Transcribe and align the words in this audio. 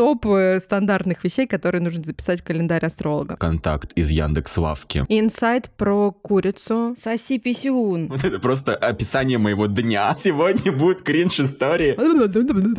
топ 0.00 0.24
э, 0.24 0.60
стандартных 0.60 1.22
вещей, 1.22 1.46
которые 1.46 1.82
нужно 1.82 2.02
записать 2.02 2.40
в 2.40 2.44
календарь 2.44 2.86
астролога. 2.86 3.36
Контакт 3.36 3.92
из 3.92 4.08
Яндекс 4.08 4.56
Лавки. 4.56 5.04
Инсайт 5.10 5.70
про 5.76 6.10
курицу. 6.10 6.96
Соси 7.04 7.38
писюн. 7.38 8.08
Вот 8.08 8.24
это 8.24 8.38
просто 8.38 8.74
описание 8.74 9.36
моего 9.36 9.66
дня. 9.66 10.16
Сегодня 10.24 10.72
будет 10.72 11.02
кринж 11.02 11.40
истории. 11.40 11.98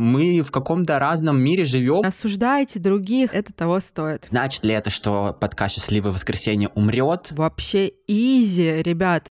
Мы 0.00 0.42
в 0.42 0.50
каком-то 0.50 0.98
разном 0.98 1.40
мире 1.40 1.64
живем. 1.64 2.00
Осуждайте 2.04 2.80
других, 2.80 3.36
это 3.36 3.52
того 3.52 3.78
стоит. 3.78 4.26
Значит 4.28 4.64
ли 4.64 4.74
это, 4.74 4.90
что 4.90 5.36
подкаст 5.40 5.76
«Счастливое 5.76 6.10
воскресенье» 6.10 6.70
умрет? 6.74 7.28
Вообще 7.30 7.92
изи, 8.08 8.82
ребят. 8.82 9.28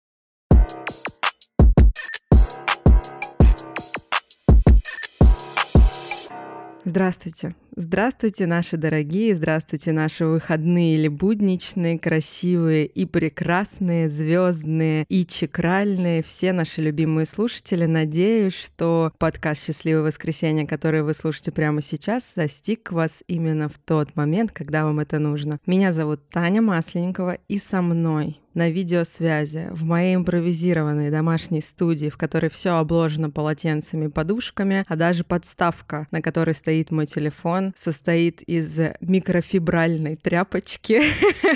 Здравствуйте. 6.88 7.54
Здравствуйте, 7.76 8.46
наши 8.46 8.78
дорогие, 8.78 9.36
здравствуйте, 9.36 9.92
наши 9.92 10.24
выходные 10.24 10.94
или 10.94 11.08
будничные, 11.08 11.98
красивые 11.98 12.86
и 12.86 13.04
прекрасные, 13.04 14.08
звездные 14.08 15.04
и 15.10 15.26
чекральные, 15.26 16.22
все 16.22 16.54
наши 16.54 16.80
любимые 16.80 17.26
слушатели. 17.26 17.84
Надеюсь, 17.84 18.54
что 18.54 19.12
подкаст 19.18 19.66
«Счастливое 19.66 20.04
воскресенье», 20.04 20.66
который 20.66 21.02
вы 21.02 21.12
слушаете 21.12 21.52
прямо 21.52 21.82
сейчас, 21.82 22.32
застиг 22.34 22.90
вас 22.90 23.22
именно 23.28 23.68
в 23.68 23.76
тот 23.76 24.16
момент, 24.16 24.50
когда 24.52 24.86
вам 24.86 24.98
это 24.98 25.18
нужно. 25.18 25.58
Меня 25.66 25.92
зовут 25.92 26.26
Таня 26.30 26.62
Масленникова, 26.62 27.36
и 27.48 27.58
со 27.58 27.82
мной 27.82 28.40
на 28.58 28.70
видеосвязи 28.70 29.68
в 29.70 29.84
моей 29.84 30.16
импровизированной 30.16 31.10
домашней 31.10 31.62
студии, 31.62 32.08
в 32.08 32.18
которой 32.18 32.50
все 32.50 32.70
обложено 32.70 33.30
полотенцами 33.30 34.06
и 34.06 34.08
подушками, 34.08 34.84
а 34.88 34.96
даже 34.96 35.22
подставка, 35.22 36.08
на 36.10 36.20
которой 36.20 36.54
стоит 36.54 36.90
мой 36.90 37.06
телефон, 37.06 37.72
состоит 37.78 38.42
из 38.42 38.78
микрофибральной 39.00 40.16
тряпочки 40.16 41.02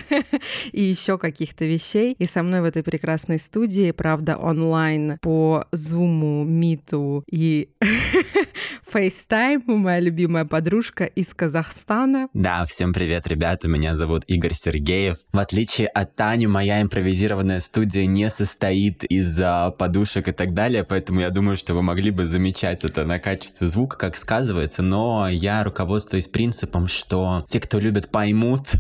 и 0.73 0.81
еще 0.81 1.19
каких-то 1.19 1.65
вещей. 1.65 2.15
И 2.19 2.25
со 2.25 2.45
мной 2.45 2.61
в 2.61 2.65
этой 2.65 2.85
прекрасной 2.85 3.41
студии, 3.41 3.91
правда, 3.91 4.37
онлайн 4.37 5.19
по 5.21 5.67
Zoom, 5.75 6.45
Миту 6.45 7.25
и 7.29 7.71
FaceTime, 8.93 9.65
моя 9.67 9.99
любимая 9.99 10.45
подружка 10.45 11.05
из 11.05 11.35
Казахстана. 11.35 12.29
Да, 12.33 12.65
всем 12.67 12.93
привет, 12.93 13.27
ребята, 13.27 13.67
меня 13.67 13.95
зовут 13.95 14.23
Игорь 14.29 14.55
Сергеев. 14.55 15.17
В 15.33 15.39
отличие 15.41 15.89
от 15.89 16.15
Тани, 16.15 16.47
моя 16.47 16.81
импровизированная 16.93 17.61
студия 17.61 18.05
не 18.05 18.29
состоит 18.29 19.05
из 19.05 19.41
а, 19.41 19.71
подушек 19.71 20.29
и 20.29 20.33
так 20.33 20.53
далее, 20.53 20.85
поэтому 20.85 21.21
я 21.21 21.31
думаю, 21.31 21.57
что 21.57 21.73
вы 21.73 21.83
могли 21.83 22.11
бы 22.11 22.27
замечать 22.27 22.85
это 22.85 23.07
на 23.07 23.19
качестве 23.19 23.67
звука, 23.67 23.97
как 23.97 24.17
сказывается, 24.17 24.83
но 24.83 25.27
я 25.31 25.65
руководствуюсь 25.65 26.27
принципом, 26.27 26.89
что 26.89 27.47
те, 27.49 27.61
кто 27.61 27.79
любят, 27.79 28.11
поймут, 28.11 28.73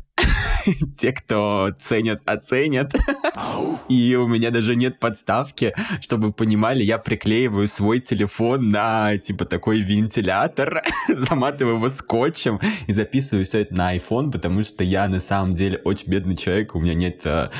те, 0.98 1.12
кто 1.12 1.74
ценят, 1.80 2.20
оценят. 2.24 2.94
И 3.88 4.14
у 4.16 4.26
меня 4.26 4.50
даже 4.50 4.76
нет 4.76 4.98
подставки, 4.98 5.74
чтобы 6.00 6.32
понимали, 6.32 6.82
я 6.82 6.98
приклеиваю 6.98 7.66
свой 7.66 8.00
телефон 8.00 8.70
на, 8.70 9.16
типа, 9.18 9.44
такой 9.44 9.80
вентилятор, 9.80 10.82
заматываю 11.08 11.76
его 11.76 11.88
скотчем 11.88 12.60
и 12.86 12.92
записываю 12.92 13.44
все 13.44 13.60
это 13.60 13.74
на 13.74 13.96
iPhone, 13.96 14.30
потому 14.30 14.62
что 14.62 14.84
я 14.84 15.08
на 15.08 15.20
самом 15.20 15.52
деле 15.52 15.78
очень 15.84 16.08
бедный 16.08 16.36
человек, 16.36 16.74
у 16.74 16.80
меня 16.80 16.94
нет 16.94 17.22
а, 17.24 17.50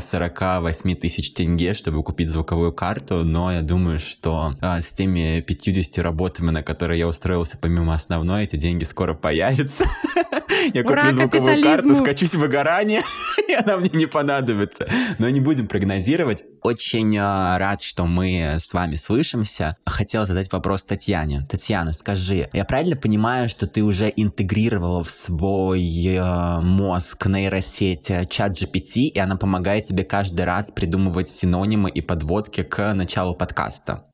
48 0.00 0.94
тысяч 0.96 1.32
тенге, 1.32 1.74
чтобы 1.74 2.02
купить 2.02 2.28
звуковую 2.28 2.72
карту, 2.72 3.24
но 3.24 3.52
я 3.52 3.62
думаю, 3.62 3.98
что 3.98 4.54
а, 4.60 4.80
с 4.80 4.88
теми 4.88 5.40
50 5.40 5.98
работами, 5.98 6.50
на 6.50 6.62
которые 6.62 6.98
я 6.98 7.08
устроился 7.08 7.58
помимо 7.60 7.94
основной, 7.94 8.44
эти 8.44 8.56
деньги 8.56 8.84
скоро 8.84 9.14
появятся. 9.14 9.84
Я 10.74 10.82
куплю 10.82 11.12
звуковую 11.12 11.62
карту, 11.62 11.94
скачусь 11.94 12.34
в 12.34 12.38
выгорание, 12.38 13.02
и 13.48 13.52
она 13.52 13.76
мне 13.76 13.90
не 13.92 14.06
понадобится. 14.06 14.88
Но 15.18 15.28
не 15.28 15.40
будем 15.40 15.66
прогнозировать. 15.66 16.44
Очень 16.62 17.16
э, 17.16 17.20
рад, 17.58 17.82
что 17.82 18.04
мы 18.04 18.56
с 18.58 18.72
вами 18.72 18.96
слышимся. 18.96 19.76
Хотел 19.86 20.26
задать 20.26 20.52
вопрос 20.52 20.82
Татьяне. 20.82 21.46
Татьяна, 21.48 21.92
скажи, 21.92 22.48
я 22.52 22.64
правильно 22.64 22.96
понимаю, 22.96 23.48
что 23.48 23.66
ты 23.66 23.82
уже 23.82 24.12
интегрировала 24.14 25.02
в 25.02 25.10
свой 25.10 25.82
э, 25.82 26.60
мозг 26.60 27.26
нейросеть 27.26 28.10
э, 28.10 28.26
чат 28.26 28.52
GPT, 28.60 29.02
и 29.02 29.18
она 29.18 29.36
помогает 29.36 29.84
тебе 29.84 30.04
каждый 30.04 30.44
раз 30.44 30.70
придумывать 30.70 31.28
синонимы 31.28 31.90
и 31.90 32.00
подводки 32.00 32.62
к 32.62 32.92
началу 32.94 33.34
подкаста? 33.34 34.04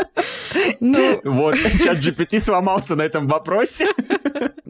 Ну... 0.80 1.20
Вот, 1.24 1.56
чат 1.82 1.98
GPT 1.98 2.40
сломался 2.40 2.96
на 2.96 3.02
этом 3.02 3.28
вопросе. 3.28 3.86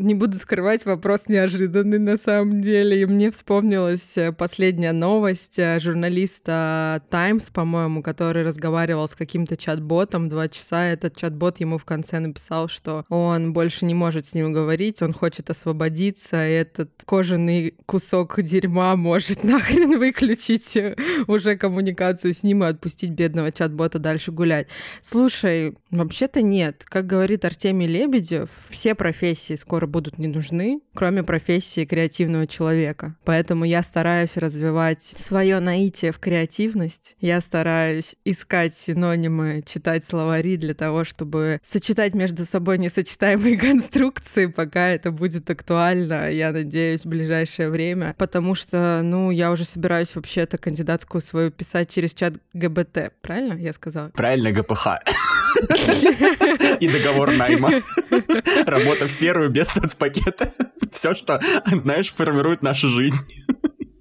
Не 0.00 0.14
буду 0.14 0.38
скрывать, 0.38 0.86
вопрос 0.86 1.28
неожиданный 1.28 1.98
на 1.98 2.16
самом 2.16 2.62
деле. 2.62 3.02
И 3.02 3.04
мне 3.04 3.30
вспомнилась 3.30 4.16
э, 4.16 4.32
последняя 4.32 4.92
новость 4.92 5.58
э, 5.58 5.78
журналиста 5.78 7.02
Times, 7.10 7.50
по-моему, 7.50 8.02
который 8.02 8.42
разговаривал 8.42 9.08
с 9.08 9.14
каким-то 9.14 9.58
чат-ботом 9.58 10.28
два 10.28 10.48
часа. 10.48 10.86
Этот 10.86 11.16
чат-бот 11.16 11.60
ему 11.60 11.76
в 11.76 11.84
конце 11.84 12.18
написал, 12.18 12.68
что 12.68 13.04
он 13.10 13.52
больше 13.52 13.84
не 13.84 13.92
может 13.92 14.24
с 14.24 14.32
ним 14.32 14.54
говорить, 14.54 15.02
он 15.02 15.12
хочет 15.12 15.50
освободиться, 15.50 16.48
и 16.48 16.52
этот 16.52 16.90
кожаный 17.04 17.74
кусок 17.84 18.40
дерьма 18.40 18.96
может 18.96 19.44
нахрен 19.44 19.98
выключить 19.98 20.76
э, 20.76 20.96
уже 21.26 21.56
коммуникацию 21.56 22.32
с 22.32 22.42
ним 22.42 22.64
и 22.64 22.68
отпустить 22.68 23.10
бедного 23.10 23.52
чат-бота 23.52 23.98
дальше 23.98 24.32
гулять. 24.32 24.68
Слушай, 25.02 25.76
вообще-то 25.90 26.42
нет. 26.42 26.84
Как 26.86 27.06
говорит 27.06 27.44
Артемий 27.44 27.86
Лебедев, 27.86 28.48
все 28.68 28.94
профессии 28.94 29.54
скоро 29.54 29.86
будут 29.86 30.18
не 30.18 30.28
нужны, 30.28 30.80
кроме 30.94 31.22
профессии 31.22 31.84
креативного 31.84 32.46
человека. 32.46 33.16
Поэтому 33.24 33.64
я 33.64 33.82
стараюсь 33.82 34.36
развивать 34.36 35.02
свое 35.02 35.58
наитие 35.60 36.12
в 36.12 36.18
креативность. 36.18 37.16
Я 37.20 37.40
стараюсь 37.40 38.16
искать 38.24 38.74
синонимы, 38.74 39.62
читать 39.66 40.04
словари 40.04 40.56
для 40.56 40.74
того, 40.74 41.04
чтобы 41.04 41.60
сочетать 41.64 42.14
между 42.14 42.44
собой 42.44 42.78
несочетаемые 42.78 43.58
конструкции, 43.58 44.46
пока 44.46 44.88
это 44.88 45.10
будет 45.10 45.50
актуально, 45.50 46.30
я 46.30 46.52
надеюсь, 46.52 47.04
в 47.04 47.08
ближайшее 47.08 47.70
время. 47.70 48.14
Потому 48.18 48.54
что, 48.54 49.00
ну, 49.02 49.30
я 49.30 49.50
уже 49.50 49.64
собираюсь 49.64 50.14
вообще-то 50.14 50.58
кандидатскую 50.58 51.20
свою 51.20 51.50
писать 51.50 51.90
через 51.90 52.14
чат 52.14 52.34
ГБТ. 52.52 53.12
Правильно 53.20 53.54
я 53.54 53.72
сказала? 53.72 54.10
Правильно, 54.10 54.52
ГПХ. 54.52 54.86
И 56.80 56.88
договор 56.88 57.30
найма. 57.32 57.82
Работа 58.66 59.06
в 59.06 59.10
серую 59.10 59.50
без 59.50 59.68
соцпакета. 59.68 60.52
Все, 60.92 61.14
что, 61.14 61.40
знаешь, 61.66 62.12
формирует 62.12 62.62
нашу 62.62 62.88
жизнь. 62.88 63.16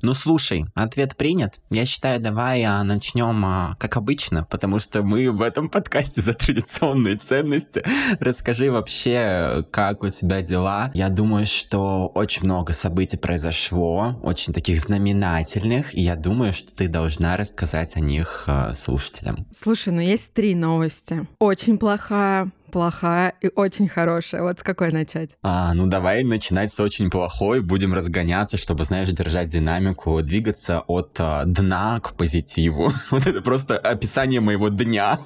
Ну 0.01 0.13
слушай, 0.13 0.65
ответ 0.75 1.17
принят. 1.17 1.59
Я 1.69 1.85
считаю, 1.85 2.21
давай 2.21 2.63
а, 2.63 2.83
начнем 2.83 3.43
а, 3.45 3.75
как 3.79 3.97
обычно, 3.97 4.45
потому 4.45 4.79
что 4.79 5.03
мы 5.03 5.29
в 5.31 5.41
этом 5.41 5.69
подкасте 5.69 6.21
за 6.21 6.33
традиционные 6.33 7.17
ценности. 7.17 7.83
Расскажи 8.19 8.71
вообще, 8.71 9.65
как 9.71 10.03
у 10.03 10.09
тебя 10.09 10.41
дела. 10.41 10.91
Я 10.93 11.09
думаю, 11.09 11.45
что 11.45 12.07
очень 12.07 12.43
много 12.43 12.73
событий 12.73 13.17
произошло, 13.17 14.17
очень 14.23 14.53
таких 14.53 14.79
знаменательных, 14.79 15.93
и 15.93 16.01
я 16.01 16.15
думаю, 16.15 16.53
что 16.53 16.73
ты 16.73 16.87
должна 16.87 17.35
рассказать 17.35 17.95
о 17.95 17.99
них 17.99 18.45
а, 18.47 18.73
слушателям. 18.73 19.45
Слушай, 19.53 19.91
ну 19.91 19.99
есть 19.99 20.33
три 20.33 20.55
новости. 20.55 21.27
Очень 21.39 21.77
плохая, 21.77 22.51
плохая 22.69 23.33
и 23.41 23.49
очень 23.53 23.87
хорошая. 23.87 24.43
Вот 24.43 24.59
с 24.59 24.63
какой 24.63 24.91
начать? 24.91 25.37
А, 25.41 25.73
ну 25.73 25.87
давай 25.87 26.23
начинать 26.23 26.71
с 26.71 26.79
очень 26.79 27.09
плохой. 27.09 27.61
Будем 27.61 27.93
разгоняться, 27.93 28.57
чтобы, 28.57 28.83
знаешь, 28.83 29.09
держать 29.09 29.49
динамику, 29.49 30.21
двигаться 30.21 30.81
от 30.87 31.15
а, 31.19 31.43
дна 31.45 31.99
к 31.99 32.13
позитиву. 32.13 32.93
Вот 33.11 33.25
это 33.25 33.41
просто 33.41 33.77
описание 33.77 34.39
моего 34.39 34.69
дня. 34.69 35.19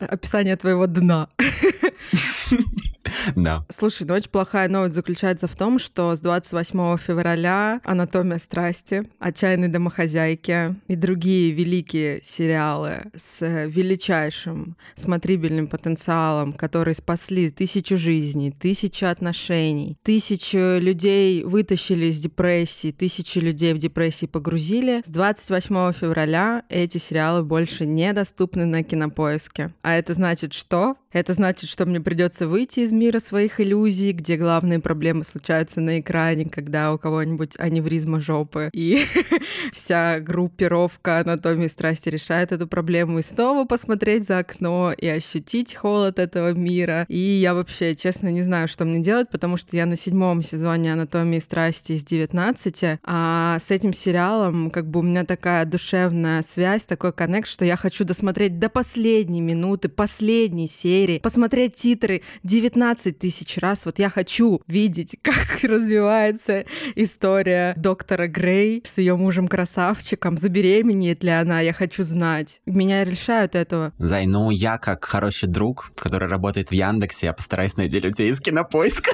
Описание 0.00 0.56
твоего 0.56 0.86
дна. 0.86 1.28
Да. 3.36 3.64
Слушай, 3.70 4.06
ну 4.06 4.14
очень 4.14 4.30
плохая 4.30 4.68
новость 4.68 4.94
заключается 4.94 5.46
в 5.46 5.56
том, 5.56 5.78
что 5.78 6.14
с 6.14 6.20
28 6.20 6.96
февраля 6.98 7.80
«Анатомия 7.84 8.38
страсти», 8.38 9.04
«Отчаянные 9.18 9.68
домохозяйки» 9.68 10.76
и 10.88 10.96
другие 10.96 11.52
великие 11.52 12.22
сериалы 12.24 13.10
с 13.16 13.40
величайшим 13.66 14.76
смотрибельным 14.94 15.66
потенциалом, 15.66 16.52
которые 16.52 16.94
спасли 16.94 17.50
тысячу 17.50 17.96
жизней, 17.96 18.50
тысячи 18.52 19.04
отношений, 19.04 19.96
тысячу 20.02 20.78
людей 20.78 21.44
вытащили 21.44 22.06
из 22.06 22.18
депрессии, 22.18 22.92
тысячи 22.92 23.38
людей 23.38 23.74
в 23.74 23.78
депрессии 23.78 24.26
погрузили. 24.26 25.02
С 25.04 25.10
28 25.10 25.92
февраля 25.92 26.62
эти 26.68 26.98
сериалы 26.98 27.42
больше 27.42 27.86
недоступны 27.86 28.64
на 28.64 28.82
кинопоиске. 28.82 29.72
А 29.82 29.94
это 29.94 30.14
значит 30.14 30.52
что? 30.52 30.96
Это 31.12 31.32
значит, 31.32 31.70
что 31.70 31.86
мне 31.86 32.00
придется 32.00 32.48
выйти 32.48 32.80
из 32.80 32.92
мира 32.94 33.18
своих 33.18 33.60
иллюзий, 33.60 34.12
где 34.12 34.36
главные 34.36 34.78
проблемы 34.78 35.24
случаются 35.24 35.80
на 35.80 36.00
экране, 36.00 36.46
когда 36.46 36.92
у 36.92 36.98
кого-нибудь 36.98 37.54
аневризма 37.58 38.20
жопы, 38.20 38.70
и 38.72 39.04
вся 39.72 40.20
группировка 40.20 41.18
анатомии 41.18 41.66
страсти 41.66 42.08
решает 42.08 42.52
эту 42.52 42.66
проблему, 42.66 43.18
и 43.18 43.22
снова 43.22 43.64
посмотреть 43.64 44.26
за 44.26 44.38
окно 44.38 44.92
и 44.96 45.06
ощутить 45.06 45.74
холод 45.74 46.18
этого 46.18 46.52
мира. 46.52 47.04
И 47.08 47.18
я 47.18 47.54
вообще, 47.54 47.94
честно, 47.94 48.28
не 48.28 48.42
знаю, 48.42 48.68
что 48.68 48.84
мне 48.84 49.00
делать, 49.00 49.28
потому 49.30 49.56
что 49.56 49.76
я 49.76 49.86
на 49.86 49.96
седьмом 49.96 50.42
сезоне 50.42 50.92
анатомии 50.92 51.40
страсти 51.40 51.92
из 51.92 52.04
19, 52.04 53.00
а 53.02 53.58
с 53.58 53.70
этим 53.70 53.92
сериалом 53.92 54.70
как 54.70 54.88
бы 54.88 55.00
у 55.00 55.02
меня 55.02 55.24
такая 55.24 55.64
душевная 55.64 56.42
связь, 56.42 56.84
такой 56.84 57.12
коннект, 57.12 57.48
что 57.48 57.64
я 57.64 57.76
хочу 57.76 58.04
досмотреть 58.04 58.58
до 58.58 58.68
последней 58.68 59.40
минуты, 59.40 59.88
последней 59.88 60.68
серии, 60.68 61.18
посмотреть 61.18 61.74
титры 61.74 62.22
19 62.44 62.83
тысяч 63.12 63.58
раз. 63.58 63.86
Вот 63.86 63.98
я 63.98 64.08
хочу 64.08 64.60
видеть, 64.66 65.16
как 65.22 65.62
развивается 65.62 66.64
история 66.94 67.74
доктора 67.76 68.26
Грей 68.26 68.82
с 68.84 68.98
ее 68.98 69.16
мужем-красавчиком, 69.16 70.36
забеременеет 70.36 71.24
ли 71.24 71.30
она, 71.30 71.60
я 71.60 71.72
хочу 71.72 72.02
знать. 72.02 72.60
Меня 72.66 73.04
решают 73.04 73.54
этого. 73.54 73.92
Зай, 73.98 74.26
ну 74.26 74.50
я 74.50 74.78
как 74.78 75.04
хороший 75.04 75.48
друг, 75.48 75.92
который 75.96 76.28
работает 76.28 76.70
в 76.70 76.72
Яндексе, 76.72 77.26
я 77.26 77.32
постараюсь 77.32 77.76
найти 77.76 78.00
людей 78.00 78.30
из 78.30 78.40
кинопоиска 78.40 79.12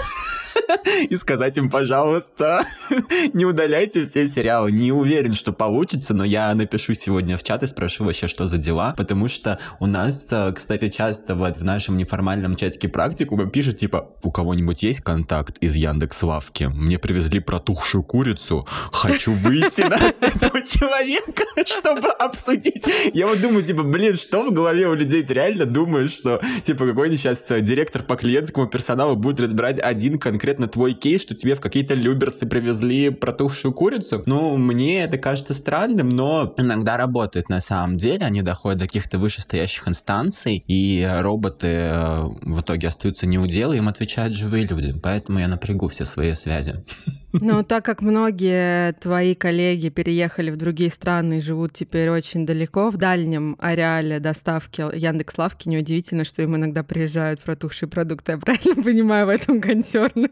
и 1.09 1.17
сказать 1.17 1.57
им, 1.59 1.71
пожалуйста, 1.71 2.65
не 3.33 3.45
удаляйте 3.45 4.05
все 4.05 4.29
сериалы. 4.29 4.73
Не 4.73 4.93
уверен, 4.93 5.35
что 5.35 5.53
получится, 5.53 6.15
но 6.15 6.25
я 6.25 6.55
напишу 6.55 6.95
сегодня 6.95 7.37
в 7.37 7.43
чат 7.43 7.63
и 7.63 7.67
спрошу 7.67 8.05
вообще, 8.05 8.29
что 8.29 8.47
за 8.47 8.59
дела, 8.59 8.95
потому 8.97 9.29
что 9.29 9.59
у 9.79 9.87
нас, 9.87 10.27
э, 10.31 10.53
кстати, 10.53 10.89
часто 10.89 11.35
вот 11.35 11.57
в 11.57 11.65
нашем 11.65 11.97
неформальном 11.97 12.55
чатике 12.55 12.89
практикума 12.89 13.49
пишут, 13.61 13.77
типа, 13.77 14.09
у 14.23 14.31
кого-нибудь 14.31 14.83
есть 14.83 15.01
контакт 15.01 15.59
из 15.59 15.75
Яндекс 15.75 16.23
Лавки? 16.23 16.65
Мне 16.65 16.99
привезли 16.99 17.41
протухшую 17.41 18.03
курицу, 18.03 18.67
хочу 18.91 19.35
выйти 19.35 19.83
на 19.83 19.97
этого 20.21 20.63
человека, 20.63 21.45
чтобы 21.67 22.09
обсудить. 22.09 22.83
Я 23.13 23.27
вот 23.27 23.39
думаю, 23.43 23.63
типа, 23.63 23.83
блин, 23.83 24.15
что 24.15 24.45
в 24.45 24.51
голове 24.51 24.89
у 24.89 24.95
людей? 24.95 25.23
Ты 25.23 25.35
реально 25.35 25.67
думаешь, 25.67 26.13
что, 26.13 26.41
типа, 26.63 26.87
какой-нибудь 26.87 27.21
сейчас 27.21 27.51
э, 27.51 27.61
директор 27.61 28.03
по 28.03 28.17
клиентскому 28.17 28.67
персоналу 28.67 29.15
будет 29.15 29.41
разбирать 29.41 29.79
один 29.79 30.19
конкретно 30.19 30.67
твой 30.67 30.95
кейс, 30.95 31.21
что 31.21 31.35
тебе 31.35 31.55
в 31.55 31.61
какие-то 31.61 31.93
люберцы 31.93 32.47
привезли 32.47 33.11
протухшую 33.11 33.75
курицу? 33.75 34.23
Ну, 34.25 34.57
мне 34.57 35.05
это 35.05 35.19
кажется 35.19 35.53
странным, 35.53 36.09
но 36.09 36.55
иногда 36.57 36.97
работает 36.97 37.51
на 37.51 37.61
самом 37.61 37.99
деле. 37.99 38.25
Они 38.25 38.41
доходят 38.41 38.79
до 38.79 38.87
каких-то 38.87 39.19
вышестоящих 39.19 39.87
инстанций, 39.87 40.65
и 40.67 41.07
роботы 41.21 41.67
э, 41.67 42.23
в 42.41 42.63
итоге 42.63 42.89
остаются 42.89 43.27
не 43.27 43.37
у 43.51 43.53
дела, 43.53 43.73
им 43.73 43.89
отвечают 43.89 44.35
живые 44.35 44.67
люди. 44.67 44.93
Поэтому 44.93 45.41
я 45.41 45.49
напрягу 45.49 45.89
все 45.89 46.05
свои 46.05 46.35
связи. 46.35 46.85
Ну, 47.33 47.63
так 47.63 47.85
как 47.85 48.03
многие 48.03 48.93
твои 48.95 49.35
коллеги 49.35 49.89
переехали 49.89 50.51
в 50.51 50.57
другие 50.57 50.91
страны 50.91 51.39
и 51.39 51.41
живут 51.41 51.73
теперь 51.73 52.11
очень 52.11 52.45
далеко, 52.45 52.91
в 52.91 52.97
дальнем 52.97 53.57
ареале 53.61 54.19
доставки 54.19 54.81
Яндекс 54.97 55.39
Лавки, 55.39 55.69
неудивительно, 55.69 56.25
что 56.25 56.43
им 56.43 56.57
иногда 56.57 56.83
приезжают 56.83 57.41
протухшие 57.41 57.89
продукты. 57.89 58.33
Я 58.33 58.39
правильно 58.39 58.83
понимаю 58.83 59.27
в 59.27 59.29
этом 59.29 59.61
консерн? 59.61 60.29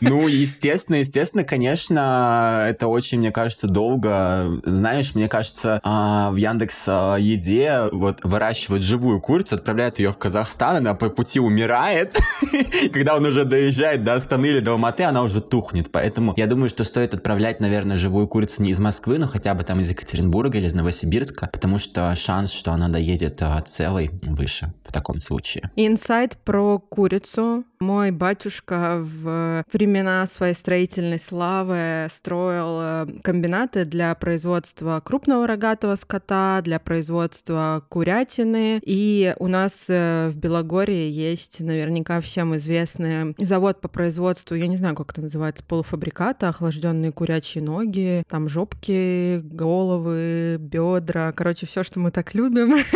Ну, 0.00 0.26
естественно, 0.28 0.96
естественно, 0.96 1.44
конечно, 1.44 2.66
это 2.68 2.88
очень, 2.88 3.18
мне 3.18 3.30
кажется, 3.30 3.66
долго. 3.68 4.60
Знаешь, 4.64 5.14
мне 5.14 5.28
кажется, 5.28 5.80
а, 5.82 6.30
в 6.30 6.36
Яндекс 6.36 6.84
а, 6.86 7.16
Еде 7.16 7.88
вот 7.92 8.20
выращивают 8.22 8.82
живую 8.82 9.20
курицу, 9.20 9.56
отправляют 9.56 9.98
ее 9.98 10.12
в 10.12 10.18
Казахстан, 10.18 10.76
она 10.76 10.94
по 10.94 11.10
пути 11.10 11.40
умирает. 11.40 12.16
Когда 12.92 13.16
он 13.16 13.26
уже 13.26 13.44
доезжает 13.44 14.04
до 14.04 14.14
Астаны 14.14 14.46
или 14.46 14.60
до 14.60 14.72
Алматы, 14.72 15.02
она 15.02 15.22
уже 15.22 15.40
тухнет. 15.40 15.90
Поэтому 15.92 16.21
я 16.36 16.46
думаю, 16.46 16.68
что 16.68 16.84
стоит 16.84 17.14
отправлять, 17.14 17.60
наверное, 17.60 17.96
живую 17.96 18.28
курицу 18.28 18.62
не 18.62 18.70
из 18.70 18.78
Москвы, 18.78 19.18
но 19.18 19.26
хотя 19.26 19.54
бы 19.54 19.64
там 19.64 19.80
из 19.80 19.90
Екатеринбурга 19.90 20.58
или 20.58 20.66
из 20.66 20.74
Новосибирска, 20.74 21.50
потому 21.52 21.78
что 21.78 22.14
шанс, 22.16 22.52
что 22.52 22.72
она 22.72 22.88
доедет 22.88 23.40
а, 23.42 23.60
целой, 23.62 24.10
выше 24.22 24.72
в 24.84 24.92
таком 24.92 25.20
случае. 25.20 25.70
Инсайт 25.76 26.36
про 26.44 26.78
курицу. 26.78 27.64
Мой 27.80 28.12
батюшка 28.12 29.00
в 29.02 29.64
времена 29.72 30.24
своей 30.26 30.54
строительной 30.54 31.18
славы 31.18 32.06
строил 32.10 32.78
э, 32.80 33.06
комбинаты 33.22 33.84
для 33.84 34.14
производства 34.14 35.02
крупного 35.04 35.46
рогатого 35.46 35.96
скота, 35.96 36.60
для 36.62 36.78
производства 36.78 37.84
курятины. 37.88 38.80
И 38.84 39.34
у 39.38 39.48
нас 39.48 39.86
э, 39.88 40.28
в 40.28 40.36
Белогорье 40.36 41.10
есть 41.10 41.60
наверняка 41.60 42.20
всем 42.20 42.54
известный 42.56 43.34
завод 43.38 43.80
по 43.80 43.88
производству, 43.88 44.54
я 44.54 44.66
не 44.66 44.76
знаю, 44.76 44.94
как 44.94 45.10
это 45.12 45.22
называется, 45.22 45.64
полуфабриката, 46.12 46.48
охлажденные 46.48 47.12
курячьи 47.12 47.60
ноги, 47.60 48.22
там 48.28 48.48
жопки, 48.48 49.40
головы, 49.42 50.56
бедра, 50.58 51.32
короче, 51.32 51.66
все, 51.66 51.82
что 51.82 52.00
мы 52.00 52.10
так 52.10 52.34
любим. 52.34 52.84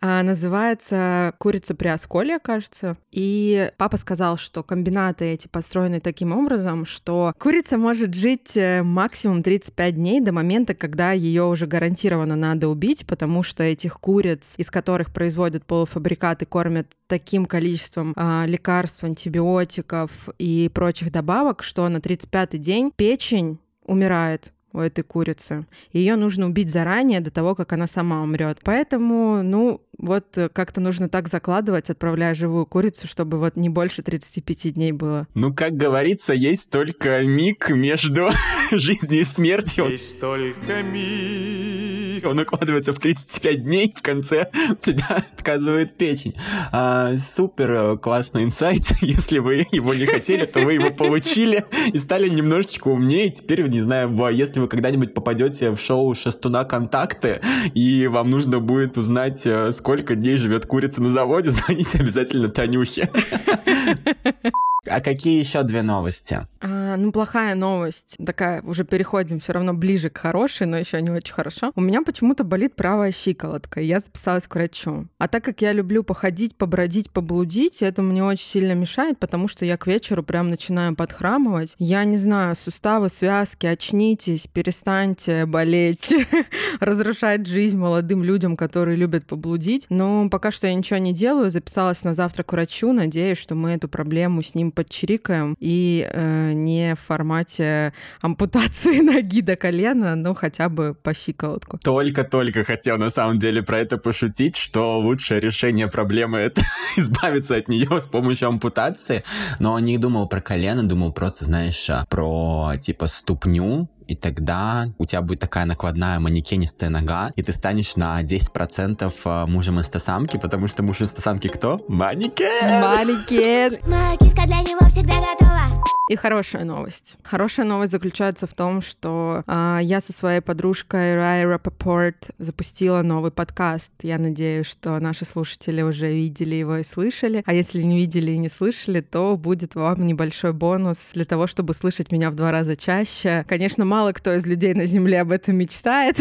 А, 0.00 0.22
называется 0.22 1.34
курица 1.38 1.74
при 1.74 1.88
осколе, 1.88 2.38
кажется. 2.38 2.96
И 3.12 3.70
папа 3.76 3.96
сказал, 3.96 4.36
что 4.36 4.62
комбинаты 4.62 5.26
эти 5.26 5.46
построены 5.46 6.00
таким 6.00 6.32
образом, 6.32 6.86
что 6.86 7.34
курица 7.38 7.76
может 7.76 8.14
жить 8.14 8.56
э, 8.56 8.82
максимум 8.82 9.42
35 9.42 9.94
дней 9.94 10.20
до 10.20 10.32
момента, 10.32 10.74
когда 10.74 11.12
ее 11.12 11.44
уже 11.44 11.66
гарантированно 11.66 12.36
надо 12.36 12.68
убить, 12.68 13.06
потому 13.06 13.42
что 13.42 13.62
этих 13.62 14.00
куриц, 14.00 14.54
из 14.56 14.70
которых 14.70 15.12
производят 15.12 15.64
полуфабрикаты, 15.66 16.46
кормят 16.46 16.88
таким 17.12 17.44
количеством 17.44 18.14
а, 18.16 18.46
лекарств, 18.46 19.04
антибиотиков 19.04 20.10
и 20.38 20.70
прочих 20.72 21.12
добавок, 21.12 21.62
что 21.62 21.86
на 21.90 21.98
35-й 21.98 22.56
день 22.56 22.90
печень 22.90 23.58
умирает 23.84 24.54
у 24.72 24.78
этой 24.78 25.04
курицы. 25.04 25.66
Ее 25.92 26.16
нужно 26.16 26.46
убить 26.46 26.70
заранее, 26.70 27.20
до 27.20 27.30
того, 27.30 27.54
как 27.54 27.74
она 27.74 27.86
сама 27.86 28.22
умрет. 28.22 28.60
Поэтому, 28.64 29.42
ну, 29.42 29.82
вот 30.02 30.36
э, 30.36 30.48
как-то 30.48 30.80
нужно 30.80 31.08
так 31.08 31.28
закладывать, 31.28 31.88
отправляя 31.88 32.34
живую 32.34 32.66
курицу, 32.66 33.06
чтобы 33.06 33.38
вот 33.38 33.56
не 33.56 33.68
больше 33.68 34.02
35 34.02 34.74
дней 34.74 34.92
было. 34.92 35.26
Ну, 35.34 35.54
как 35.54 35.74
говорится, 35.74 36.34
есть 36.34 36.70
только 36.70 37.22
миг 37.22 37.70
между 37.70 38.30
жизнью 38.72 39.20
и 39.20 39.24
смертью. 39.24 39.88
Есть 39.88 40.20
только 40.20 40.82
миг. 40.82 42.26
Он 42.26 42.38
укладывается 42.38 42.92
в 42.92 42.98
35 42.98 43.62
дней, 43.62 43.94
в 43.96 44.02
конце 44.02 44.50
тебя 44.84 45.24
отказывает 45.36 45.96
печень. 45.96 46.34
А, 46.72 47.16
супер 47.18 47.70
э, 47.70 47.96
классный 47.96 48.42
инсайт. 48.42 48.82
Если 49.00 49.38
вы 49.38 49.66
его 49.70 49.94
не 49.94 50.06
хотели, 50.06 50.46
то 50.46 50.60
вы 50.60 50.74
его 50.74 50.90
получили 50.90 51.64
и 51.92 51.98
стали 51.98 52.28
немножечко 52.28 52.88
умнее. 52.88 53.30
Теперь, 53.30 53.62
не 53.68 53.80
знаю, 53.80 54.12
если 54.32 54.58
вы 54.58 54.66
когда-нибудь 54.66 55.14
попадете 55.14 55.70
в 55.70 55.78
шоу 55.78 56.14
Шестуна 56.14 56.64
Контакты, 56.64 57.40
и 57.74 58.08
вам 58.08 58.30
нужно 58.30 58.58
будет 58.58 58.96
узнать, 58.96 59.38
сколько 59.40 59.91
э, 59.91 59.91
сколько 59.92 60.14
дней 60.14 60.38
живет 60.38 60.64
курица 60.64 61.02
на 61.02 61.10
заводе, 61.10 61.50
звоните 61.52 61.98
обязательно 61.98 62.48
Танюхе. 62.48 63.10
А 64.88 65.00
какие 65.00 65.38
еще 65.38 65.62
две 65.62 65.82
новости? 65.82 66.40
А, 66.60 66.96
ну, 66.96 67.12
плохая 67.12 67.54
новость. 67.54 68.16
Такая, 68.24 68.62
уже 68.62 68.84
переходим 68.84 69.38
все 69.38 69.52
равно 69.52 69.74
ближе 69.74 70.10
к 70.10 70.18
хорошей, 70.18 70.66
но 70.66 70.76
еще 70.76 71.00
не 71.00 71.10
очень 71.10 71.32
хорошо. 71.32 71.70
У 71.76 71.80
меня 71.80 72.02
почему-то 72.02 72.42
болит 72.42 72.74
правая 72.74 73.12
щиколотка, 73.12 73.80
и 73.80 73.86
я 73.86 74.00
записалась 74.00 74.48
к 74.48 74.54
врачу. 74.56 75.06
А 75.18 75.28
так 75.28 75.44
как 75.44 75.62
я 75.62 75.72
люблю 75.72 76.02
походить, 76.02 76.56
побродить, 76.56 77.12
поблудить, 77.12 77.80
это 77.80 78.02
мне 78.02 78.24
очень 78.24 78.44
сильно 78.46 78.72
мешает, 78.72 79.20
потому 79.20 79.46
что 79.46 79.64
я 79.64 79.76
к 79.76 79.86
вечеру 79.86 80.24
прям 80.24 80.50
начинаю 80.50 80.96
подхрамывать. 80.96 81.76
Я 81.78 82.02
не 82.02 82.16
знаю, 82.16 82.56
суставы, 82.56 83.08
связки, 83.08 83.66
очнитесь, 83.66 84.48
перестаньте 84.52 85.46
болеть, 85.46 86.12
разрушать 86.80 87.46
жизнь 87.46 87.78
молодым 87.78 88.24
людям, 88.24 88.56
которые 88.56 88.96
любят 88.96 89.26
поблудить. 89.26 89.86
Но 89.90 90.28
пока 90.28 90.50
что 90.50 90.66
я 90.66 90.74
ничего 90.74 90.98
не 90.98 91.12
делаю, 91.12 91.52
записалась 91.52 92.02
на 92.02 92.14
завтра 92.14 92.42
к 92.42 92.52
врачу, 92.52 92.92
надеюсь, 92.92 93.38
что 93.38 93.54
мы 93.54 93.70
эту 93.70 93.88
проблему 93.88 94.42
с 94.42 94.56
ним 94.56 94.71
подчирикаем 94.74 95.56
и 95.60 96.08
э, 96.10 96.52
не 96.52 96.94
в 96.94 97.00
формате 97.00 97.92
ампутации 98.20 99.00
ноги 99.02 99.40
до 99.40 99.56
колена, 99.56 100.16
но 100.16 100.34
хотя 100.34 100.68
бы 100.68 100.94
по 100.94 101.14
щиколотку. 101.14 101.78
Только-только 101.78 102.64
хотел 102.64 102.98
на 102.98 103.10
самом 103.10 103.38
деле 103.38 103.62
про 103.62 103.78
это 103.78 103.98
пошутить, 103.98 104.56
что 104.56 104.98
лучшее 104.98 105.40
решение 105.40 105.88
проблемы— 105.88 106.38
это 106.40 106.62
избавиться 106.96 107.56
от 107.56 107.68
нее 107.68 108.00
с 108.00 108.04
помощью 108.04 108.48
ампутации, 108.48 109.24
но 109.60 109.78
не 109.78 109.98
думал 109.98 110.28
про 110.28 110.40
колено, 110.40 110.82
думал 110.82 111.12
просто, 111.12 111.44
знаешь, 111.44 111.88
про 112.08 112.72
типа 112.80 113.06
ступню, 113.06 113.88
и 114.12 114.14
тогда 114.14 114.90
у 114.98 115.06
тебя 115.06 115.22
будет 115.22 115.40
такая 115.40 115.64
накладная 115.64 116.18
манекенистая 116.20 116.90
нога, 116.90 117.32
и 117.34 117.42
ты 117.42 117.52
станешь 117.52 117.96
на 117.96 118.22
10% 118.22 119.12
э, 119.24 119.46
мужем 119.46 119.78
инстасамки, 119.78 120.36
потому 120.36 120.68
что 120.68 120.82
муж 120.82 121.00
инстасамки 121.00 121.48
кто? 121.48 121.80
Манекен! 121.88 122.80
Манекен! 122.82 123.78
Моя 123.88 124.16
киска 124.18 124.46
для 124.46 124.58
него 124.58 124.86
всегда 124.88 125.14
готова. 125.14 125.82
И 126.12 126.16
хорошая 126.16 126.64
новость. 126.64 127.16
Хорошая 127.22 127.64
новость 127.64 127.92
заключается 127.92 128.46
в 128.46 128.52
том, 128.52 128.82
что 128.82 129.42
э, 129.46 129.78
я 129.80 129.98
со 130.02 130.12
своей 130.12 130.42
подружкой 130.42 131.14
Рай 131.14 131.46
Рапопорт 131.46 132.32
запустила 132.36 133.00
новый 133.00 133.30
подкаст. 133.30 133.92
Я 134.02 134.18
надеюсь, 134.18 134.66
что 134.66 135.00
наши 135.00 135.24
слушатели 135.24 135.80
уже 135.80 136.12
видели 136.12 136.54
его 136.54 136.76
и 136.76 136.82
слышали. 136.82 137.42
А 137.46 137.54
если 137.54 137.80
не 137.80 137.96
видели 137.96 138.32
и 138.32 138.36
не 138.36 138.50
слышали, 138.50 139.00
то 139.00 139.38
будет 139.38 139.74
вам 139.74 140.04
небольшой 140.04 140.52
бонус 140.52 141.12
для 141.14 141.24
того, 141.24 141.46
чтобы 141.46 141.72
слышать 141.72 142.12
меня 142.12 142.30
в 142.30 142.34
два 142.34 142.50
раза 142.50 142.76
чаще. 142.76 143.46
Конечно, 143.48 143.86
мало 143.86 144.12
кто 144.12 144.34
из 144.34 144.44
людей 144.44 144.74
на 144.74 144.84
Земле 144.84 145.22
об 145.22 145.32
этом 145.32 145.56
мечтает, 145.56 146.18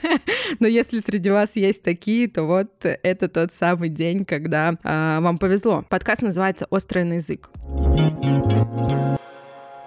но 0.60 0.66
если 0.66 1.00
среди 1.00 1.28
вас 1.28 1.56
есть 1.56 1.82
такие, 1.82 2.26
то 2.26 2.44
вот 2.44 2.70
это 2.82 3.28
тот 3.28 3.52
самый 3.52 3.90
день, 3.90 4.24
когда 4.24 4.78
э, 4.82 5.20
вам 5.20 5.36
повезло. 5.36 5.84
Подкаст 5.90 6.22
называется 6.22 6.66
«Острый 6.70 7.04
на 7.04 7.14
язык». 7.16 7.50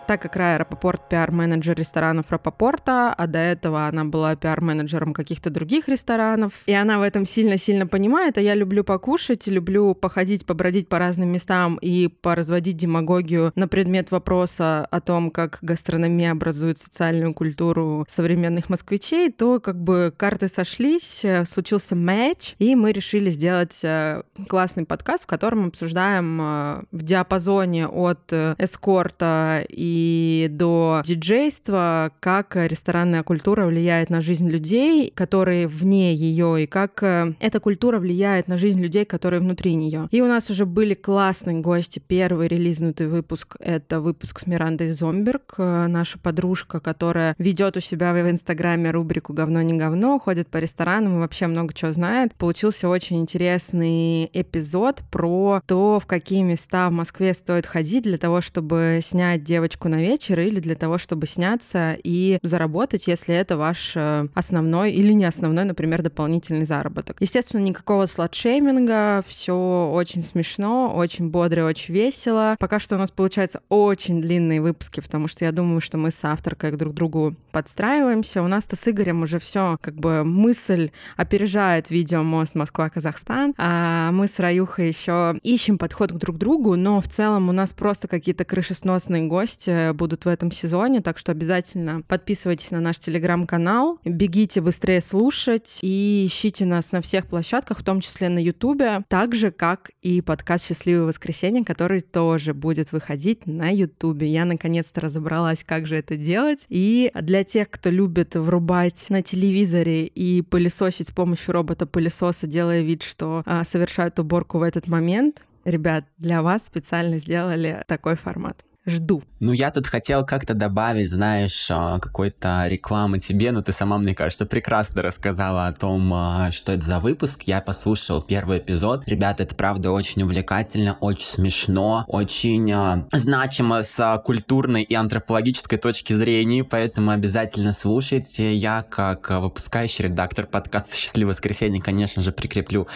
Так 0.10 0.24
как 0.24 0.38
Рая 0.38 0.58
Рапопорт 0.58 1.08
пиар-менеджер 1.08 1.78
ресторанов 1.78 2.32
Рапопорта, 2.32 3.14
а 3.14 3.28
до 3.28 3.38
этого 3.38 3.86
она 3.86 4.06
была 4.06 4.36
пиар-менеджером 4.36 5.14
каких-то 5.14 5.52
других 5.52 5.88
ресторанов, 5.88 6.64
и 6.66 6.74
она 6.74 6.98
в 6.98 7.04
этом 7.04 7.28
сильно-сильно 7.28 7.86
понимает, 7.86 8.40
а 8.40 8.42
я 8.42 8.56
люблю 8.56 8.84
покушать, 8.84 9.46
люблю 9.46 9.94
походить, 9.94 10.48
побродить 10.48 10.90
по 10.90 10.98
разным 10.98 11.30
местам 11.30 11.76
и 11.76 12.08
поразводить 12.08 12.78
демагогию 12.78 13.52
на 13.54 13.68
предмет 13.68 14.10
вопроса 14.10 14.88
о 14.90 15.00
том, 15.00 15.30
как 15.30 15.60
гастрономия 15.62 16.32
образует 16.32 16.80
социальную 16.80 17.36
культуру 17.36 18.04
современных 18.10 18.68
москвичей, 18.68 19.32
то 19.32 19.60
как 19.60 19.80
бы 19.80 20.12
карты 20.18 20.48
сошлись, 20.48 21.24
случился 21.46 21.96
матч, 21.96 22.56
и 22.58 22.74
мы 22.74 22.94
решили 22.94 23.30
сделать 23.30 23.80
э, 23.84 24.24
классный 24.48 24.88
подкаст, 24.88 25.26
в 25.26 25.28
котором 25.28 25.68
обсуждаем 25.68 26.42
э, 26.42 26.82
в 26.92 27.04
диапазоне 27.04 27.88
от 27.88 28.34
э, 28.34 28.56
эскорта 28.58 29.64
и 29.70 29.99
и 30.00 30.48
до 30.50 31.02
диджейства, 31.06 32.12
как 32.20 32.56
ресторанная 32.56 33.24
культура 33.24 33.66
влияет 33.66 34.10
на 34.10 34.22
жизнь 34.22 34.48
людей, 34.50 35.12
которые 35.14 35.68
вне 35.68 36.14
ее, 36.14 36.64
и 36.64 36.68
как 36.68 37.04
э, 37.04 37.34
эта 37.40 37.60
культура 37.60 38.00
влияет 38.00 38.48
на 38.48 38.58
жизнь 38.58 38.82
людей, 38.82 39.06
которые 39.06 39.42
внутри 39.42 39.76
нее. 39.76 40.08
И 40.12 40.22
у 40.22 40.28
нас 40.28 40.50
уже 40.50 40.66
были 40.66 40.94
классные 40.94 41.60
гости. 41.60 42.02
Первый 42.06 42.48
релизнутый 42.48 43.08
выпуск— 43.08 43.56
это 43.60 44.00
выпуск 44.00 44.40
с 44.40 44.48
Мирандой 44.48 44.90
Зомберг, 44.92 45.56
э, 45.58 45.88
наша 45.88 46.18
подружка, 46.18 46.80
которая 46.80 47.36
ведет 47.38 47.76
у 47.76 47.80
себя 47.82 48.14
в 48.14 48.30
Инстаграме 48.30 48.92
рубрику 48.92 49.34
«Говно 49.34 49.62
не 49.62 49.74
говно», 49.74 50.20
ходит 50.20 50.48
по 50.48 50.58
ресторанам 50.58 51.18
и 51.18 51.20
вообще 51.20 51.48
много 51.48 51.74
чего 51.74 51.92
знает. 51.92 52.34
Получился 52.36 52.88
очень 52.88 53.20
интересный 53.20 54.30
эпизод 54.32 55.02
про 55.12 55.62
то, 55.66 56.00
в 56.00 56.06
какие 56.06 56.44
места 56.44 56.90
в 56.90 56.94
Москве 56.94 57.34
стоит 57.34 57.66
ходить 57.66 58.04
для 58.04 58.18
того, 58.18 58.40
чтобы 58.42 59.00
снять 59.02 59.44
девочку 59.44 59.89
на 59.90 60.02
вечер 60.02 60.40
или 60.40 60.60
для 60.60 60.76
того, 60.76 60.98
чтобы 60.98 61.28
сняться 61.28 61.98
и 62.04 62.40
заработать, 62.44 63.08
если 63.08 63.36
это 63.36 63.58
ваш 63.58 63.94
э, 63.96 64.28
основной 64.34 64.92
или 64.94 65.14
не 65.14 65.26
основной, 65.26 65.66
например, 65.66 66.02
дополнительный 66.02 66.66
заработок. 66.66 67.18
Естественно, 67.20 67.62
никакого 67.62 68.06
сладшейминга, 68.06 69.24
все 69.28 69.90
очень 69.94 70.24
смешно, 70.24 70.94
очень 70.96 71.30
бодро, 71.30 71.66
очень 71.66 71.94
весело. 71.94 72.56
Пока 72.60 72.80
что 72.80 72.96
у 72.96 72.98
нас 73.00 73.12
получается 73.12 73.62
очень 73.70 74.22
длинные 74.22 74.62
выпуски, 74.62 75.00
потому 75.00 75.28
что 75.28 75.46
я 75.46 75.52
думаю, 75.52 75.82
что 75.82 75.98
мы 75.98 76.12
с 76.12 76.24
авторкой 76.24 76.72
друг 76.72 76.94
другу 76.94 77.36
подстраиваемся. 77.52 78.42
У 78.42 78.48
нас-то 78.48 78.76
с 78.76 78.88
Игорем 78.88 79.24
уже 79.24 79.40
все, 79.40 79.78
как 79.82 79.96
бы 79.96 80.24
мысль 80.24 80.92
опережает 81.18 81.90
видео 81.90 82.24
«Мост 82.24 82.56
Москва-Казахстан», 82.56 83.54
а 83.58 84.12
мы 84.12 84.28
с 84.28 84.40
Раюхой 84.40 84.88
еще 84.88 85.38
ищем 85.44 85.78
подход 85.78 86.12
к 86.12 86.16
друг 86.16 86.38
другу, 86.38 86.76
но 86.76 87.02
в 87.02 87.08
целом 87.08 87.50
у 87.50 87.52
нас 87.52 87.74
просто 87.74 88.08
какие-то 88.08 88.46
крышесносные 88.46 89.24
гости, 89.28 89.70
будут 89.94 90.26
в 90.26 90.28
этом 90.28 90.52
сезоне, 90.52 91.02
так 91.02 91.18
что 91.18 91.32
обязательно 91.32 92.02
подписывайтесь 92.08 92.72
на 92.72 92.80
наш 92.80 93.00
телеграм-канал, 93.00 94.00
бегите 94.06 94.62
быстрее 94.62 95.02
слушать 95.02 95.80
и 95.82 96.26
ищите 96.26 96.66
нас 96.66 96.92
на 96.92 97.02
всех 97.02 97.28
площадках, 97.28 97.80
в 97.80 97.84
том 97.84 98.02
числе 98.02 98.30
на 98.30 98.40
Ютубе, 98.40 99.04
так 99.08 99.36
же, 99.36 99.52
как 99.52 99.92
и 100.02 100.22
подкаст 100.22 100.68
«Счастливое 100.68 101.08
воскресенье», 101.08 101.64
который 101.64 102.02
тоже 102.02 102.54
будет 102.54 102.92
выходить 102.92 103.46
на 103.48 103.70
Ютубе. 103.70 104.28
Я 104.28 104.46
наконец-то 104.46 105.02
разобралась, 105.02 105.64
как 105.64 105.88
же 105.88 105.96
это 105.96 106.16
делать. 106.16 106.66
И 106.70 107.12
для 107.14 107.44
тех, 107.44 107.70
кто 107.70 107.90
любит 107.90 108.36
врубать 108.36 109.06
на 109.10 109.22
телевизоре 109.22 110.06
и 110.06 110.42
пылесосить 110.42 111.10
с 111.10 111.12
помощью 111.12 111.54
робота-пылесоса, 111.54 112.48
делая 112.48 112.82
вид, 112.82 113.04
что 113.04 113.44
а, 113.46 113.64
совершают 113.64 114.20
уборку 114.20 114.60
в 114.60 114.64
этот 114.64 114.88
момент, 114.88 115.44
ребят, 115.66 116.06
для 116.18 116.42
вас 116.42 116.66
специально 116.66 117.18
сделали 117.18 117.84
такой 117.88 118.16
формат 118.16 118.64
жду. 118.90 119.24
Ну, 119.40 119.54
я 119.54 119.72
тут 119.72 119.88
хотел 119.88 120.26
как-то 120.26 120.54
добавить, 120.54 121.10
знаешь, 121.10 121.68
а, 121.72 122.00
какой-то 122.00 122.66
рекламы 122.68 123.20
тебе, 123.20 123.52
но 123.52 123.62
ты 123.62 123.72
сама, 123.72 123.98
мне 123.98 124.14
кажется, 124.14 124.46
прекрасно 124.46 125.02
рассказала 125.02 125.68
о 125.68 125.74
том, 125.74 126.14
а, 126.14 126.52
что 126.52 126.74
это 126.74 126.86
за 126.86 127.00
выпуск. 127.00 127.44
Я 127.44 127.62
послушал 127.62 128.22
первый 128.22 128.60
эпизод. 128.60 129.08
Ребята, 129.08 129.44
это 129.44 129.56
правда 129.56 129.92
очень 129.92 130.24
увлекательно, 130.24 130.98
очень 131.00 131.28
смешно, 131.28 132.04
очень 132.08 132.70
а, 132.74 133.08
значимо 133.14 133.84
с 133.84 134.22
культурной 134.26 134.84
и 134.84 134.94
антропологической 134.94 135.80
точки 135.80 136.12
зрения, 136.12 136.66
поэтому 136.66 137.12
обязательно 137.12 137.72
слушайте. 137.72 138.54
Я, 138.54 138.82
как 138.82 139.30
выпускающий 139.30 140.06
редактор 140.06 140.48
подкаста 140.48 140.96
«Счастливое 140.96 141.34
воскресенье», 141.34 141.82
конечно 141.82 142.22
же, 142.22 142.32
прикреплю 142.32 142.88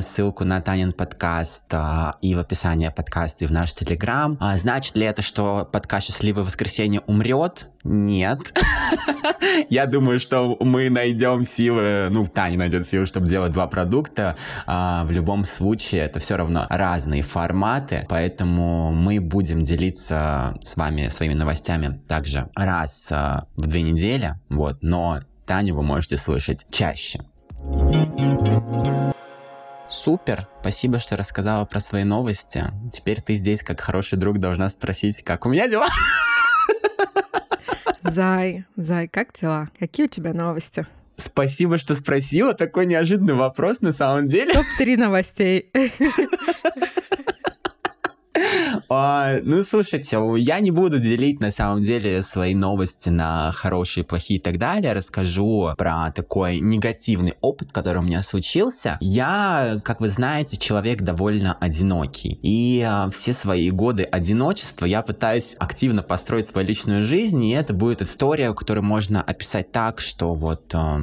ссылку 0.00 0.44
на 0.44 0.60
Танин 0.60 0.92
подкаст 0.92 1.72
и 2.20 2.34
в 2.34 2.38
описании 2.38 2.88
подкаста 2.88 3.44
и 3.44 3.48
в 3.48 3.52
наш 3.52 3.72
телеграм. 3.74 4.38
Значит 4.56 4.96
ли 4.96 5.04
это, 5.04 5.22
что 5.22 5.33
подкаст 5.36 6.06
«Счастливое 6.06 6.44
воскресенье» 6.44 7.00
умрет? 7.06 7.68
Нет. 7.84 8.40
Я 9.68 9.86
думаю, 9.86 10.18
что 10.18 10.56
мы 10.60 10.90
найдем 10.90 11.44
силы, 11.44 12.08
ну, 12.10 12.26
Таня 12.26 12.58
найдет 12.58 12.86
силы, 12.86 13.06
чтобы 13.06 13.26
делать 13.26 13.52
два 13.52 13.66
продукта. 13.66 14.36
А, 14.66 15.04
в 15.04 15.10
любом 15.10 15.44
случае, 15.44 16.02
это 16.02 16.20
все 16.20 16.36
равно 16.36 16.66
разные 16.68 17.22
форматы, 17.22 18.06
поэтому 18.08 18.92
мы 18.92 19.20
будем 19.20 19.62
делиться 19.62 20.56
с 20.62 20.76
вами 20.76 21.08
своими 21.08 21.34
новостями 21.34 22.00
также 22.08 22.48
раз 22.54 23.08
а, 23.10 23.46
в 23.56 23.66
две 23.66 23.82
недели, 23.82 24.34
вот, 24.48 24.78
но 24.82 25.20
Таню 25.46 25.74
вы 25.74 25.82
можете 25.82 26.16
слышать 26.16 26.66
чаще. 26.70 27.20
Супер, 29.94 30.48
спасибо, 30.60 30.98
что 30.98 31.16
рассказала 31.16 31.64
про 31.64 31.78
свои 31.78 32.02
новости. 32.02 32.64
Теперь 32.92 33.22
ты 33.22 33.36
здесь, 33.36 33.62
как 33.62 33.80
хороший 33.80 34.18
друг, 34.18 34.38
должна 34.38 34.68
спросить, 34.68 35.22
как 35.22 35.46
у 35.46 35.48
меня 35.48 35.68
дела? 35.68 35.86
Зай, 38.02 38.64
Зай, 38.76 39.06
как 39.06 39.32
дела? 39.32 39.70
Какие 39.78 40.06
у 40.06 40.08
тебя 40.08 40.34
новости? 40.34 40.84
Спасибо, 41.16 41.78
что 41.78 41.94
спросила. 41.94 42.54
Такой 42.54 42.86
неожиданный 42.86 43.34
вопрос 43.34 43.82
на 43.82 43.92
самом 43.92 44.28
деле. 44.28 44.52
Топ-3 44.52 44.96
новостей. 44.96 45.70
А, 48.88 49.38
ну, 49.42 49.62
слушайте, 49.62 50.18
я 50.38 50.60
не 50.60 50.70
буду 50.70 50.98
делить 50.98 51.40
на 51.40 51.50
самом 51.50 51.82
деле 51.82 52.22
свои 52.22 52.54
новости 52.54 53.08
на 53.08 53.52
хорошие, 53.52 54.04
плохие 54.04 54.38
и 54.38 54.42
так 54.42 54.58
далее. 54.58 54.92
Расскажу 54.92 55.72
про 55.76 56.10
такой 56.12 56.60
негативный 56.60 57.34
опыт, 57.40 57.72
который 57.72 57.98
у 57.98 58.02
меня 58.02 58.22
случился. 58.22 58.98
Я, 59.00 59.80
как 59.84 60.00
вы 60.00 60.08
знаете, 60.08 60.56
человек 60.56 61.02
довольно 61.02 61.54
одинокий. 61.54 62.38
И 62.42 62.84
а, 62.86 63.10
все 63.10 63.32
свои 63.32 63.70
годы 63.70 64.02
одиночества 64.04 64.86
я 64.86 65.02
пытаюсь 65.02 65.56
активно 65.58 66.02
построить 66.02 66.46
свою 66.46 66.66
личную 66.66 67.02
жизнь. 67.02 67.44
И 67.44 67.50
это 67.50 67.72
будет 67.72 68.02
история, 68.02 68.52
которую 68.54 68.84
можно 68.84 69.22
описать 69.22 69.72
так, 69.72 70.00
что 70.00 70.34
вот 70.34 70.74
а, 70.74 71.00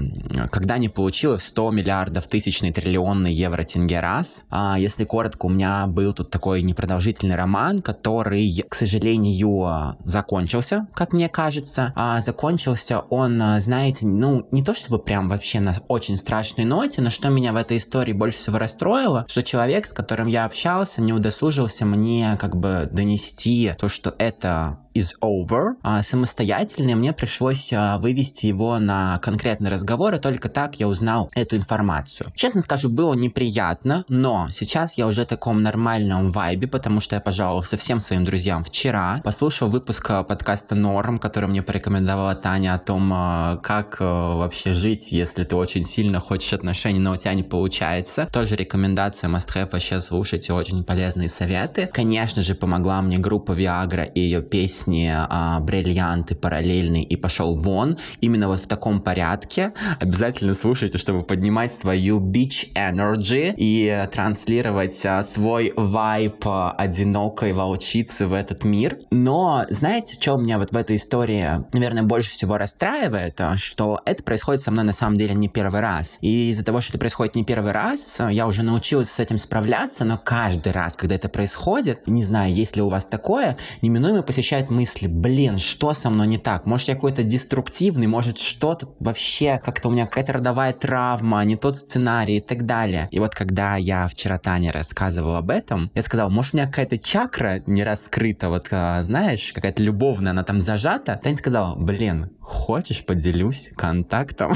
когда 0.50 0.78
не 0.78 0.90
получилось 0.90 1.44
100 1.44 1.72
миллиардов 1.72 2.28
тысячный 2.28 2.72
триллионный 2.72 3.34
евро 3.34 3.64
тенге 3.64 4.00
раз, 4.00 4.46
а, 4.50 4.78
если 4.80 5.04
коротко, 5.04 5.46
у 5.46 5.50
меня 5.50 5.88
был 5.88 6.14
тут 6.14 6.30
такой 6.30 6.62
непродолжительный 6.62 7.21
роман, 7.30 7.82
который, 7.82 8.66
к 8.68 8.74
сожалению, 8.74 9.98
закончился, 10.04 10.88
как 10.94 11.14
мне 11.14 11.30
кажется. 11.30 11.94
А 11.96 12.22
закончился 12.22 13.00
он, 13.10 13.42
знаете, 13.60 14.08
ну, 14.08 14.48
не 14.52 14.64
то 14.64 14.74
чтобы 14.74 15.00
прям 15.00 15.30
вообще 15.30 15.60
на 15.60 15.76
очень 15.88 16.18
страшной 16.18 16.66
ноте, 16.66 17.02
но 17.02 17.10
что 17.10 17.30
меня 17.30 17.54
в 17.54 17.58
этой 17.58 17.78
истории 17.78 18.14
больше 18.14 18.40
всего 18.40 18.58
расстроило, 18.58 19.26
что 19.28 19.44
человек, 19.44 19.86
с 19.86 19.94
которым 19.94 20.28
я 20.28 20.46
общался, 20.46 21.02
не 21.02 21.14
удосужился 21.14 21.86
мне 21.86 22.38
как 22.40 22.56
бы 22.56 22.90
донести 22.92 23.74
то, 23.78 23.90
что 23.90 24.16
это 24.18 24.80
is 24.94 25.10
over 25.22 25.76
а, 25.82 26.02
самостоятельно, 26.02 26.96
мне 26.96 27.14
пришлось 27.14 27.72
а, 27.74 27.98
вывести 27.98 28.48
его 28.48 28.78
на 28.80 29.20
конкретный 29.20 29.70
разговор, 29.70 30.16
и 30.16 30.20
только 30.20 30.50
так 30.50 30.76
я 30.76 30.88
узнал 30.88 31.30
эту 31.34 31.56
информацию. 31.56 32.32
Честно 32.36 32.62
скажу, 32.62 32.90
было 32.90 33.14
неприятно, 33.14 34.06
но 34.10 34.50
сейчас 34.52 34.98
я 34.98 35.08
уже 35.08 35.24
в 35.24 35.28
таком 35.28 35.64
нормальном 35.64 36.30
вайбе, 36.30 36.68
потому 36.68 37.00
что 37.00 37.16
я 37.16 37.22
пожаловался 37.22 37.78
всем 37.78 38.00
своим 38.00 38.26
друзьям 38.26 38.64
вчера, 38.64 39.22
послушал 39.24 39.70
выпуск 39.70 40.10
а, 40.10 40.24
подкаста 40.24 40.76
Норм, 40.76 41.20
который 41.20 41.50
мне 41.50 41.62
порекомендовала 41.62 42.36
Таня 42.36 42.76
о 42.76 42.80
том, 42.80 43.12
а, 43.14 43.58
как 43.58 43.98
а, 44.00 44.36
вообще 44.36 44.74
жить, 44.74 45.12
если 45.12 45.44
ты 45.44 45.56
очень 45.56 45.84
сильно 45.84 46.20
хочешь 46.20 46.54
отношений, 46.54 47.00
но 47.00 47.14
у 47.14 47.18
тебя 47.18 47.34
не 47.34 47.44
получается. 47.44 48.28
Тоже 48.32 48.56
рекомендация 48.56 49.30
must 49.30 49.48
have 49.56 49.70
вообще 49.72 50.00
слушайте, 50.00 50.54
очень 50.54 50.84
полезные 50.84 51.30
советы. 51.30 51.90
Конечно 51.92 52.42
же, 52.42 52.56
помогла 52.56 53.02
мне 53.02 53.18
группа 53.18 53.54
Viagra 53.54 54.06
и 54.06 54.20
ее 54.20 54.42
песня 54.42 54.81
песни 54.82 55.12
а, 55.14 55.60
«Бриллианты», 55.60 56.34
«Параллельный» 56.34 57.04
и 57.04 57.16
«Пошел 57.16 57.56
вон». 57.56 57.98
Именно 58.20 58.48
вот 58.48 58.62
в 58.62 58.68
таком 58.68 59.00
порядке. 59.02 59.74
Обязательно 60.00 60.56
слушайте, 60.56 60.98
чтобы 60.98 61.22
поднимать 61.22 61.72
свою 61.72 62.20
beach 62.20 62.74
energy 62.76 63.54
и 63.58 64.08
транслировать 64.12 65.00
а, 65.06 65.24
свой 65.24 65.72
вайп 65.76 66.48
а, 66.48 66.72
одинокой 66.72 67.54
волчицы 67.54 68.26
в 68.26 68.34
этот 68.34 68.64
мир. 68.64 68.98
Но 69.12 69.66
знаете, 69.70 70.16
что 70.20 70.38
меня 70.38 70.58
вот 70.58 70.72
в 70.72 70.78
этой 70.78 70.96
истории, 70.96 71.48
наверное, 71.74 72.04
больше 72.04 72.32
всего 72.32 72.58
расстраивает? 72.58 73.40
Что 73.58 74.02
это 74.06 74.24
происходит 74.24 74.62
со 74.62 74.72
мной 74.72 74.84
на 74.84 74.94
самом 74.94 75.16
деле 75.16 75.36
не 75.36 75.48
первый 75.48 75.82
раз. 75.82 76.18
И 76.22 76.50
из-за 76.50 76.66
того, 76.66 76.82
что 76.82 76.94
это 76.94 77.00
происходит 77.00 77.36
не 77.36 77.44
первый 77.44 77.72
раз, 77.72 78.18
я 78.32 78.48
уже 78.48 78.64
научилась 78.64 79.12
с 79.12 79.20
этим 79.20 79.38
справляться, 79.38 80.06
но 80.06 80.18
каждый 80.18 80.74
раз, 80.74 80.96
когда 80.96 81.16
это 81.16 81.30
происходит, 81.30 82.08
не 82.08 82.24
знаю, 82.24 82.52
есть 82.52 82.76
ли 82.76 82.82
у 82.82 82.90
вас 82.90 83.06
такое, 83.06 83.58
неминуемо 83.84 84.24
посещают 84.24 84.71
мысли, 84.72 85.08
блин, 85.08 85.60
что 85.60 85.94
со 85.94 86.10
мной 86.10 86.28
не 86.28 86.38
так? 86.38 86.66
Может, 86.66 86.88
я 86.88 86.96
какой-то 86.96 87.24
деструктивный, 87.24 88.08
может, 88.08 88.38
что-то 88.40 88.90
вообще, 89.00 89.60
как-то 89.64 89.90
у 89.90 89.92
меня 89.92 90.08
какая-то 90.08 90.34
родовая 90.34 90.74
травма, 90.74 91.44
не 91.44 91.56
тот 91.56 91.78
сценарий 91.78 92.38
и 92.38 92.42
так 92.42 92.66
далее. 92.66 93.08
И 93.12 93.20
вот 93.20 93.36
когда 93.36 93.76
я 93.76 94.08
вчера 94.08 94.40
Тане 94.40 94.72
рассказывал 94.72 95.36
об 95.36 95.50
этом, 95.50 95.92
я 95.94 96.02
сказал, 96.02 96.30
может, 96.30 96.54
у 96.54 96.58
меня 96.58 96.68
какая-то 96.68 96.98
чакра 96.98 97.62
не 97.68 97.84
раскрыта, 97.84 98.50
вот, 98.50 98.68
а, 98.72 99.04
знаешь, 99.04 99.52
какая-то 99.54 99.84
любовная, 99.84 100.32
она 100.32 100.44
там 100.44 100.62
зажата. 100.62 101.20
Таня 101.22 101.38
сказала, 101.38 101.76
блин, 101.76 102.32
хочешь, 102.40 103.06
поделюсь 103.06 103.72
контактом 103.76 104.54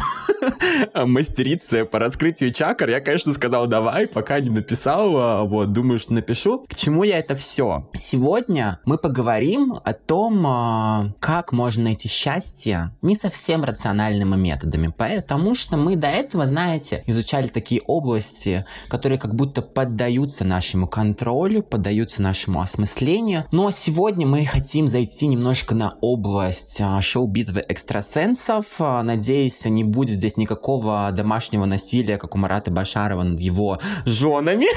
мастерицы 0.95 1.85
по 1.85 1.99
раскрытию 1.99 2.53
чакр? 2.53 2.89
Я, 2.89 3.01
конечно, 3.01 3.33
сказал, 3.33 3.67
давай, 3.67 4.07
пока 4.07 4.39
не 4.39 4.49
написал, 4.49 5.17
а, 5.17 5.43
вот, 5.43 5.71
думаю, 5.71 5.99
что 5.99 6.13
напишу. 6.13 6.65
К 6.67 6.75
чему 6.75 7.03
я 7.03 7.19
это 7.19 7.35
все? 7.35 7.89
Сегодня 7.93 8.79
мы 8.85 8.97
поговорим 8.97 9.75
о 9.83 9.93
том, 10.05 10.45
а, 10.47 11.11
как 11.19 11.51
можно 11.51 11.85
найти 11.85 12.07
счастье 12.07 12.91
не 13.01 13.15
совсем 13.15 13.63
рациональными 13.63 14.35
методами, 14.35 14.93
потому 14.95 15.55
что 15.55 15.77
мы 15.77 15.95
до 15.95 16.07
этого, 16.07 16.45
знаете, 16.45 17.03
изучали 17.07 17.47
такие 17.47 17.81
области, 17.81 18.65
которые 18.87 19.17
как 19.17 19.35
будто 19.35 19.61
поддаются 19.61 20.45
нашему 20.45 20.87
контролю, 20.87 21.63
поддаются 21.63 22.21
нашему 22.21 22.61
осмыслению, 22.61 23.45
но 23.51 23.71
сегодня 23.71 24.27
мы 24.27 24.45
хотим 24.45 24.87
зайти 24.87 25.27
немножко 25.27 25.75
на 25.75 25.97
область 26.01 26.79
а, 26.81 27.01
шоу-битвы 27.01 27.63
экстрасенсов. 27.67 28.65
А, 28.79 29.01
надеюсь, 29.03 29.63
не 29.65 29.83
будет 29.83 30.15
здесь 30.15 30.37
никакого 30.37 31.09
домашнего 31.11 31.65
насилия, 31.65 32.17
как 32.17 32.35
у 32.35 32.37
Марата 32.37 32.71
Башарова 32.71 33.23
над 33.23 33.39
его 33.39 33.79
женами. 34.05 34.67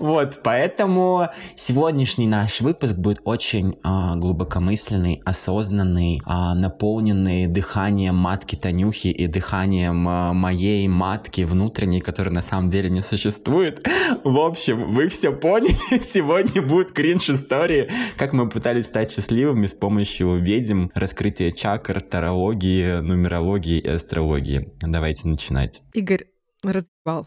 Вот, 0.00 0.40
поэтому 0.42 1.28
сегодняшний 1.56 2.26
наш 2.26 2.60
выпуск 2.60 2.96
будет 2.96 3.19
очень 3.24 3.78
а, 3.82 4.16
глубокомысленный, 4.16 5.22
осознанный, 5.24 6.20
а, 6.24 6.54
наполненный 6.54 7.46
дыханием 7.46 8.16
матки 8.16 8.56
Танюхи 8.56 9.08
и 9.08 9.26
дыханием 9.26 10.08
а, 10.08 10.32
моей 10.32 10.86
матки 10.88 11.42
внутренней, 11.42 12.00
которая 12.00 12.34
на 12.34 12.42
самом 12.42 12.68
деле 12.68 12.90
не 12.90 13.02
существует. 13.02 13.86
В 14.24 14.38
общем, 14.38 14.90
вы 14.92 15.08
все 15.08 15.32
поняли, 15.32 15.76
сегодня 16.12 16.62
будет 16.62 16.92
кринж 16.92 17.30
истории, 17.30 17.90
как 18.16 18.32
мы 18.32 18.48
пытались 18.48 18.86
стать 18.86 19.12
счастливыми 19.12 19.66
с 19.66 19.74
помощью 19.74 20.36
ведьм, 20.36 20.88
раскрытия 20.94 21.50
чакр, 21.50 22.00
тарологии, 22.00 23.00
нумерологии 23.00 23.78
и 23.78 23.88
астрологии. 23.88 24.68
Давайте 24.80 25.28
начинать. 25.28 25.80
Игорь, 25.92 26.26
разбивал. 26.62 27.26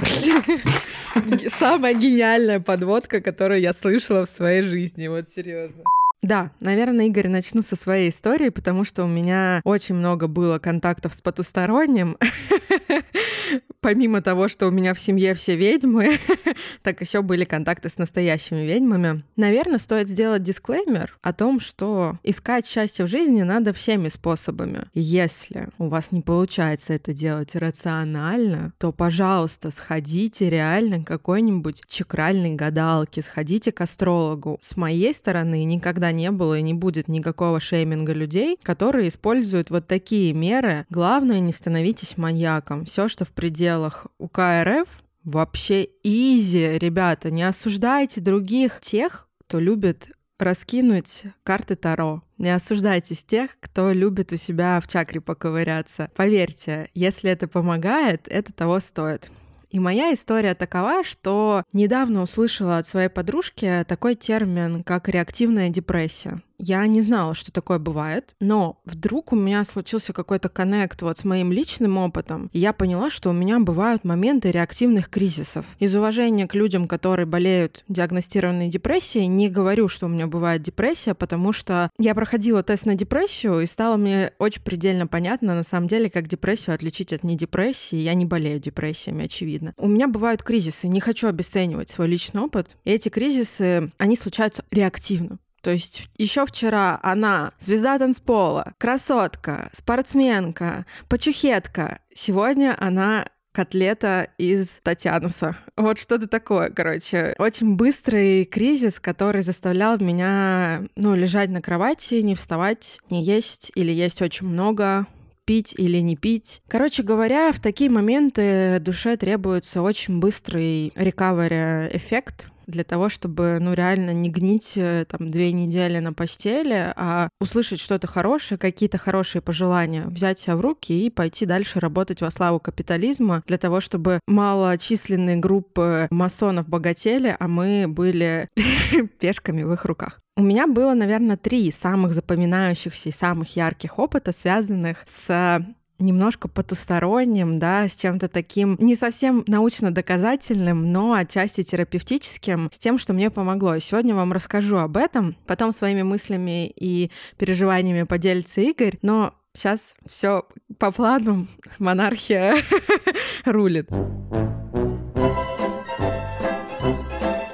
Самая 1.58 1.94
гениальная 1.94 2.60
подводка, 2.60 3.20
которую 3.20 3.60
я 3.60 3.72
слышала 3.72 4.24
в 4.24 4.28
своей 4.28 4.62
жизни, 4.62 5.08
вот 5.08 5.28
серьезно. 5.28 5.84
Да, 6.22 6.52
наверное, 6.60 7.06
Игорь, 7.06 7.26
начну 7.26 7.62
со 7.62 7.74
своей 7.74 8.10
истории, 8.10 8.50
потому 8.50 8.84
что 8.84 9.04
у 9.04 9.08
меня 9.08 9.60
очень 9.64 9.96
много 9.96 10.28
было 10.28 10.60
контактов 10.60 11.14
с 11.14 11.20
потусторонним. 11.20 12.16
Помимо 13.80 14.22
того, 14.22 14.46
что 14.46 14.68
у 14.68 14.70
меня 14.70 14.94
в 14.94 15.00
семье 15.00 15.34
все 15.34 15.56
ведьмы, 15.56 16.20
так 16.82 17.00
еще 17.00 17.22
были 17.22 17.42
контакты 17.42 17.88
с 17.88 17.98
настоящими 17.98 18.60
ведьмами. 18.60 19.24
Наверное, 19.34 19.80
стоит 19.80 20.08
сделать 20.08 20.44
дисклеймер 20.44 21.18
о 21.22 21.32
том, 21.32 21.58
что 21.58 22.18
искать 22.22 22.68
счастье 22.68 23.04
в 23.04 23.08
жизни 23.08 23.42
надо 23.42 23.72
всеми 23.72 24.08
способами. 24.08 24.86
Если 24.94 25.70
у 25.78 25.88
вас 25.88 26.12
не 26.12 26.20
получается 26.20 26.94
это 26.94 27.12
делать 27.12 27.56
рационально, 27.56 28.72
то, 28.78 28.92
пожалуйста, 28.92 29.72
сходите 29.72 30.48
реально 30.48 31.02
к 31.02 31.08
какой-нибудь 31.08 31.82
чакральной 31.88 32.54
гадалке, 32.54 33.22
сходите 33.22 33.72
к 33.72 33.80
астрологу. 33.80 34.58
С 34.60 34.76
моей 34.76 35.12
стороны 35.12 35.64
никогда 35.64 36.11
не 36.12 36.30
было 36.30 36.58
и 36.58 36.62
не 36.62 36.74
будет 36.74 37.08
никакого 37.08 37.60
шейминга 37.60 38.12
людей, 38.12 38.58
которые 38.62 39.08
используют 39.08 39.70
вот 39.70 39.86
такие 39.86 40.32
меры. 40.32 40.86
Главное, 40.90 41.40
не 41.40 41.52
становитесь 41.52 42.16
маньяком. 42.16 42.84
Все, 42.84 43.08
что 43.08 43.24
в 43.24 43.32
пределах 43.32 44.06
УК 44.18 44.38
РФ, 44.62 44.88
вообще 45.24 45.88
изи, 46.02 46.78
ребята. 46.78 47.30
Не 47.30 47.44
осуждайте 47.44 48.20
других 48.20 48.80
тех, 48.80 49.28
кто 49.46 49.58
любит 49.58 50.10
раскинуть 50.38 51.24
карты 51.44 51.76
Таро. 51.76 52.22
Не 52.38 52.54
осуждайтесь 52.54 53.24
тех, 53.24 53.50
кто 53.60 53.92
любит 53.92 54.32
у 54.32 54.36
себя 54.36 54.80
в 54.80 54.88
чакре 54.88 55.20
поковыряться. 55.20 56.10
Поверьте, 56.16 56.90
если 56.94 57.30
это 57.30 57.46
помогает, 57.46 58.26
это 58.28 58.52
того 58.52 58.80
стоит. 58.80 59.30
И 59.72 59.80
моя 59.80 60.12
история 60.12 60.54
такова, 60.54 61.02
что 61.02 61.64
недавно 61.72 62.20
услышала 62.20 62.76
от 62.76 62.86
своей 62.86 63.08
подружки 63.08 63.86
такой 63.88 64.16
термин, 64.16 64.82
как 64.82 65.08
реактивная 65.08 65.70
депрессия. 65.70 66.42
Я 66.64 66.86
не 66.86 67.02
знала, 67.02 67.34
что 67.34 67.50
такое 67.50 67.80
бывает, 67.80 68.36
но 68.38 68.80
вдруг 68.84 69.32
у 69.32 69.36
меня 69.36 69.64
случился 69.64 70.12
какой-то 70.12 70.48
коннект 70.48 71.02
вот 71.02 71.18
с 71.18 71.24
моим 71.24 71.50
личным 71.50 71.98
опытом, 71.98 72.50
и 72.52 72.60
я 72.60 72.72
поняла, 72.72 73.10
что 73.10 73.30
у 73.30 73.32
меня 73.32 73.58
бывают 73.58 74.04
моменты 74.04 74.52
реактивных 74.52 75.10
кризисов. 75.10 75.66
Из 75.80 75.92
уважения 75.96 76.46
к 76.46 76.54
людям, 76.54 76.86
которые 76.86 77.26
болеют 77.26 77.82
диагностированной 77.88 78.68
депрессией, 78.68 79.26
не 79.26 79.48
говорю, 79.48 79.88
что 79.88 80.06
у 80.06 80.08
меня 80.08 80.28
бывает 80.28 80.62
депрессия, 80.62 81.14
потому 81.14 81.52
что 81.52 81.90
я 81.98 82.14
проходила 82.14 82.62
тест 82.62 82.86
на 82.86 82.94
депрессию, 82.94 83.62
и 83.62 83.66
стало 83.66 83.96
мне 83.96 84.32
очень 84.38 84.62
предельно 84.62 85.08
понятно, 85.08 85.56
на 85.56 85.64
самом 85.64 85.88
деле, 85.88 86.08
как 86.08 86.28
депрессию 86.28 86.76
отличить 86.76 87.12
от 87.12 87.24
недепрессии. 87.24 87.96
Я 87.96 88.14
не 88.14 88.24
болею 88.24 88.60
депрессиями, 88.60 89.24
очевидно. 89.24 89.74
У 89.78 89.88
меня 89.88 90.06
бывают 90.06 90.44
кризисы, 90.44 90.86
не 90.86 91.00
хочу 91.00 91.26
обесценивать 91.26 91.90
свой 91.90 92.06
личный 92.06 92.42
опыт. 92.42 92.76
И 92.84 92.92
эти 92.92 93.08
кризисы, 93.08 93.90
они 93.98 94.14
случаются 94.14 94.64
реактивно. 94.70 95.40
То 95.62 95.70
есть 95.70 96.08
еще 96.18 96.44
вчера 96.44 96.98
она 97.02 97.52
звезда 97.60 97.98
танцпола, 97.98 98.74
красотка, 98.78 99.70
спортсменка, 99.72 100.86
почухетка. 101.08 102.00
Сегодня 102.12 102.76
она 102.78 103.26
котлета 103.52 104.28
из 104.38 104.80
Татьянуса. 104.82 105.56
Вот 105.76 105.98
что-то 105.98 106.26
такое, 106.26 106.70
короче. 106.70 107.34
Очень 107.38 107.76
быстрый 107.76 108.44
кризис, 108.44 108.98
который 108.98 109.42
заставлял 109.42 109.98
меня, 109.98 110.84
ну, 110.96 111.14
лежать 111.14 111.50
на 111.50 111.62
кровати, 111.62 112.14
не 112.14 112.34
вставать, 112.34 112.98
не 113.10 113.22
есть 113.22 113.70
или 113.74 113.92
есть 113.92 114.22
очень 114.22 114.46
много, 114.46 115.06
пить 115.44 115.74
или 115.76 115.98
не 115.98 116.16
пить. 116.16 116.62
Короче 116.68 117.02
говоря, 117.02 117.52
в 117.52 117.60
такие 117.60 117.90
моменты 117.90 118.78
душе 118.80 119.16
требуется 119.16 119.82
очень 119.82 120.20
быстрый 120.20 120.88
recovery 120.96 121.94
эффект, 121.96 122.52
для 122.66 122.84
того, 122.84 123.08
чтобы, 123.08 123.58
ну, 123.60 123.74
реально 123.74 124.12
не 124.12 124.28
гнить 124.28 124.72
э, 124.76 125.04
там 125.08 125.30
две 125.30 125.52
недели 125.52 125.98
на 125.98 126.12
постели, 126.12 126.92
а 126.96 127.28
услышать 127.40 127.80
что-то 127.80 128.06
хорошее, 128.06 128.58
какие-то 128.58 128.98
хорошие 128.98 129.42
пожелания, 129.42 130.06
взять 130.06 130.38
себя 130.38 130.56
в 130.56 130.60
руки 130.60 131.06
и 131.06 131.10
пойти 131.10 131.46
дальше 131.46 131.80
работать 131.80 132.20
во 132.20 132.30
славу 132.30 132.60
капитализма 132.60 133.42
для 133.46 133.58
того, 133.58 133.80
чтобы 133.80 134.20
малочисленные 134.26 135.36
группы 135.36 136.08
масонов 136.10 136.68
богатели, 136.68 137.36
а 137.38 137.48
мы 137.48 137.86
были 137.88 138.48
пешками 139.20 139.62
в 139.62 139.72
их 139.72 139.84
руках. 139.84 140.21
У 140.36 140.42
меня 140.42 140.66
было, 140.66 140.94
наверное, 140.94 141.36
три 141.36 141.70
самых 141.70 142.14
запоминающихся 142.14 143.10
и 143.10 143.12
самых 143.12 143.54
ярких 143.54 143.98
опыта, 143.98 144.32
связанных 144.32 145.04
с 145.06 145.62
немножко 145.98 146.48
потусторонним, 146.48 147.58
да, 147.58 147.86
с 147.86 147.94
чем-то 147.96 148.28
таким 148.28 148.76
не 148.80 148.94
совсем 148.94 149.44
научно-доказательным, 149.46 150.90
но 150.90 151.12
отчасти 151.12 151.62
терапевтическим, 151.62 152.70
с 152.72 152.78
тем, 152.78 152.98
что 152.98 153.12
мне 153.12 153.30
помогло. 153.30 153.74
И 153.74 153.80
сегодня 153.80 154.14
вам 154.14 154.32
расскажу 154.32 154.78
об 154.78 154.96
этом, 154.96 155.36
потом 155.46 155.72
своими 155.72 156.02
мыслями 156.02 156.72
и 156.74 157.10
переживаниями 157.38 158.04
поделится 158.04 158.62
Игорь, 158.62 158.98
но 159.02 159.34
сейчас 159.54 159.94
все 160.06 160.46
по 160.78 160.90
плану, 160.92 161.46
монархия 161.78 162.56
рулит. 163.44 163.88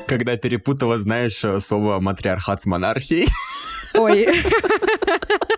Когда 0.08 0.36
перепутала, 0.36 0.98
знаешь, 0.98 1.44
слово 1.64 2.00
матриархат 2.00 2.62
с 2.62 2.66
монархией. 2.66 3.28
Ой. 3.94 4.26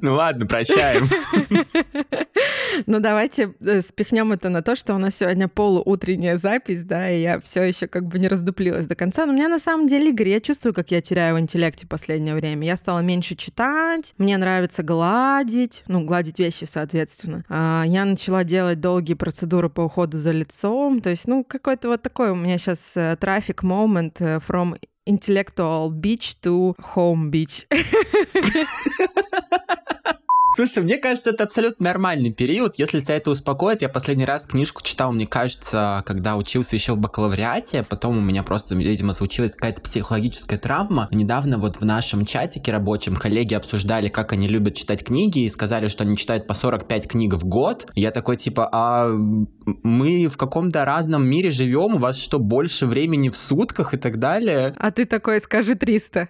Ну 0.00 0.14
ладно, 0.14 0.46
прощаем. 0.46 1.08
Ну, 2.86 3.00
давайте 3.00 3.54
э, 3.60 3.80
спихнем 3.80 4.32
это 4.32 4.48
на 4.48 4.62
то, 4.62 4.74
что 4.74 4.94
у 4.94 4.98
нас 4.98 5.16
сегодня 5.16 5.48
полуутренняя 5.48 6.36
запись, 6.36 6.84
да, 6.84 7.10
и 7.10 7.20
я 7.20 7.40
все 7.40 7.62
еще 7.62 7.86
как 7.86 8.06
бы 8.06 8.18
не 8.18 8.28
раздуплилась 8.28 8.86
до 8.86 8.94
конца. 8.94 9.26
Но 9.26 9.32
у 9.32 9.36
меня 9.36 9.48
на 9.48 9.58
самом 9.58 9.86
деле, 9.86 10.10
Игорь, 10.10 10.28
я 10.28 10.40
чувствую, 10.40 10.74
как 10.74 10.90
я 10.90 11.00
теряю 11.00 11.36
в 11.36 11.40
интеллекте 11.40 11.86
последнее 11.86 12.34
время. 12.34 12.66
Я 12.66 12.76
стала 12.76 13.00
меньше 13.00 13.36
читать, 13.36 14.14
мне 14.18 14.36
нравится 14.38 14.82
гладить, 14.82 15.84
ну, 15.86 16.04
гладить 16.04 16.38
вещи, 16.38 16.64
соответственно. 16.64 17.44
А, 17.48 17.84
я 17.86 18.04
начала 18.04 18.44
делать 18.44 18.80
долгие 18.80 19.14
процедуры 19.14 19.68
по 19.68 19.82
уходу 19.82 20.18
за 20.18 20.30
лицом, 20.30 21.00
то 21.00 21.10
есть, 21.10 21.28
ну, 21.28 21.44
какой-то 21.44 21.88
вот 21.88 22.02
такой 22.02 22.30
у 22.30 22.34
меня 22.34 22.58
сейчас 22.58 22.94
трафик 23.18 23.62
момент 23.62 24.20
from 24.20 24.78
intellectual 25.06 25.90
beach 25.90 26.40
to 26.42 26.74
home 26.80 27.30
beach. 27.30 27.66
Слушай, 30.54 30.82
мне 30.82 30.98
кажется, 30.98 31.30
это 31.30 31.44
абсолютно 31.44 31.84
нормальный 31.84 32.30
период. 32.30 32.74
Если 32.76 33.00
тебя 33.00 33.16
это 33.16 33.30
успокоит, 33.30 33.80
я 33.80 33.88
последний 33.88 34.26
раз 34.26 34.46
книжку 34.46 34.82
читал, 34.82 35.10
мне 35.10 35.26
кажется, 35.26 36.02
когда 36.04 36.36
учился 36.36 36.76
еще 36.76 36.92
в 36.92 36.98
бакалавриате, 36.98 37.82
потом 37.82 38.18
у 38.18 38.20
меня 38.20 38.42
просто, 38.42 38.74
видимо, 38.74 39.14
случилась 39.14 39.52
какая-то 39.52 39.80
психологическая 39.80 40.58
травма. 40.58 41.08
Недавно 41.10 41.56
вот 41.56 41.76
в 41.76 41.84
нашем 41.86 42.26
чатике 42.26 42.70
рабочем 42.70 43.16
коллеги 43.16 43.54
обсуждали, 43.54 44.08
как 44.08 44.34
они 44.34 44.46
любят 44.46 44.74
читать 44.74 45.02
книги, 45.02 45.38
и 45.38 45.48
сказали, 45.48 45.88
что 45.88 46.04
они 46.04 46.18
читают 46.18 46.46
по 46.46 46.52
45 46.52 47.08
книг 47.08 47.32
в 47.32 47.46
год. 47.46 47.90
Я 47.94 48.10
такой, 48.10 48.36
типа, 48.36 48.68
а 48.70 49.08
мы 49.08 50.28
в 50.28 50.36
каком-то 50.36 50.84
разном 50.84 51.26
мире 51.26 51.50
живем, 51.50 51.94
у 51.94 51.98
вас 51.98 52.18
что, 52.18 52.38
больше 52.38 52.84
времени 52.84 53.30
в 53.30 53.36
сутках 53.38 53.94
и 53.94 53.96
так 53.96 54.18
далее? 54.18 54.74
А 54.78 54.90
ты 54.90 55.06
такой, 55.06 55.40
скажи 55.40 55.76
300. 55.76 56.28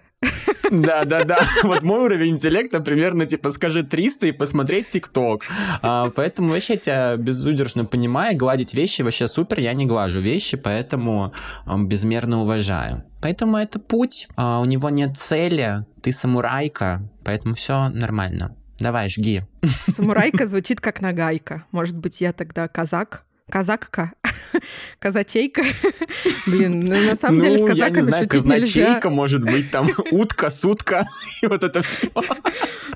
Да, 0.71 1.05
да, 1.05 1.23
да. 1.23 1.47
Вот 1.63 1.83
мой 1.83 2.01
уровень 2.01 2.35
интеллекта 2.35 2.79
примерно 2.79 3.25
типа 3.25 3.51
скажи 3.51 3.83
300 3.83 4.27
и 4.27 4.31
посмотреть 4.31 4.89
ТикТок. 4.89 5.43
А, 5.81 6.09
поэтому 6.09 6.49
вообще 6.49 6.77
тебя 6.77 7.15
безудержно 7.15 7.85
понимаю. 7.85 8.37
Гладить 8.37 8.73
вещи 8.73 9.01
вообще 9.01 9.27
супер. 9.27 9.59
Я 9.59 9.73
не 9.73 9.85
глажу 9.85 10.19
вещи, 10.19 10.57
поэтому 10.57 11.33
безмерно 11.67 12.41
уважаю. 12.41 13.03
Поэтому 13.21 13.57
это 13.57 13.79
путь. 13.79 14.27
А, 14.35 14.59
у 14.61 14.65
него 14.65 14.89
нет 14.89 15.17
цели. 15.17 15.85
Ты 16.01 16.11
самурайка, 16.11 17.09
поэтому 17.23 17.55
все 17.55 17.89
нормально. 17.89 18.55
Давай, 18.79 19.09
жги. 19.09 19.43
Самурайка 19.87 20.45
звучит 20.45 20.81
как 20.81 21.01
нагайка. 21.01 21.65
Может 21.71 21.97
быть, 21.97 22.19
я 22.21 22.33
тогда 22.33 22.67
казак? 22.67 23.25
Казакка? 23.49 24.13
Казачейка? 24.99 25.63
Блин, 26.47 26.85
ну 26.85 27.01
на 27.01 27.15
самом 27.15 27.41
деле 27.41 27.57
с 27.57 27.61
ну, 27.61 27.67
казаками 27.67 27.95
я 27.95 28.01
не 28.01 28.39
знаю, 28.39 28.61
нельзя. 28.61 29.01
может 29.09 29.43
быть, 29.43 29.71
там 29.71 29.89
утка, 30.11 30.49
сутка, 30.49 31.07
и 31.41 31.47
вот 31.47 31.63
это 31.63 31.81
все. 31.81 32.09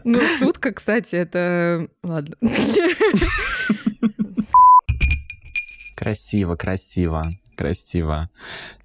Ну, 0.03 0.19
сутка, 0.39 0.71
кстати, 0.71 1.15
это... 1.15 1.87
Ладно. 2.03 2.35
Красиво, 5.95 6.55
красиво, 6.55 7.33
красиво. 7.55 8.29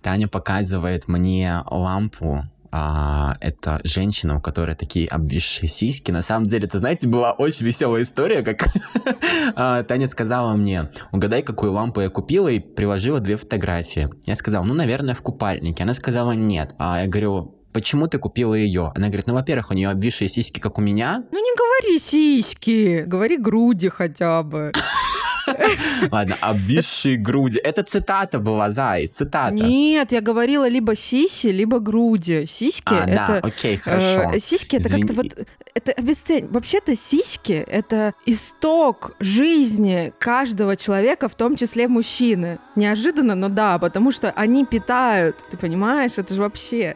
Таня 0.00 0.28
показывает 0.28 1.06
мне 1.06 1.62
лампу 1.70 2.44
а, 2.72 3.36
это 3.40 3.80
женщина, 3.84 4.38
у 4.38 4.40
которой 4.40 4.74
такие 4.74 5.06
обвисшие 5.06 5.68
сиськи. 5.68 6.10
На 6.10 6.22
самом 6.22 6.44
деле, 6.44 6.66
это, 6.66 6.78
знаете, 6.78 7.06
была 7.06 7.32
очень 7.32 7.66
веселая 7.66 8.02
история, 8.02 8.42
как 8.42 8.66
а, 9.54 9.82
Таня 9.82 10.08
сказала 10.08 10.56
мне, 10.56 10.90
угадай, 11.12 11.42
какую 11.42 11.72
лампу 11.72 12.00
я 12.00 12.08
купила, 12.08 12.48
и 12.48 12.60
приложила 12.60 13.20
две 13.20 13.36
фотографии. 13.36 14.08
Я 14.24 14.36
сказал, 14.36 14.64
ну, 14.64 14.72
наверное, 14.72 15.14
в 15.14 15.20
купальнике. 15.20 15.82
Она 15.82 15.92
сказала, 15.92 16.32
нет. 16.32 16.74
А 16.78 17.02
я 17.02 17.08
говорю, 17.08 17.58
почему 17.74 18.06
ты 18.08 18.18
купила 18.18 18.54
ее? 18.54 18.90
Она 18.94 19.08
говорит, 19.08 19.26
ну, 19.26 19.34
во-первых, 19.34 19.70
у 19.70 19.74
нее 19.74 19.90
обвисшие 19.90 20.28
сиськи, 20.28 20.58
как 20.58 20.78
у 20.78 20.80
меня. 20.80 21.24
Ну, 21.30 21.38
не 21.38 21.56
говори 21.56 21.98
сиськи, 21.98 23.04
говори 23.06 23.36
груди 23.36 23.88
хотя 23.88 24.42
бы. 24.42 24.72
Ладно, 26.10 26.36
обвисшие 26.40 27.16
груди. 27.16 27.58
Это 27.58 27.82
цитата 27.82 28.38
была, 28.38 28.70
Зай, 28.70 29.06
цитата. 29.06 29.54
Нет, 29.54 30.12
я 30.12 30.20
говорила 30.20 30.68
либо 30.68 30.96
сиси, 30.96 31.48
либо 31.48 31.78
груди. 31.78 32.46
Сиськи 32.46 32.94
а, 32.94 33.04
это... 33.06 33.26
да, 33.26 33.38
окей, 33.42 33.76
хорошо. 33.76 34.30
Э, 34.32 34.40
сиськи 34.40 34.76
это 34.76 34.88
как-то 34.88 35.14
вот... 35.14 35.26
Это 35.74 35.92
обесцень. 35.92 36.48
Вообще-то 36.48 36.94
сиськи— 36.94 37.52
это 37.66 38.12
исток 38.26 39.14
жизни 39.20 40.12
каждого 40.18 40.76
человека, 40.76 41.28
в 41.28 41.34
том 41.34 41.56
числе 41.56 41.88
мужчины. 41.88 42.58
Неожиданно, 42.76 43.34
но 43.34 43.48
да, 43.48 43.78
потому 43.78 44.12
что 44.12 44.30
они 44.30 44.66
питают. 44.66 45.36
Ты 45.50 45.56
понимаешь? 45.56 46.12
Это 46.18 46.34
же 46.34 46.42
вообще... 46.42 46.94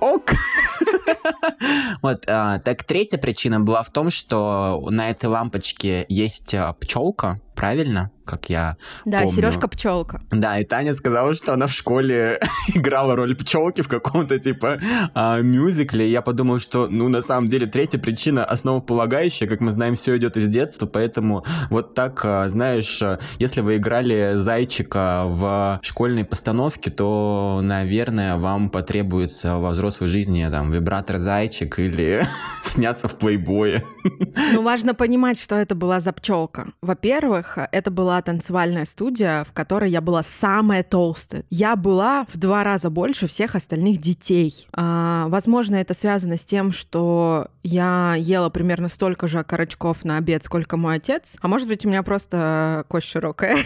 Ок. 0.00 0.32
Вот, 2.02 2.24
а, 2.26 2.58
так 2.60 2.84
третья 2.84 3.18
причина 3.18 3.60
была 3.60 3.82
в 3.82 3.90
том, 3.90 4.10
что 4.10 4.86
на 4.90 5.10
этой 5.10 5.26
лампочке 5.26 6.06
есть 6.08 6.54
а, 6.54 6.72
пчелка, 6.72 7.36
правильно? 7.54 8.10
Как 8.30 8.48
я 8.48 8.76
Да, 9.04 9.22
помню. 9.22 9.34
Сережка 9.34 9.66
пчелка. 9.66 10.22
Да, 10.30 10.60
и 10.60 10.64
Таня 10.64 10.94
сказала, 10.94 11.34
что 11.34 11.52
она 11.52 11.66
в 11.66 11.72
школе 11.72 12.38
играла 12.74 13.16
роль 13.16 13.34
пчелки 13.34 13.82
в 13.82 13.88
каком-то 13.88 14.38
типа 14.38 14.78
а, 15.14 15.40
мюзикле. 15.40 16.06
И 16.06 16.10
я 16.12 16.22
подумал, 16.22 16.60
что, 16.60 16.86
ну, 16.86 17.08
на 17.08 17.22
самом 17.22 17.46
деле, 17.46 17.66
третья 17.66 17.98
причина 17.98 18.44
основополагающая, 18.44 19.48
как 19.48 19.60
мы 19.60 19.72
знаем, 19.72 19.96
все 19.96 20.16
идет 20.16 20.36
из 20.36 20.46
детства, 20.46 20.86
поэтому 20.86 21.44
вот 21.70 21.94
так, 21.94 22.20
а, 22.24 22.48
знаешь, 22.48 23.02
если 23.40 23.62
вы 23.62 23.78
играли 23.78 24.32
зайчика 24.36 25.24
в 25.26 25.80
школьной 25.82 26.24
постановке, 26.24 26.90
то, 26.90 27.58
наверное, 27.62 28.36
вам 28.36 28.70
потребуется 28.70 29.56
во 29.56 29.70
взрослой 29.70 30.06
жизни 30.06 30.46
там 30.48 30.70
вибратор 30.70 31.18
зайчик 31.18 31.80
или 31.80 32.28
сняться 32.62 33.08
в 33.08 33.16
плейбое. 33.16 33.82
Ну, 34.52 34.62
важно 34.62 34.94
понимать, 34.94 35.40
что 35.40 35.56
это 35.56 35.74
была 35.74 36.00
за 36.00 36.12
пчелка. 36.12 36.68
Во-первых, 36.80 37.58
это 37.72 37.90
была 37.90 38.19
танцевальная 38.22 38.84
студия, 38.84 39.44
в 39.44 39.52
которой 39.52 39.90
я 39.90 40.00
была 40.00 40.22
самая 40.22 40.82
толстая. 40.82 41.44
Я 41.50 41.76
была 41.76 42.26
в 42.32 42.38
два 42.38 42.64
раза 42.64 42.90
больше 42.90 43.26
всех 43.26 43.54
остальных 43.54 44.00
детей. 44.00 44.66
А, 44.72 45.26
возможно, 45.28 45.76
это 45.76 45.94
связано 45.94 46.36
с 46.36 46.44
тем, 46.44 46.72
что 46.72 47.48
я 47.62 48.14
ела 48.18 48.50
примерно 48.50 48.88
столько 48.88 49.28
же 49.28 49.38
окорочков 49.38 50.04
на 50.04 50.16
обед, 50.16 50.44
сколько 50.44 50.76
мой 50.76 50.96
отец. 50.96 51.34
А 51.40 51.48
может 51.48 51.68
быть, 51.68 51.84
у 51.84 51.88
меня 51.88 52.02
просто 52.02 52.84
кость 52.88 53.08
широкая. 53.08 53.58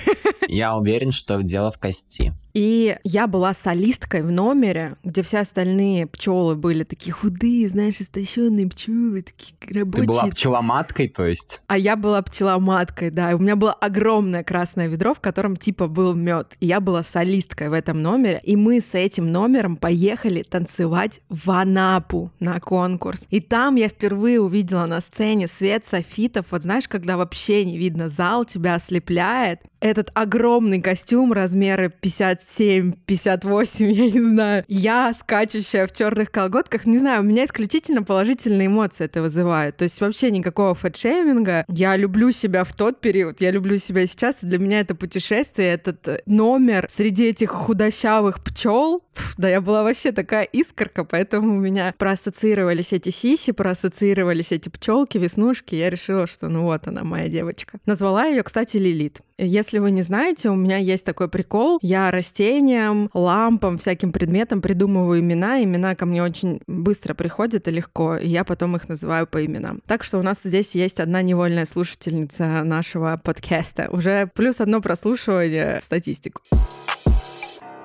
Я 0.48 0.76
уверен, 0.76 1.12
что 1.12 1.42
дело 1.42 1.72
в 1.72 1.78
кости. 1.78 2.32
И 2.54 2.96
я 3.02 3.26
была 3.26 3.52
солисткой 3.52 4.22
в 4.22 4.30
номере, 4.30 4.96
где 5.02 5.22
все 5.22 5.38
остальные 5.38 6.06
пчелы 6.06 6.54
были 6.54 6.84
такие 6.84 7.12
худые, 7.12 7.68
знаешь, 7.68 8.00
истощенные 8.00 8.68
пчелы, 8.68 9.22
такие 9.22 9.56
рабочие. 9.80 10.06
Ты 10.06 10.12
была 10.12 10.26
пчеломаткой, 10.26 11.08
то 11.08 11.26
есть? 11.26 11.60
А 11.66 11.76
я 11.76 11.96
была 11.96 12.22
пчеломаткой, 12.22 13.10
да. 13.10 13.32
И 13.32 13.34
у 13.34 13.38
меня 13.38 13.56
было 13.56 13.72
огромное 13.72 14.44
красное 14.44 14.86
ведро, 14.86 15.14
в 15.14 15.20
котором 15.20 15.56
типа 15.56 15.88
был 15.88 16.14
мед. 16.14 16.56
И 16.60 16.66
я 16.66 16.78
была 16.78 17.02
солисткой 17.02 17.70
в 17.70 17.72
этом 17.72 18.00
номере. 18.00 18.40
И 18.44 18.54
мы 18.54 18.80
с 18.80 18.94
этим 18.94 19.32
номером 19.32 19.76
поехали 19.76 20.44
танцевать 20.44 21.22
в 21.28 21.50
Анапу 21.50 22.30
на 22.38 22.60
конкурс. 22.60 23.26
И 23.30 23.40
там 23.40 23.74
я 23.74 23.88
впервые 23.88 24.40
увидела 24.40 24.86
на 24.86 25.00
сцене 25.00 25.48
свет 25.48 25.86
софитов. 25.86 26.46
Вот 26.50 26.62
знаешь, 26.62 26.86
когда 26.86 27.16
вообще 27.16 27.64
не 27.64 27.76
видно 27.76 28.08
зал, 28.08 28.44
тебя 28.44 28.76
ослепляет. 28.76 29.60
Этот 29.84 30.10
огромный 30.14 30.80
костюм 30.80 31.34
размеры 31.34 31.90
50 31.90 32.24
57, 32.24 32.92
58, 33.06 33.86
я 33.92 34.10
не 34.10 34.20
знаю. 34.20 34.64
Я, 34.66 35.12
скачущая 35.12 35.86
в 35.86 35.92
черных 35.92 36.30
колготках, 36.30 36.86
не 36.86 36.98
знаю, 36.98 37.20
у 37.20 37.24
меня 37.24 37.44
исключительно 37.44 38.02
положительные 38.02 38.66
эмоции 38.66 39.04
это 39.04 39.20
вызывает. 39.20 39.76
То 39.76 39.84
есть 39.84 40.00
вообще 40.00 40.30
никакого 40.30 40.74
фэтшейминга. 40.74 41.64
Я 41.68 41.96
люблю 41.96 42.30
себя 42.30 42.64
в 42.64 42.72
тот 42.72 43.00
период, 43.00 43.40
я 43.40 43.50
люблю 43.50 43.78
себя 43.78 44.06
сейчас. 44.06 44.42
И 44.42 44.46
для 44.46 44.58
меня 44.58 44.80
это 44.80 44.94
путешествие, 44.94 45.74
этот 45.74 46.08
э, 46.08 46.22
номер 46.26 46.86
среди 46.90 47.26
этих 47.26 47.50
худощавых 47.50 48.42
пчел. 48.42 49.02
Да, 49.36 49.48
я 49.48 49.60
была 49.60 49.82
вообще 49.82 50.12
такая 50.12 50.44
искорка, 50.44 51.04
поэтому 51.04 51.56
у 51.56 51.60
меня 51.60 51.94
проассоциировались 51.96 52.92
эти 52.92 53.10
сиси, 53.10 53.52
проассоциировались 53.52 54.50
эти 54.50 54.68
пчелки, 54.68 55.18
веснушки. 55.18 55.74
Я 55.74 55.90
решила, 55.90 56.26
что 56.26 56.48
ну 56.48 56.62
вот 56.62 56.88
она, 56.88 57.04
моя 57.04 57.28
девочка. 57.28 57.78
Назвала 57.86 58.26
ее, 58.26 58.42
кстати, 58.42 58.76
Лилит. 58.76 59.20
Если 59.36 59.78
вы 59.78 59.90
не 59.90 60.02
знаете, 60.02 60.48
у 60.48 60.54
меня 60.54 60.76
есть 60.76 61.04
такой 61.04 61.28
прикол. 61.28 61.78
Я 61.82 62.10
растениям, 62.12 63.10
лампам, 63.12 63.78
всяким 63.78 64.12
предметам 64.12 64.62
придумываю 64.62 65.20
имена. 65.20 65.62
Имена 65.62 65.96
ко 65.96 66.06
мне 66.06 66.22
очень 66.22 66.60
быстро 66.68 67.14
приходят 67.14 67.66
и 67.66 67.72
легко, 67.72 68.16
и 68.16 68.28
я 68.28 68.44
потом 68.44 68.76
их 68.76 68.88
называю 68.88 69.26
по 69.26 69.44
именам. 69.44 69.82
Так 69.86 70.04
что 70.04 70.18
у 70.18 70.22
нас 70.22 70.40
здесь 70.44 70.76
есть 70.76 71.00
одна 71.00 71.20
невольная 71.22 71.66
слушательница 71.66 72.62
нашего 72.62 73.18
подкаста. 73.22 73.88
Уже 73.90 74.30
плюс 74.34 74.60
одно 74.60 74.80
прослушивание 74.80 75.80
в 75.80 75.84
статистику. 75.84 76.42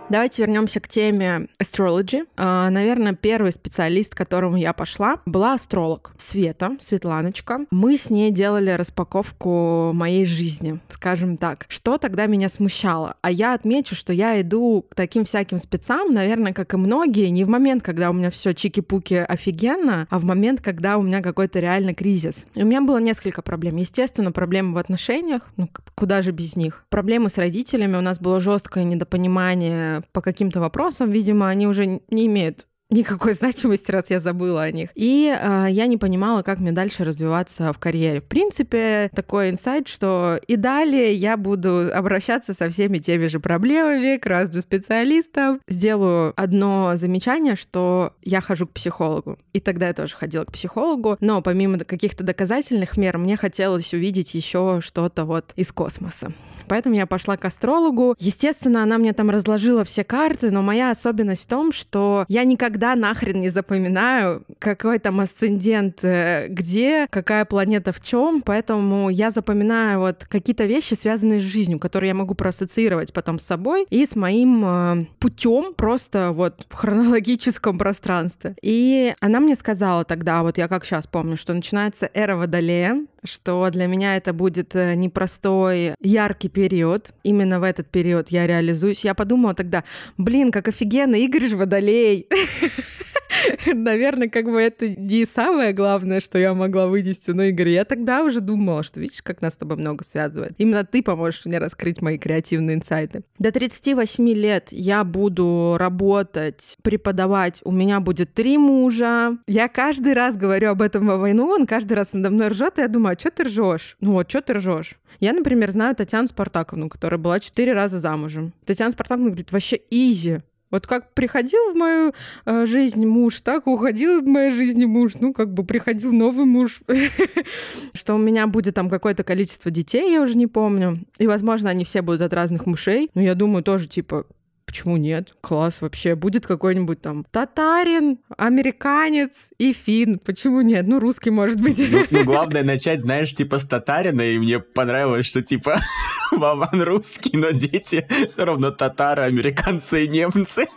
Давайте 0.10 0.42
вернемся 0.42 0.80
к 0.80 0.88
теме 0.88 1.50
astrology. 1.62 2.28
А, 2.36 2.72
наверное, 2.72 3.14
первый 3.14 3.52
специалист, 3.52 4.16
к 4.16 4.18
которому 4.18 4.58
я 4.58 4.74
пошла, 4.74 5.22
была 5.28 5.54
астролог 5.54 6.14
Света, 6.18 6.78
Светланочка. 6.82 7.68
Мы 7.70 7.96
с 7.96 8.10
ней 8.10 8.32
делали 8.32 8.72
распаковку 8.72 9.92
моей 9.94 10.26
жизни, 10.26 10.80
скажем 10.90 11.38
так. 11.38 11.68
Что 11.70 12.00
тогда 12.00 12.26
меня 12.26 12.50
смущало? 12.50 13.18
А 13.22 13.30
я 13.30 13.54
отмечу, 13.54 13.94
что 13.94 14.12
я 14.12 14.42
иду 14.42 14.84
к 14.90 14.96
таким 14.96 15.26
всяким 15.26 15.60
спецам, 15.60 16.12
наверное, 16.12 16.54
как 16.54 16.74
и 16.74 16.78
многие, 16.78 17.30
не 17.30 17.44
в 17.44 17.50
момент, 17.50 17.84
когда 17.84 18.10
у 18.10 18.14
меня 18.14 18.32
все 18.32 18.56
чики-пуки 18.56 19.14
офигенно, 19.14 20.08
а 20.10 20.18
в 20.18 20.26
момент, 20.26 20.62
когда 20.62 20.98
у 20.98 21.04
меня 21.04 21.22
какой-то 21.22 21.60
реально 21.60 21.94
кризис. 21.94 22.46
И 22.56 22.64
у 22.64 22.66
меня 22.66 22.82
было 22.82 22.98
несколько 22.98 23.44
проблем. 23.44 23.76
Естественно, 23.76 24.32
проблемы 24.32 24.74
в 24.74 24.78
отношениях, 24.80 25.44
ну 25.56 25.70
куда 25.94 26.24
же 26.24 26.32
без 26.32 26.56
них. 26.56 26.84
Проблемы 26.90 27.30
с 27.30 27.38
родителями, 27.38 27.96
у 27.96 28.02
нас 28.02 28.20
было 28.20 28.40
жесткое 28.40 28.86
недопонимание 28.86 29.99
по 30.12 30.22
каким-то 30.22 30.60
вопросам, 30.60 31.12
видимо, 31.12 31.50
они 31.50 31.68
уже 31.68 32.02
не 32.10 32.28
имеют 32.28 32.66
никакой 32.90 33.34
значимости, 33.34 33.92
раз 33.92 34.10
я 34.10 34.20
забыла 34.20 34.64
о 34.64 34.72
них. 34.72 34.90
И 34.96 35.28
э, 35.30 35.68
я 35.70 35.88
не 35.88 35.98
понимала, 35.98 36.42
как 36.42 36.60
мне 36.60 36.72
дальше 36.72 37.04
развиваться 37.04 37.72
в 37.74 37.80
карьере. 37.80 38.20
В 38.20 38.26
принципе, 38.26 39.10
такой 39.16 39.50
инсайт, 39.50 39.88
что 39.88 40.40
и 40.48 40.56
далее 40.56 41.14
я 41.14 41.38
буду 41.38 41.90
обращаться 41.94 42.54
со 42.54 42.70
всеми 42.70 42.98
теми 42.98 43.28
же 43.28 43.40
проблемами 43.40 44.18
к 44.18 44.26
разным 44.26 44.62
специалистам. 44.62 45.62
Сделаю 45.68 46.34
одно 46.36 46.94
замечание, 46.96 47.56
что 47.56 48.14
я 48.24 48.42
хожу 48.42 48.68
к 48.68 48.72
психологу. 48.72 49.38
И 49.54 49.60
тогда 49.60 49.88
я 49.88 49.94
тоже 49.94 50.16
ходила 50.16 50.46
к 50.46 50.52
психологу. 50.52 51.18
Но 51.20 51.42
помимо 51.42 51.80
каких-то 51.80 52.24
доказательных 52.24 52.98
мер, 52.98 53.18
мне 53.18 53.38
хотелось 53.38 53.94
увидеть 53.94 54.34
еще 54.34 54.80
что-то 54.82 55.26
вот 55.26 55.54
из 55.56 55.72
космоса. 55.72 56.34
Поэтому 56.70 56.96
я 56.96 57.06
пошла 57.06 57.36
к 57.36 57.46
астрологу. 57.46 58.16
Естественно, 58.20 58.84
она 58.84 58.98
мне 58.98 59.14
там 59.14 59.30
разложила 59.30 59.84
все 59.84 60.04
карты, 60.04 60.52
но 60.52 60.62
моя 60.62 60.92
особенность 60.92 61.44
в 61.44 61.48
том, 61.48 61.72
что 61.72 62.26
я 62.30 62.44
никогда 62.44 62.96
нахрен 62.96 63.42
не 63.42 63.50
запоминаю, 63.50 64.44
какой 64.60 65.00
там 65.00 65.20
асцендент 65.20 66.04
э, 66.04 66.48
где, 66.48 67.08
какая 67.10 67.46
планета 67.46 67.92
в 67.92 68.02
чем, 68.02 68.42
поэтому 68.42 69.10
я 69.10 69.32
запоминаю 69.32 70.00
вот 70.00 70.26
какие-то 70.30 70.66
вещи, 70.66 70.94
связанные 70.94 71.40
с 71.40 71.44
жизнью, 71.44 71.80
которые 71.80 72.10
я 72.10 72.14
могу 72.14 72.36
проассоциировать 72.36 73.14
потом 73.14 73.40
с 73.40 73.46
собой 73.46 73.86
и 73.90 74.06
с 74.06 74.16
моим 74.16 74.64
э, 74.66 75.06
путем 75.20 75.74
просто 75.74 76.32
вот 76.32 76.66
в 76.70 76.74
хронологическом 76.74 77.78
пространстве. 77.78 78.56
И 78.62 79.14
она 79.20 79.40
мне 79.40 79.56
сказала 79.56 80.04
тогда, 80.06 80.44
вот 80.44 80.58
я 80.58 80.68
как 80.68 80.86
сейчас 80.86 81.08
помню, 81.08 81.38
что 81.38 81.54
начинается 81.54 82.10
эра 82.14 82.36
Водолея, 82.36 82.98
что 83.24 83.70
для 83.70 83.88
меня 83.88 84.18
это 84.18 84.34
будет 84.34 84.76
э, 84.76 84.96
непростой, 84.96 85.96
яркий 86.00 86.50
период. 86.50 87.14
Именно 87.24 87.60
в 87.60 87.64
этот 87.64 87.88
период 87.88 88.30
я 88.30 88.48
реализуюсь. 88.48 89.04
Я 89.04 89.14
подумала 89.14 89.54
тогда, 89.54 89.84
блин, 90.18 90.52
как 90.52 90.68
офигенно, 90.68 91.16
Игорь 91.16 91.48
же 91.48 91.58
водолей. 91.58 92.28
Наверное, 93.66 94.30
как 94.30 94.46
бы 94.46 94.62
это 94.62 94.90
не 94.90 95.26
самое 95.26 95.74
главное, 95.74 96.20
что 96.20 96.38
я 96.38 96.54
могла 96.54 96.88
вынести, 96.88 97.32
но, 97.32 97.44
Игорь, 97.44 97.70
я 97.70 97.86
тогда 97.86 98.24
уже 98.24 98.42
думала, 98.42 98.84
что 98.84 99.00
видишь, 99.00 99.22
как 99.22 99.42
нас 99.42 99.54
с 99.54 99.58
тобой 99.58 99.78
много 99.78 100.04
связывает. 100.04 100.54
Именно 100.58 100.86
ты 100.86 101.02
поможешь 101.04 101.46
мне 101.46 101.58
раскрыть 101.58 102.02
мои 102.02 102.18
креативные 102.18 102.76
инсайты. 102.76 103.24
До 103.38 103.52
38 103.52 104.28
лет 104.30 104.68
я 104.72 105.04
буду 105.04 105.76
работать, 105.78 106.78
преподавать. 106.82 107.62
У 107.64 107.72
меня 107.72 108.00
будет 108.00 108.34
три 108.34 108.58
мужа. 108.58 109.38
Я 109.48 109.68
каждый 109.68 110.14
раз 110.14 110.36
говорю 110.36 110.72
об 110.72 110.82
этом 110.82 111.08
во 111.08 111.18
войну, 111.18 111.48
он 111.48 111.66
каждый 111.66 111.94
раз 111.94 112.14
надо 112.14 112.30
мной 112.30 112.50
ржет, 112.50 112.78
и 112.78 112.82
я 112.82 112.88
думаю, 112.88 113.16
а 113.16 113.20
что 113.20 113.32
ты 113.32 113.44
ржешь? 113.44 113.98
Ну 114.02 114.14
вот, 114.14 114.30
что 114.30 114.42
ты 114.42 114.54
ржешь? 114.54 114.98
Я, 115.20 115.34
например, 115.34 115.70
знаю 115.72 115.96
Татьяну 115.96 116.28
Спартаковну, 116.28 116.88
которая 116.88 117.20
была 117.20 117.40
четыре 117.40 117.74
раза 117.74 118.00
замужем. 118.00 118.54
Татьяна 118.66 118.92
Спартаковна 118.92 119.30
говорит, 119.30 119.52
вообще 119.52 119.80
изи. 119.90 120.40
Вот 120.72 120.86
как 120.86 121.14
приходил 121.14 121.74
в 121.74 121.78
мою 121.78 122.14
э, 122.46 122.66
жизнь 122.66 123.06
муж, 123.06 123.42
так 123.42 123.68
уходил 123.68 124.22
в 124.22 124.28
мою 124.28 124.52
жизнь 124.52 124.86
муж. 124.86 125.14
Ну, 125.20 125.34
как 125.34 125.54
бы 125.54 125.64
приходил 125.64 126.12
новый 126.12 126.46
муж. 126.46 126.82
Что 127.94 128.16
у 128.16 128.18
меня 128.18 128.46
будет 128.48 128.76
там 128.76 128.90
какое-то 128.90 129.24
количество 129.24 129.72
детей, 129.72 130.12
я 130.12 130.22
уже 130.22 130.38
не 130.38 130.48
помню. 130.48 131.00
И, 131.18 131.28
возможно, 131.28 131.70
они 131.70 131.86
все 131.86 132.02
будут 132.02 132.22
от 132.22 132.34
разных 132.34 132.66
мужей. 132.66 133.10
Но 133.16 133.22
я 133.22 133.36
думаю, 133.36 133.64
тоже, 133.64 133.88
типа, 133.88 134.26
Почему 134.70 134.98
нет? 134.98 135.34
Класс 135.42 135.82
вообще. 135.82 136.14
Будет 136.14 136.46
какой-нибудь 136.46 137.02
там 137.02 137.26
татарин, 137.32 138.20
американец 138.38 139.50
и 139.58 139.74
фин. 139.74 140.20
Почему 140.20 140.62
нет? 140.62 140.86
Ну, 140.88 141.00
русский 141.00 141.32
может 141.32 141.60
быть. 141.60 141.80
Ну, 141.80 142.06
ну 142.12 142.24
главное 142.24 142.64
начать, 142.64 143.02
знаешь, 143.02 143.34
типа 143.34 143.58
с 143.58 143.68
татарина, 143.68 144.22
и 144.22 144.38
мне 144.38 144.60
понравилось, 144.60 145.26
что 145.26 145.42
типа 145.42 145.82
Вован 146.32 146.84
русский, 146.84 147.36
но 147.36 147.50
дети 147.50 148.08
все 148.28 148.46
равно 148.46 148.70
татары, 148.70 149.24
американцы 149.24 150.06
и 150.06 150.08
немцы. 150.08 150.68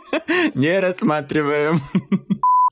Не 0.54 0.80
рассматриваем. 0.80 1.82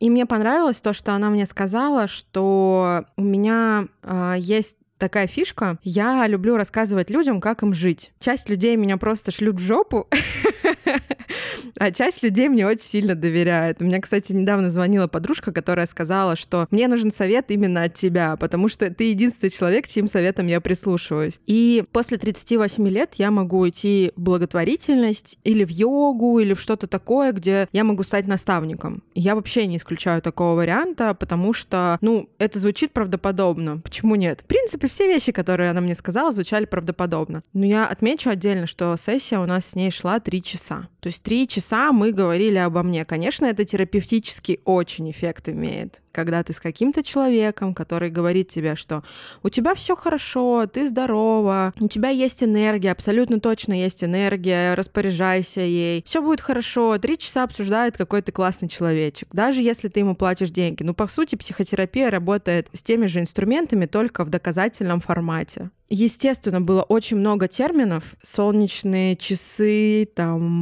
И 0.01 0.09
мне 0.09 0.25
понравилось 0.25 0.81
то, 0.81 0.95
что 0.95 1.13
она 1.13 1.29
мне 1.29 1.45
сказала, 1.45 2.07
что 2.07 3.05
у 3.19 3.23
меня 3.23 3.89
э, 4.03 4.37
есть 4.39 4.79
такая 5.01 5.27
фишка. 5.27 5.79
Я 5.83 6.27
люблю 6.29 6.57
рассказывать 6.57 7.11
людям, 7.11 7.41
как 7.41 7.63
им 7.63 7.75
жить. 7.75 8.13
Часть 8.21 8.49
людей 8.49 8.77
меня 8.77 8.97
просто 8.97 9.33
шлют 9.33 9.57
в 9.57 9.61
жопу, 9.61 10.07
а 11.79 11.91
часть 11.91 12.23
людей 12.23 12.49
мне 12.49 12.67
очень 12.67 12.85
сильно 12.85 13.15
доверяет. 13.15 13.81
У 13.81 13.85
меня, 13.85 14.01
кстати, 14.01 14.33
недавно 14.33 14.71
звонила 14.71 15.07
подружка, 15.07 15.53
которая 15.53 15.87
сказала, 15.87 16.37
что 16.37 16.67
мне 16.71 16.87
нужен 16.87 17.11
совет 17.11 17.47
именно 17.51 17.85
от 17.85 17.95
тебя, 17.95 18.37
потому 18.37 18.69
что 18.69 18.91
ты 18.91 19.11
единственный 19.11 19.51
человек, 19.51 19.89
чьим 19.89 20.07
советом 20.07 20.47
я 20.47 20.61
прислушиваюсь. 20.61 21.41
И 21.47 21.85
после 21.93 22.19
38 22.19 22.87
лет 22.89 23.15
я 23.15 23.31
могу 23.31 23.69
идти 23.69 24.13
в 24.17 24.21
благотворительность 24.21 25.39
или 25.45 25.65
в 25.65 25.71
йогу, 25.71 26.39
или 26.39 26.55
в 26.55 26.61
что-то 26.61 26.87
такое, 26.87 27.33
где 27.33 27.69
я 27.73 27.85
могу 27.85 28.03
стать 28.03 28.27
наставником. 28.27 29.03
Я 29.15 29.35
вообще 29.35 29.67
не 29.67 29.79
исключаю 29.79 30.21
такого 30.21 30.57
варианта, 30.57 31.15
потому 31.15 31.53
что, 31.53 31.99
ну, 32.01 32.29
это 32.39 32.59
звучит 32.59 32.93
правдоподобно. 32.93 33.79
Почему 33.79 34.15
нет? 34.15 34.43
В 34.43 34.45
принципе, 34.45 34.89
все 34.91 35.07
вещи, 35.07 35.33
которые 35.33 35.71
она 35.71 35.81
мне 35.81 35.95
сказала, 35.95 36.33
звучали 36.33 36.67
правдоподобно. 36.67 37.43
Но 37.53 37.65
я 37.65 37.87
отмечу 37.87 38.31
отдельно, 38.31 38.67
что 38.67 38.95
сессия 38.97 39.39
у 39.39 39.47
нас 39.47 39.67
с 39.67 39.75
ней 39.75 39.91
шла 39.91 40.21
три 40.21 40.43
часа. 40.43 40.89
То 41.01 41.07
есть 41.07 41.23
три 41.23 41.49
часа 41.49 41.93
мы 41.93 42.13
говорили 42.13 42.59
обо 42.59 42.83
мне. 42.83 43.05
Конечно, 43.05 43.47
это 43.47 43.65
терапевтически 43.65 44.61
очень 44.65 45.11
эффект 45.11 45.49
имеет 45.49 46.03
когда 46.13 46.43
ты 46.43 46.53
с 46.53 46.61
каким-то 46.61 47.03
человеком, 47.03 47.75
который 47.75 48.11
говорит 48.11 48.49
тебе, 48.49 48.75
что 48.75 49.03
у 49.43 49.49
тебя 49.49 49.75
все 49.75 49.97
хорошо, 49.97 50.67
ты 50.67 50.87
здорова, 50.87 51.73
у 51.81 51.89
тебя 51.89 52.09
есть 52.09 52.43
энергия, 52.43 52.93
абсолютно 52.93 53.41
точно 53.41 53.75
есть 53.75 54.03
энергия, 54.05 54.75
распоряжайся 54.75 55.61
ей, 55.61 56.03
все 56.07 56.23
будет 56.23 56.41
хорошо, 56.41 56.99
три 56.99 57.19
часа 57.19 57.45
обсуждает 57.45 57.97
какой 57.97 58.23
то 58.23 58.33
классный 58.33 58.69
человечек, 58.69 59.29
даже 59.33 59.63
если 59.63 59.89
ты 59.89 60.01
ему 60.01 60.15
платишь 60.15 60.51
деньги. 60.51 60.83
Ну, 60.83 60.95
по 60.95 61.07
сути, 61.07 61.37
психотерапия 61.37 62.11
работает 62.11 62.69
с 62.73 62.83
теми 62.83 63.07
же 63.07 63.21
инструментами, 63.21 63.87
только 63.87 64.25
в 64.25 64.31
доказательном 64.31 65.01
формате. 65.01 65.71
Естественно, 65.91 66.61
было 66.61 66.83
очень 66.83 67.17
много 67.17 67.49
терминов. 67.49 68.05
Солнечные 68.23 69.17
часы, 69.17 70.09
там, 70.15 70.61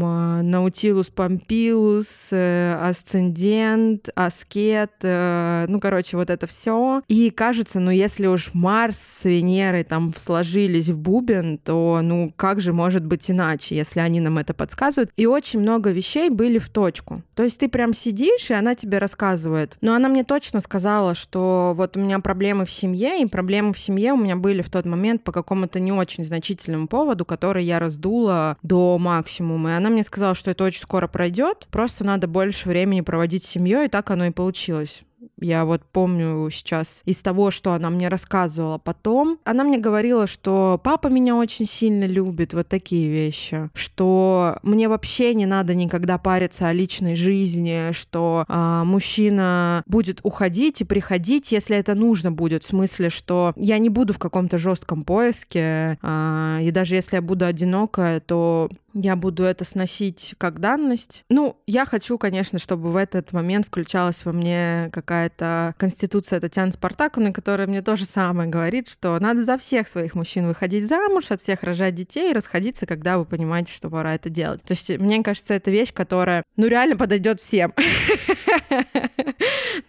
наутилус 0.50 1.08
помпилус, 1.08 2.32
асцендент, 2.32 4.08
аскет, 4.14 4.92
ну, 5.02 5.80
короче, 5.80 6.16
вот 6.16 6.30
это 6.30 6.46
все. 6.46 7.02
И 7.08 7.28
кажется, 7.28 7.78
ну, 7.78 7.90
если 7.90 8.26
уж 8.26 8.54
Марс 8.54 8.98
с 8.98 9.24
Венерой 9.24 9.84
там 9.84 10.14
сложились 10.16 10.88
в 10.88 10.96
бубен, 10.98 11.58
то, 11.58 12.00
ну, 12.02 12.32
как 12.34 12.62
же 12.62 12.72
может 12.72 13.04
быть 13.04 13.30
иначе, 13.30 13.76
если 13.76 14.00
они 14.00 14.20
нам 14.20 14.38
это 14.38 14.54
подсказывают? 14.54 15.10
И 15.16 15.26
очень 15.26 15.60
много 15.60 15.90
вещей 15.90 16.30
были 16.30 16.58
в 16.58 16.70
точку. 16.70 17.22
То 17.34 17.42
есть 17.42 17.60
ты 17.60 17.68
прям 17.68 17.92
сидишь, 17.92 18.50
и 18.50 18.54
она 18.54 18.74
тебе 18.74 18.96
рассказывает. 18.96 19.76
Но 19.82 19.92
она 19.94 20.08
мне 20.08 20.24
точно 20.24 20.62
сказала, 20.62 21.14
что 21.14 21.74
вот 21.76 21.98
у 21.98 22.00
меня 22.00 22.18
проблемы 22.20 22.64
в 22.64 22.70
семье, 22.70 23.20
и 23.20 23.26
проблемы 23.26 23.74
в 23.74 23.78
семье 23.78 24.14
у 24.14 24.16
меня 24.16 24.34
были 24.34 24.62
в 24.62 24.70
тот 24.70 24.86
момент, 24.86 25.17
момент 25.18 25.24
по 25.24 25.32
какому-то 25.32 25.80
не 25.80 25.92
очень 25.92 26.24
значительному 26.24 26.88
поводу, 26.88 27.24
который 27.24 27.64
я 27.64 27.78
раздула 27.78 28.56
до 28.62 28.98
максимума. 28.98 29.70
И 29.70 29.74
она 29.74 29.90
мне 29.90 30.02
сказала, 30.02 30.34
что 30.34 30.50
это 30.50 30.64
очень 30.64 30.82
скоро 30.82 31.08
пройдет, 31.08 31.66
просто 31.70 32.04
надо 32.04 32.26
больше 32.26 32.68
времени 32.68 33.02
проводить 33.02 33.44
с 33.44 33.48
семьей, 33.48 33.86
и 33.86 33.88
так 33.88 34.10
оно 34.10 34.26
и 34.26 34.30
получилось. 34.30 35.02
Я 35.40 35.64
вот 35.64 35.82
помню 35.84 36.48
сейчас 36.50 37.02
из 37.04 37.22
того, 37.22 37.50
что 37.50 37.72
она 37.72 37.90
мне 37.90 38.08
рассказывала 38.08 38.78
потом. 38.78 39.38
Она 39.44 39.64
мне 39.64 39.78
говорила, 39.78 40.26
что 40.26 40.80
папа 40.82 41.08
меня 41.08 41.36
очень 41.36 41.66
сильно 41.66 42.04
любит, 42.04 42.54
вот 42.54 42.68
такие 42.68 43.08
вещи. 43.08 43.70
Что 43.74 44.58
мне 44.62 44.88
вообще 44.88 45.34
не 45.34 45.46
надо 45.46 45.74
никогда 45.74 46.18
париться 46.18 46.68
о 46.68 46.72
личной 46.72 47.16
жизни, 47.16 47.92
что 47.92 48.44
а, 48.48 48.84
мужчина 48.84 49.82
будет 49.86 50.20
уходить 50.22 50.80
и 50.80 50.84
приходить, 50.84 51.52
если 51.52 51.76
это 51.76 51.94
нужно 51.94 52.32
будет. 52.32 52.64
В 52.64 52.68
смысле, 52.68 53.10
что 53.10 53.52
я 53.56 53.78
не 53.78 53.88
буду 53.88 54.12
в 54.12 54.18
каком-то 54.18 54.58
жестком 54.58 55.04
поиске. 55.04 55.98
А, 56.02 56.58
и 56.60 56.70
даже 56.70 56.96
если 56.96 57.16
я 57.16 57.22
буду 57.22 57.44
одинока, 57.44 58.22
то 58.26 58.68
я 58.94 59.16
буду 59.16 59.44
это 59.44 59.64
сносить 59.64 60.34
как 60.38 60.60
данность. 60.60 61.24
Ну, 61.28 61.56
я 61.66 61.84
хочу, 61.84 62.18
конечно, 62.18 62.58
чтобы 62.58 62.90
в 62.90 62.96
этот 62.96 63.32
момент 63.32 63.66
включалась 63.66 64.24
во 64.24 64.32
мне 64.32 64.90
какая-то 64.92 65.27
конституция 65.78 66.40
Татьяны 66.40 66.72
Спартаковны, 66.72 67.32
которая 67.32 67.66
мне 67.66 67.82
тоже 67.82 68.04
самое 68.04 68.48
говорит, 68.48 68.88
что 68.88 69.18
надо 69.18 69.42
за 69.44 69.58
всех 69.58 69.88
своих 69.88 70.14
мужчин 70.14 70.46
выходить 70.46 70.88
замуж, 70.88 71.30
от 71.30 71.40
всех 71.40 71.62
рожать 71.62 71.94
детей 71.94 72.30
и 72.30 72.34
расходиться, 72.34 72.86
когда 72.86 73.18
вы 73.18 73.24
понимаете, 73.24 73.72
что 73.72 73.90
пора 73.90 74.14
это 74.14 74.30
делать. 74.30 74.62
То 74.62 74.72
есть, 74.72 74.90
мне 74.90 75.22
кажется, 75.22 75.54
это 75.54 75.70
вещь, 75.70 75.92
которая, 75.92 76.42
ну, 76.56 76.66
реально 76.66 76.96
подойдет 76.96 77.40
всем. 77.40 77.74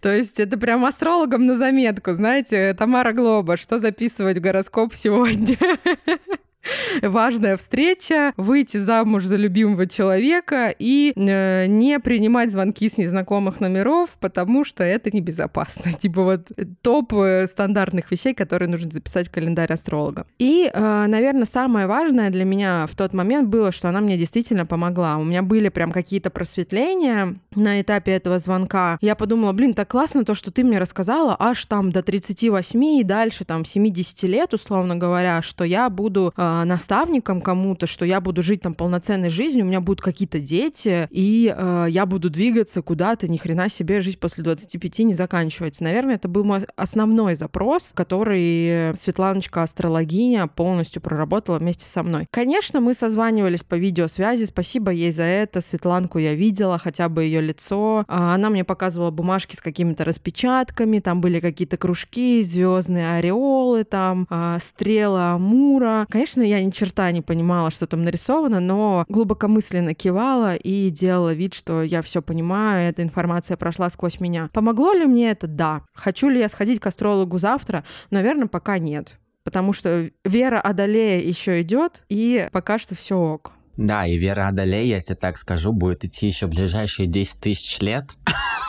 То 0.02 0.14
есть 0.14 0.40
это 0.40 0.58
прям 0.58 0.86
астрологам 0.86 1.46
на 1.46 1.58
заметку, 1.58 2.14
знаете, 2.14 2.74
Тамара 2.74 3.14
Глоба, 3.14 3.58
что 3.58 3.80
записывать 3.80 4.38
в 4.38 4.42
гороскоп 4.42 4.94
сегодня? 4.94 5.58
важная 7.02 7.58
встреча, 7.58 8.34
выйти 8.38 8.78
замуж 8.78 9.26
за 9.26 9.36
любимого 9.36 9.88
человека 9.88 10.74
и 10.78 11.14
э, 11.16 11.66
не 11.68 12.00
принимать 12.00 12.52
звонки 12.52 12.90
с 12.90 12.98
незнакомых 12.98 13.60
номеров, 13.60 14.10
потому 14.20 14.64
что 14.64 14.84
это 14.84 15.12
небезопасно. 15.12 15.94
Типа 16.00 16.24
вот 16.24 16.52
топ 16.82 17.14
э, 17.14 17.48
стандартных 17.48 18.12
вещей, 18.12 18.34
которые 18.34 18.70
нужно 18.70 18.92
записать 18.92 19.28
в 19.28 19.32
календарь 19.32 19.72
астролога. 19.72 20.26
И, 20.38 20.70
э, 20.72 21.06
наверное, 21.08 21.46
самое 21.46 21.88
важное 21.88 22.30
для 22.30 22.46
меня 22.46 22.88
в 22.88 22.96
тот 22.96 23.14
момент 23.14 23.50
было, 23.50 23.72
что 23.72 23.90
она 23.90 24.02
мне 24.02 24.18
действительно 24.18 24.66
помогла. 24.66 25.18
У 25.18 25.24
меня 25.24 25.42
были 25.42 25.70
прям 25.70 25.92
какие-то 25.92 26.30
просветления 26.30 27.36
на 27.56 27.82
этапе 27.82 28.12
этого 28.12 28.40
звонка. 28.40 28.98
Я 29.02 29.16
подумала, 29.16 29.54
блин, 29.54 29.74
так 29.74 29.90
классно 29.90 30.26
то, 30.26 30.34
что 30.34 30.52
ты 30.52 30.64
мне 30.64 30.80
рассказала, 30.80 31.36
аж 31.40 31.66
там 31.66 31.92
до 31.92 32.04
38 32.04 32.84
и 32.84 33.04
дальше, 33.04 33.46
там, 33.46 33.66
70 33.66 34.24
лет, 34.24 34.54
условно 34.54 34.96
говоря, 34.96 35.42
что 35.42 35.64
я 35.64 35.90
буду 35.90 36.34
э, 36.36 36.49
э, 36.50 36.66
наставником 36.66 37.42
кому-то, 37.42 37.88
что 37.88 38.06
я 38.06 38.22
буду 38.22 38.42
жить 38.42 38.62
там 38.62 38.74
полноценной 38.74 39.30
жизнью, 39.30 39.66
у 39.66 39.68
меня 39.68 39.82
будут 39.82 40.02
какие-то 40.02 40.40
дети, 40.40 41.08
и 41.12 41.54
э, 41.56 41.86
я 41.90 42.06
буду 42.06 42.30
двигаться 42.30 42.82
куда-то, 42.82 43.28
ни 43.28 43.38
хрена 43.38 43.70
себе, 43.70 44.02
жизнь 44.02 44.18
после 44.20 44.44
25 44.44 45.00
не 45.00 45.14
заканчивается. 45.14 45.84
Наверное, 45.84 46.16
это 46.16 46.28
был 46.28 46.44
мой 46.44 46.62
основной 46.76 47.36
запрос, 47.36 47.92
который 47.94 48.96
Светланочка 48.96 49.64
Астрологиня 49.64 50.48
полностью 50.48 51.02
проработала 51.02 51.60
вместе 51.60 51.86
со 51.86 52.04
мной. 52.04 52.28
Конечно, 52.32 52.80
мы 52.80 52.94
созванивались 52.94 53.64
по 53.64 53.76
видеосвязи, 53.76 54.46
спасибо 54.46 54.92
ей 54.92 55.12
за 55.12 55.24
это. 55.24 55.62
Светланку 55.62 56.18
я 56.20 56.34
видела, 56.36 56.78
хотя 56.78 57.10
бы 57.10 57.24
ее 57.24 57.42
лицо. 57.42 58.06
А, 58.08 58.36
она 58.36 58.50
мне 58.50 58.64
показывала 58.64 59.12
бумажки 59.12 59.56
с 59.56 59.62
какими-то 59.62 60.04
распечатками, 60.06 61.00
там 61.00 61.22
были 61.22 61.40
какие-то 61.40 61.78
кружки, 61.78 62.44
звездные 62.44 63.12
ореолы, 63.12 63.84
там 63.84 64.28
а, 64.30 64.58
стрелы 64.60 65.22
Амура. 65.22 66.06
Конечно, 66.10 66.39
я 66.44 66.64
ни 66.64 66.70
черта 66.70 67.12
не 67.12 67.22
понимала, 67.22 67.72
что 67.72 67.88
там 67.88 68.04
нарисовано, 68.04 68.60
но 68.60 69.06
глубокомысленно 69.10 69.94
кивала 69.94 70.56
и 70.56 70.90
делала 70.90 71.34
вид, 71.34 71.54
что 71.54 71.82
я 71.82 72.02
все 72.02 72.22
понимаю, 72.22 72.90
эта 72.90 73.04
информация 73.04 73.58
прошла 73.58 73.90
сквозь 73.90 74.20
меня. 74.20 74.50
Помогло 74.54 74.94
ли 74.94 75.06
мне 75.06 75.32
это? 75.32 75.48
Да. 75.48 75.82
Хочу 75.94 76.30
ли 76.30 76.40
я 76.40 76.50
сходить 76.50 76.80
к 76.80 76.88
астрологу 76.88 77.38
завтра? 77.38 77.84
Наверное, 78.12 78.48
пока 78.48 78.78
нет. 78.78 79.18
Потому 79.44 79.74
что 79.74 80.10
Вера 80.26 80.60
Адалея 80.60 81.20
еще 81.20 81.62
идет, 81.62 82.04
и 82.10 82.50
пока 82.52 82.78
что 82.78 82.96
все 82.96 83.18
ок. 83.18 83.54
Да, 83.80 84.06
и 84.06 84.18
Вера 84.18 84.50
Адалея, 84.50 84.98
я 84.98 85.02
тебе 85.02 85.16
так 85.16 85.38
скажу, 85.38 85.72
будет 85.72 86.04
идти 86.04 86.28
еще 86.28 86.48
ближайшие 86.48 87.08
10 87.08 87.40
тысяч 87.40 87.80
лет. 87.80 88.04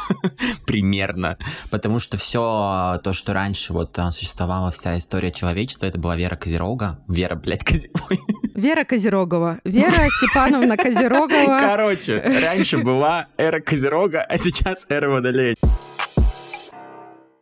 примерно, 0.66 1.36
потому 1.70 1.98
что 1.98 2.16
все 2.16 3.00
то, 3.02 3.12
что 3.12 3.32
раньше 3.32 3.72
вот 3.72 3.98
существовала 4.12 4.70
вся 4.70 4.96
история 4.98 5.32
человечества, 5.32 5.86
это 5.86 5.98
была 5.98 6.14
Вера 6.16 6.36
Козерога, 6.36 7.00
Вера, 7.08 7.34
блядь, 7.34 7.64
Козерога. 7.64 8.16
Вера 8.54 8.84
Козерогова. 8.84 9.58
Вера 9.64 10.08
Степановна 10.18 10.76
Козерогова. 10.76 11.58
Короче, 11.58 12.20
раньше 12.20 12.78
была 12.78 13.26
эра 13.36 13.60
Козерога, 13.60 14.22
а 14.22 14.38
сейчас 14.38 14.84
эра 14.88 15.10
Водолея. 15.10 15.56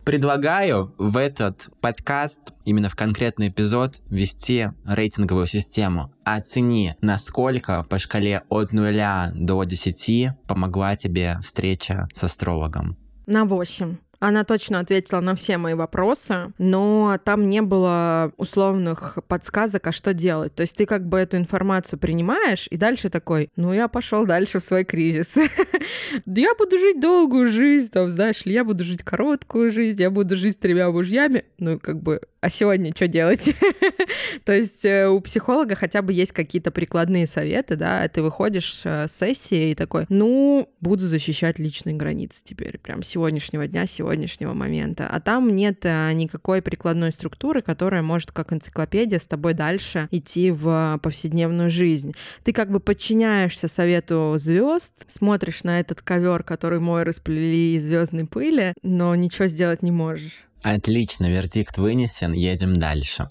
Предлагаю 0.08 0.94
в 0.96 1.18
этот 1.18 1.68
подкаст, 1.82 2.54
именно 2.64 2.88
в 2.88 2.96
конкретный 2.96 3.48
эпизод, 3.48 4.00
ввести 4.08 4.68
рейтинговую 4.86 5.46
систему. 5.46 6.14
Оцени, 6.24 6.96
насколько 7.02 7.82
по 7.82 7.98
шкале 7.98 8.42
от 8.48 8.72
0 8.72 9.34
до 9.34 9.62
10 9.64 10.30
помогла 10.46 10.96
тебе 10.96 11.38
встреча 11.42 12.08
с 12.14 12.24
астрологом. 12.24 12.96
На 13.26 13.44
8. 13.44 13.98
Она 14.20 14.44
точно 14.44 14.80
ответила 14.80 15.20
на 15.20 15.34
все 15.34 15.58
мои 15.58 15.74
вопросы, 15.74 16.52
но 16.58 17.18
там 17.24 17.46
не 17.46 17.62
было 17.62 18.32
условных 18.36 19.18
подсказок, 19.28 19.86
а 19.86 19.92
что 19.92 20.12
делать. 20.12 20.54
То 20.54 20.62
есть 20.62 20.76
ты 20.76 20.86
как 20.86 21.06
бы 21.06 21.18
эту 21.18 21.36
информацию 21.36 21.98
принимаешь, 21.98 22.66
и 22.70 22.76
дальше 22.76 23.10
такой, 23.10 23.50
ну 23.56 23.72
я 23.72 23.86
пошел 23.88 24.26
дальше 24.26 24.58
в 24.58 24.62
свой 24.62 24.84
кризис. 24.84 25.34
Я 26.26 26.54
буду 26.54 26.78
жить 26.78 27.00
долгую 27.00 27.46
жизнь, 27.46 27.90
там, 27.90 28.08
знаешь 28.08 28.44
ли, 28.44 28.52
я 28.52 28.64
буду 28.64 28.84
жить 28.84 29.02
короткую 29.02 29.70
жизнь, 29.70 30.00
я 30.00 30.10
буду 30.10 30.36
жить 30.36 30.54
с 30.54 30.56
тремя 30.56 30.90
мужьями. 30.90 31.44
Ну, 31.58 31.78
как 31.78 32.02
бы 32.02 32.20
а 32.40 32.48
сегодня 32.48 32.92
что 32.94 33.08
делать? 33.08 33.54
То 34.44 34.52
есть 34.52 34.84
э, 34.84 35.08
у 35.08 35.20
психолога 35.20 35.74
хотя 35.74 36.02
бы 36.02 36.12
есть 36.12 36.32
какие-то 36.32 36.70
прикладные 36.70 37.26
советы, 37.26 37.74
да, 37.74 38.06
ты 38.08 38.22
выходишь 38.22 38.82
э, 38.84 39.08
с 39.08 39.12
сессии 39.12 39.70
и 39.70 39.74
такой, 39.74 40.06
ну, 40.08 40.72
буду 40.80 41.06
защищать 41.06 41.58
личные 41.58 41.96
границы 41.96 42.40
теперь, 42.44 42.78
прям 42.78 43.02
сегодняшнего 43.02 43.66
дня, 43.66 43.86
сегодняшнего 43.86 44.54
момента. 44.54 45.08
А 45.08 45.20
там 45.20 45.48
нет 45.48 45.80
э, 45.84 46.12
никакой 46.12 46.62
прикладной 46.62 47.10
структуры, 47.10 47.60
которая 47.60 48.02
может 48.02 48.30
как 48.30 48.52
энциклопедия 48.52 49.18
с 49.18 49.26
тобой 49.26 49.54
дальше 49.54 50.08
идти 50.12 50.52
в 50.52 51.00
повседневную 51.02 51.70
жизнь. 51.70 52.14
Ты 52.44 52.52
как 52.52 52.70
бы 52.70 52.78
подчиняешься 52.78 53.66
совету 53.66 54.34
звезд, 54.38 55.04
смотришь 55.08 55.64
на 55.64 55.80
этот 55.80 56.02
ковер, 56.02 56.44
который 56.44 56.78
мой 56.78 57.02
расплели 57.02 57.74
из 57.74 57.84
звездной 57.84 58.26
пыли, 58.26 58.74
но 58.82 59.14
ничего 59.16 59.48
сделать 59.48 59.82
не 59.82 59.90
можешь. 59.90 60.47
Отлично, 60.74 61.30
вердикт 61.30 61.78
вынесен, 61.78 62.32
едем 62.32 62.74
дальше. 62.74 63.28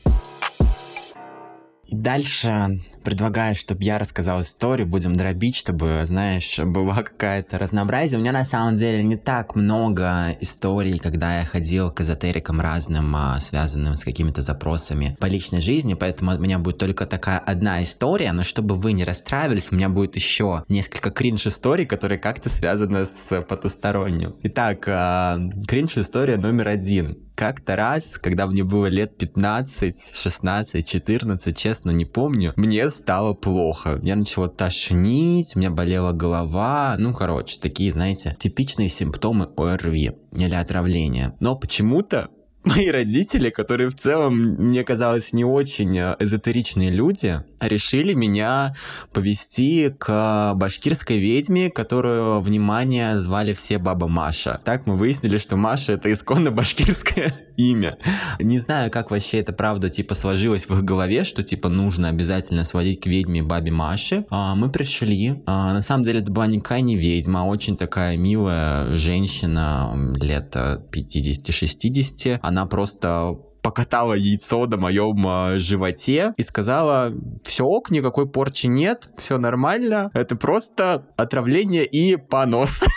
И 1.86 1.96
дальше 1.96 2.82
предлагаю, 3.04 3.54
чтобы 3.54 3.84
я 3.84 4.00
рассказал 4.00 4.42
историю, 4.42 4.88
будем 4.88 5.14
дробить, 5.14 5.56
чтобы, 5.56 6.02
знаешь, 6.04 6.58
была 6.66 7.04
какая-то 7.04 7.60
разнообразие. 7.60 8.18
У 8.18 8.22
меня 8.22 8.32
на 8.32 8.44
самом 8.44 8.76
деле 8.76 9.04
не 9.04 9.18
так 9.18 9.56
много 9.56 10.36
историй, 10.42 10.98
когда 10.98 11.40
я 11.40 11.46
ходил 11.46 11.92
к 11.92 12.02
эзотерикам 12.02 12.60
разным, 12.60 13.16
а, 13.16 13.40
связанным 13.40 13.98
с 13.98 14.04
какими-то 14.04 14.42
запросами 14.42 15.16
по 15.20 15.28
личной 15.28 15.62
жизни, 15.62 15.94
поэтому 15.94 16.36
у 16.36 16.40
меня 16.40 16.58
будет 16.58 16.80
только 16.80 17.06
такая 17.06 17.38
одна 17.38 17.84
история, 17.84 18.32
но 18.34 18.44
чтобы 18.44 18.74
вы 18.74 18.94
не 18.94 19.04
расстраивались, 19.04 19.68
у 19.72 19.76
меня 19.76 19.90
будет 19.90 20.16
еще 20.16 20.66
несколько 20.70 21.12
кринж-историй, 21.12 21.86
которые 21.86 22.18
как-то 22.18 22.50
связаны 22.50 23.06
с 23.06 23.42
потусторонним. 23.44 24.36
Итак, 24.42 24.86
а, 24.88 25.40
кринж-история 25.68 26.38
номер 26.38 26.70
один 26.70 27.27
как-то 27.38 27.76
раз, 27.76 28.18
когда 28.18 28.48
мне 28.48 28.64
было 28.64 28.88
лет 28.88 29.16
15, 29.16 30.12
16, 30.14 30.86
14, 30.86 31.56
честно 31.56 31.92
не 31.92 32.04
помню, 32.04 32.52
мне 32.56 32.90
стало 32.90 33.36
плохо. 33.36 34.00
Я 34.02 34.16
начала 34.16 34.50
тошнить, 34.50 35.56
у 35.56 35.60
меня 35.60 35.70
болела 35.70 36.14
голова. 36.14 36.96
Ну, 36.98 37.14
короче, 37.14 37.60
такие, 37.62 37.92
знаете, 37.92 38.36
типичные 38.40 38.90
симптомы 38.90 39.50
ОРВИ 39.56 40.14
или 40.32 40.56
отравления. 40.56 41.36
Но 41.40 41.56
почему-то 41.56 42.30
мои 42.68 42.90
родители, 42.90 43.50
которые 43.50 43.90
в 43.90 43.96
целом, 43.96 44.38
мне 44.38 44.84
казалось, 44.84 45.34
не 45.34 45.46
очень 45.46 45.98
э, 45.98 46.16
эзотеричные 46.20 46.92
люди, 46.92 47.42
решили 47.60 48.14
меня 48.14 48.76
повести 49.14 49.90
к 49.98 50.54
башкирской 50.56 51.18
ведьме, 51.18 51.70
которую, 51.70 52.42
внимание, 52.42 53.18
звали 53.18 53.54
все 53.54 53.78
Баба 53.78 54.08
Маша. 54.08 54.62
Так 54.64 54.86
мы 54.86 54.96
выяснили, 54.96 55.38
что 55.38 55.56
Маша— 55.56 55.92
это 55.94 56.12
исконно 56.12 56.52
башкирское 56.52 57.34
имя. 57.58 57.98
Не 58.40 58.60
знаю, 58.60 58.90
как 58.92 59.12
вообще 59.12 59.40
это 59.40 59.52
правда, 59.52 59.90
типа, 59.90 60.16
сложилось 60.16 60.70
в 60.70 60.72
их 60.78 60.84
голове, 60.84 61.26
что, 61.26 61.44
типа, 61.44 61.70
нужно 61.70 62.10
обязательно 62.10 62.64
сводить 62.64 63.02
к 63.02 63.08
ведьме 63.08 63.44
Бабе 63.44 63.72
Маше. 63.72 64.26
А, 64.30 64.56
мы 64.56 64.70
пришли. 64.70 65.42
А, 65.46 65.74
на 65.74 65.82
самом 65.82 66.04
деле, 66.04 66.20
это 66.20 66.32
была 66.32 66.48
никакая 66.48 66.82
не 66.82 66.96
ведьма, 66.96 67.42
а 67.42 67.44
очень 67.44 67.76
такая 67.76 68.16
милая 68.18 68.96
женщина 68.96 70.14
лет 70.22 70.56
50-60. 70.56 72.40
Она 72.42 72.66
просто 72.66 73.38
покатала 73.68 74.14
яйцо 74.14 74.66
на 74.68 74.78
моем 74.78 75.28
э, 75.28 75.60
животе 75.60 76.34
и 76.38 76.44
сказала, 76.44 77.12
все 77.44 77.66
ок, 77.66 77.92
никакой 77.92 78.30
порчи 78.30 78.68
нет, 78.68 79.10
все 79.18 79.38
нормально, 79.38 80.10
это 80.14 80.38
просто 80.38 81.08
отравление 81.18 81.86
и 81.86 82.16
понос. 82.16 82.84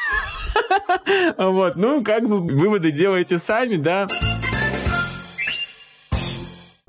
Вот, 1.38 1.76
ну, 1.76 2.02
как 2.04 2.28
бы 2.28 2.38
выводы 2.38 2.90
делаете 2.90 3.38
сами, 3.38 3.76
да. 3.76 4.06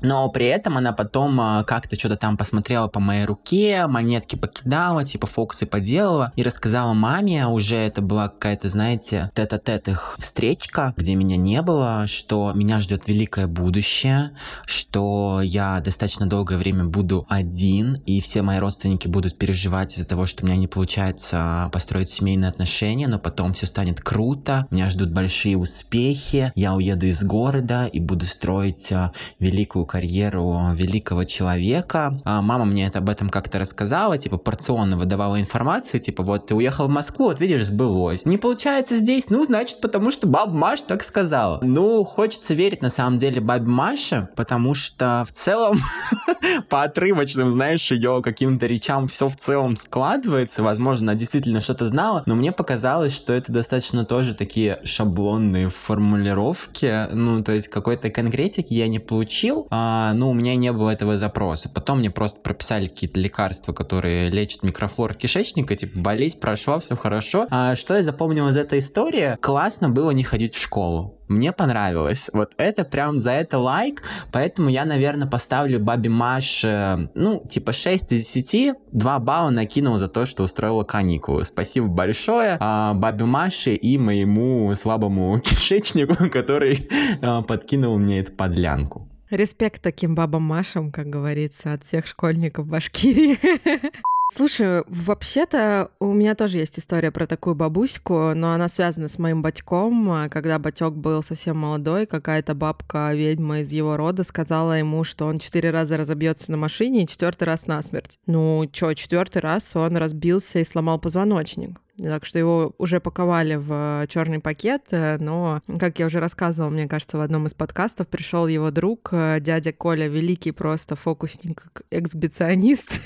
Но 0.02 0.28
при 0.30 0.48
этом 0.48 0.78
она 0.78 0.94
потом 0.94 1.40
а, 1.40 1.64
как-то 1.64 1.98
что-то 1.98 2.16
там 2.16 2.38
посмотрела 2.38 2.88
по 2.88 3.00
моей 3.00 3.26
руке, 3.26 3.86
монетки 3.88 4.36
покидала, 4.36 5.06
типа 5.06 5.28
фокусы 5.28 5.66
поделала 5.66 6.32
и 6.36 6.44
рассказала 6.44 6.94
маме, 6.94 7.48
уже 7.48 7.76
это 7.76 8.02
была 8.02 8.30
какая-то, 8.30 8.68
знаете, 8.70 9.32
тет-а-тет 9.36 9.88
их 9.88 10.16
встречка, 10.20 10.94
где 10.98 11.16
меня 11.16 11.38
не 11.38 11.62
было, 11.62 12.06
что 12.08 12.52
меня 12.54 12.80
ждет 12.80 13.08
великое 13.08 13.48
будущее, 13.48 14.32
что 14.66 15.42
я 15.44 15.80
достаточно 15.80 16.28
долгое 16.28 16.58
время 16.58 16.86
буду 16.86 17.26
один, 17.30 17.96
и 18.06 18.20
все 18.22 18.42
мои 18.42 18.60
родственники 18.60 19.08
будут 19.08 19.38
переживать 19.38 19.94
из-за 19.94 20.08
того, 20.08 20.26
что 20.26 20.44
у 20.44 20.48
меня 20.48 20.58
не 20.58 20.68
получается 20.68 21.70
построить 21.72 22.10
семейные 22.10 22.50
отношения, 22.50 23.08
но 23.08 23.20
потом 23.20 23.54
все 23.54 23.66
станет 23.66 24.02
круто, 24.02 24.68
меня 24.72 24.90
ждут 24.90 25.12
большие 25.12 25.58
успехи, 25.58 26.52
я 26.56 26.74
уеду 26.74 27.06
из 27.06 27.22
города 27.24 27.86
и 27.86 28.00
буду 28.00 28.26
строить 28.26 28.92
а, 28.92 29.12
великую 29.40 29.86
карьеру 29.92 30.70
великого 30.74 31.26
человека. 31.26 32.18
А 32.24 32.42
мама 32.42 32.64
мне 32.64 32.88
это 32.88 33.00
об 33.00 33.10
этом 33.10 33.30
как-то 33.30 33.60
рассказала, 33.60 34.18
типа 34.18 34.38
порционно 34.38 34.96
выдавала 34.96 35.38
информацию, 35.42 36.00
типа 36.00 36.24
вот 36.24 36.48
ты 36.48 36.56
уехал 36.56 36.88
в 36.88 36.90
Москву, 36.90 37.26
вот 37.26 37.42
видишь, 37.42 37.66
сбылось. 37.66 38.26
Не 38.26 38.38
получается 38.38 38.96
здесь, 38.96 39.30
ну, 39.30 39.44
значит, 39.44 39.82
потому 39.82 40.12
что 40.12 40.28
баба 40.28 40.54
Маша 40.54 40.84
так 40.88 41.04
сказала. 41.04 41.60
Ну, 41.62 42.06
хочется 42.06 42.54
верить 42.54 42.82
на 42.82 42.90
самом 42.90 43.18
деле 43.18 43.42
бабе 43.42 43.68
Маше, 43.68 44.30
потому 44.38 44.76
что 44.76 45.26
в 45.28 45.34
целом 45.34 45.80
по 46.70 46.84
отрывочным, 46.84 47.52
знаешь, 47.52 47.92
ее 47.92 48.22
каким-то 48.24 48.68
речам 48.68 49.10
все 49.10 49.28
в 49.28 49.36
целом 49.36 49.76
складывается. 49.76 50.64
Возможно, 50.64 51.12
она 51.12 51.20
действительно 51.20 51.60
что-то 51.60 51.88
знала, 51.88 52.24
но 52.26 52.36
мне 52.36 52.54
показалось, 52.54 53.14
что 53.14 53.34
это 53.34 53.52
достаточно 53.52 54.06
тоже 54.06 54.36
такие 54.36 54.80
шаблонные 54.86 55.70
формулировки. 55.70 57.08
Ну, 57.12 57.42
то 57.42 57.52
есть 57.52 57.68
какой-то 57.68 58.10
конкретики 58.10 58.74
я 58.74 58.88
не 58.88 59.00
получил. 59.00 59.68
А 59.70 59.81
а, 59.84 60.14
ну, 60.14 60.30
у 60.30 60.34
меня 60.34 60.56
не 60.56 60.72
было 60.72 60.92
этого 60.92 61.18
запроса. 61.18 61.68
Потом 61.68 62.00
мне 62.00 62.12
просто 62.12 62.40
прописали 62.40 62.88
какие-то 62.88 63.20
лекарства, 63.20 63.74
которые 63.74 64.30
лечат 64.30 64.62
микрофлору 64.62 65.16
кишечника, 65.16 65.76
типа, 65.76 66.00
болезнь 66.00 66.40
прошла, 66.40 66.80
все 66.80 66.96
хорошо. 66.96 67.48
А 67.50 67.76
что 67.76 67.96
я 67.96 68.04
запомнил 68.04 68.48
из 68.50 68.58
этой 68.58 68.80
истории? 68.80 69.38
Классно 69.42 69.90
было 69.90 70.12
не 70.12 70.24
ходить 70.24 70.54
в 70.54 70.62
школу. 70.62 71.18
Мне 71.28 71.52
понравилось. 71.54 72.30
Вот 72.34 72.52
это 72.58 72.84
прям 72.84 73.18
за 73.18 73.32
это 73.32 73.58
лайк. 73.58 74.04
Поэтому 74.32 74.70
я, 74.70 74.86
наверное, 74.86 75.28
поставлю 75.28 75.80
Баби 75.80 76.10
Маш, 76.10 76.64
ну, 76.64 77.44
типа 77.50 77.72
6 77.72 78.12
из 78.12 78.28
10. 78.28 78.76
2 78.92 79.20
балла 79.20 79.50
накинул 79.50 79.98
за 79.98 80.10
то, 80.10 80.26
что 80.26 80.44
устроила 80.44 80.84
каникулы. 80.84 81.46
Спасибо 81.46 81.88
большое 81.88 82.58
а, 82.60 82.94
Баби 82.94 83.24
Маше 83.24 83.74
и 83.74 83.98
моему 83.98 84.76
слабому 84.76 85.40
кишечнику, 85.44 86.30
который 86.30 86.90
а, 87.22 87.42
подкинул 87.44 87.98
мне 87.98 88.20
эту 88.20 88.34
подлянку. 88.34 89.11
Респект 89.32 89.82
таким 89.82 90.14
бабам 90.14 90.44
Машам, 90.44 90.92
как 90.92 91.08
говорится, 91.08 91.72
от 91.72 91.86
всех 91.86 92.06
школьников 92.06 92.68
Башкирии. 92.68 93.40
Слушай, 94.34 94.84
вообще-то 94.88 95.92
у 96.00 96.12
меня 96.12 96.36
тоже 96.36 96.58
есть 96.58 96.78
история 96.78 97.12
про 97.12 97.28
такую 97.28 97.56
бабуську, 97.56 98.34
но 98.34 98.52
она 98.52 98.68
связана 98.68 99.08
с 99.08 99.18
моим 99.20 99.42
батьком. 99.42 100.30
Когда 100.30 100.60
батек 100.60 100.94
был 100.94 101.24
совсем 101.24 101.58
молодой, 101.58 102.06
какая-то 102.06 102.56
бабка, 102.56 103.14
ведьма 103.14 103.60
из 103.60 103.72
его 103.72 103.96
рода, 103.96 104.24
сказала 104.24 104.74
ему, 104.74 105.06
что 105.06 105.26
он 105.28 105.40
четыре 105.40 105.72
раза 105.72 105.96
разобьется 105.96 106.52
на 106.52 106.58
машине 106.58 107.04
и 107.04 107.08
четвертый 107.08 107.46
раз 107.46 107.68
насмерть. 107.68 108.20
Ну, 108.26 108.70
чё, 108.72 108.94
четвертый 108.94 109.42
раз 109.42 109.76
он 109.76 109.96
разбился 109.96 110.60
и 110.60 110.66
сломал 110.66 111.00
позвоночник. 111.00 111.80
Так 112.02 112.26
что 112.26 112.40
его 112.40 112.74
уже 112.78 113.00
паковали 113.00 113.56
в 113.56 114.08
черный 114.08 114.40
пакет, 114.40 114.86
э, 114.92 115.18
но, 115.20 115.62
как 115.80 116.00
я 116.00 116.08
уже 116.08 116.20
рассказывала, 116.20 116.70
мне 116.72 116.88
кажется, 116.88 117.18
в 117.18 117.22
одном 117.22 117.46
из 117.46 117.54
подкастов 117.54 118.08
пришел 118.08 118.48
его 118.48 118.72
друг, 118.72 119.10
э, 119.12 119.40
дядя 119.40 119.72
Коля, 119.72 120.08
великий 120.08 120.52
просто 120.52 120.96
фокусник, 120.96 121.64
эксбиционист, 121.92 123.02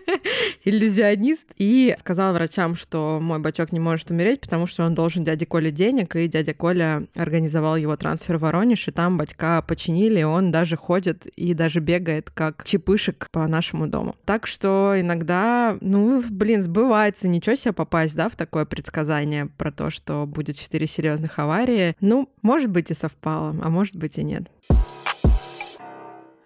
иллюзионист, 0.64 1.48
и 1.56 1.96
сказал 1.98 2.34
врачам, 2.34 2.76
что 2.76 3.18
мой 3.20 3.40
бачок 3.40 3.72
не 3.72 3.80
может 3.80 4.10
умереть, 4.10 4.40
потому 4.40 4.66
что 4.66 4.84
он 4.84 4.94
должен 4.94 5.24
дяде 5.24 5.46
Коле 5.46 5.70
денег, 5.70 6.14
и 6.14 6.28
дядя 6.28 6.54
Коля 6.54 7.06
организовал 7.14 7.76
его 7.76 7.96
трансфер 7.96 8.36
в 8.38 8.42
Воронеж, 8.42 8.86
и 8.86 8.92
там 8.92 9.18
батька 9.18 9.62
починили, 9.66 10.20
и 10.20 10.24
он 10.24 10.52
даже 10.52 10.76
ходит 10.76 11.26
и 11.26 11.52
даже 11.54 11.80
бегает 11.80 12.30
как 12.30 12.64
чепышек 12.64 13.28
по 13.32 13.46
нашему 13.48 13.88
дому. 13.88 14.14
Так 14.24 14.46
что 14.46 14.94
иногда, 14.96 15.76
ну, 15.80 16.22
блин, 16.30 16.62
сбывается, 16.62 17.26
ничего 17.26 17.56
себе 17.56 17.72
попасть, 17.72 18.14
да, 18.14 18.28
в 18.28 18.35
такое 18.36 18.64
предсказание 18.64 19.46
про 19.46 19.72
то, 19.72 19.90
что 19.90 20.26
будет 20.26 20.56
четыре 20.56 20.86
серьезных 20.86 21.38
аварии. 21.38 21.96
Ну, 22.00 22.28
может 22.42 22.70
быть 22.70 22.90
и 22.90 22.94
совпало, 22.94 23.56
а 23.62 23.70
может 23.70 23.96
быть 23.96 24.18
и 24.18 24.22
нет. 24.22 24.50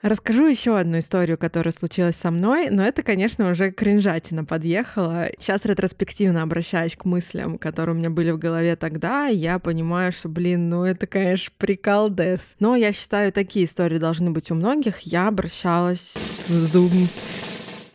Расскажу 0.02 0.46
еще 0.46 0.78
одну 0.78 0.98
историю, 0.98 1.36
которая 1.36 1.72
случилась 1.72 2.16
со 2.16 2.30
мной, 2.30 2.70
но 2.70 2.82
это, 2.82 3.02
конечно, 3.02 3.50
уже 3.50 3.70
кринжатина 3.70 4.46
подъехала. 4.46 5.28
Сейчас 5.38 5.66
ретроспективно 5.66 6.42
обращаюсь 6.42 6.96
к 6.96 7.04
мыслям, 7.04 7.58
которые 7.58 7.94
у 7.94 7.98
меня 7.98 8.08
были 8.08 8.30
в 8.30 8.38
голове 8.38 8.76
тогда, 8.76 9.28
и 9.28 9.36
я 9.36 9.58
понимаю, 9.58 10.10
что, 10.12 10.30
блин, 10.30 10.70
ну 10.70 10.84
это, 10.84 11.06
конечно, 11.06 11.52
прикол 11.58 12.08
дес. 12.08 12.40
Но 12.60 12.76
я 12.76 12.92
считаю, 12.92 13.30
такие 13.30 13.66
истории 13.66 13.98
должны 13.98 14.30
быть 14.30 14.50
у 14.50 14.54
многих. 14.54 15.00
Я 15.00 15.28
обращалась 15.28 16.14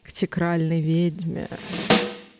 к 0.03 0.11
чакральной 0.11 0.81
ведьме. 0.81 1.47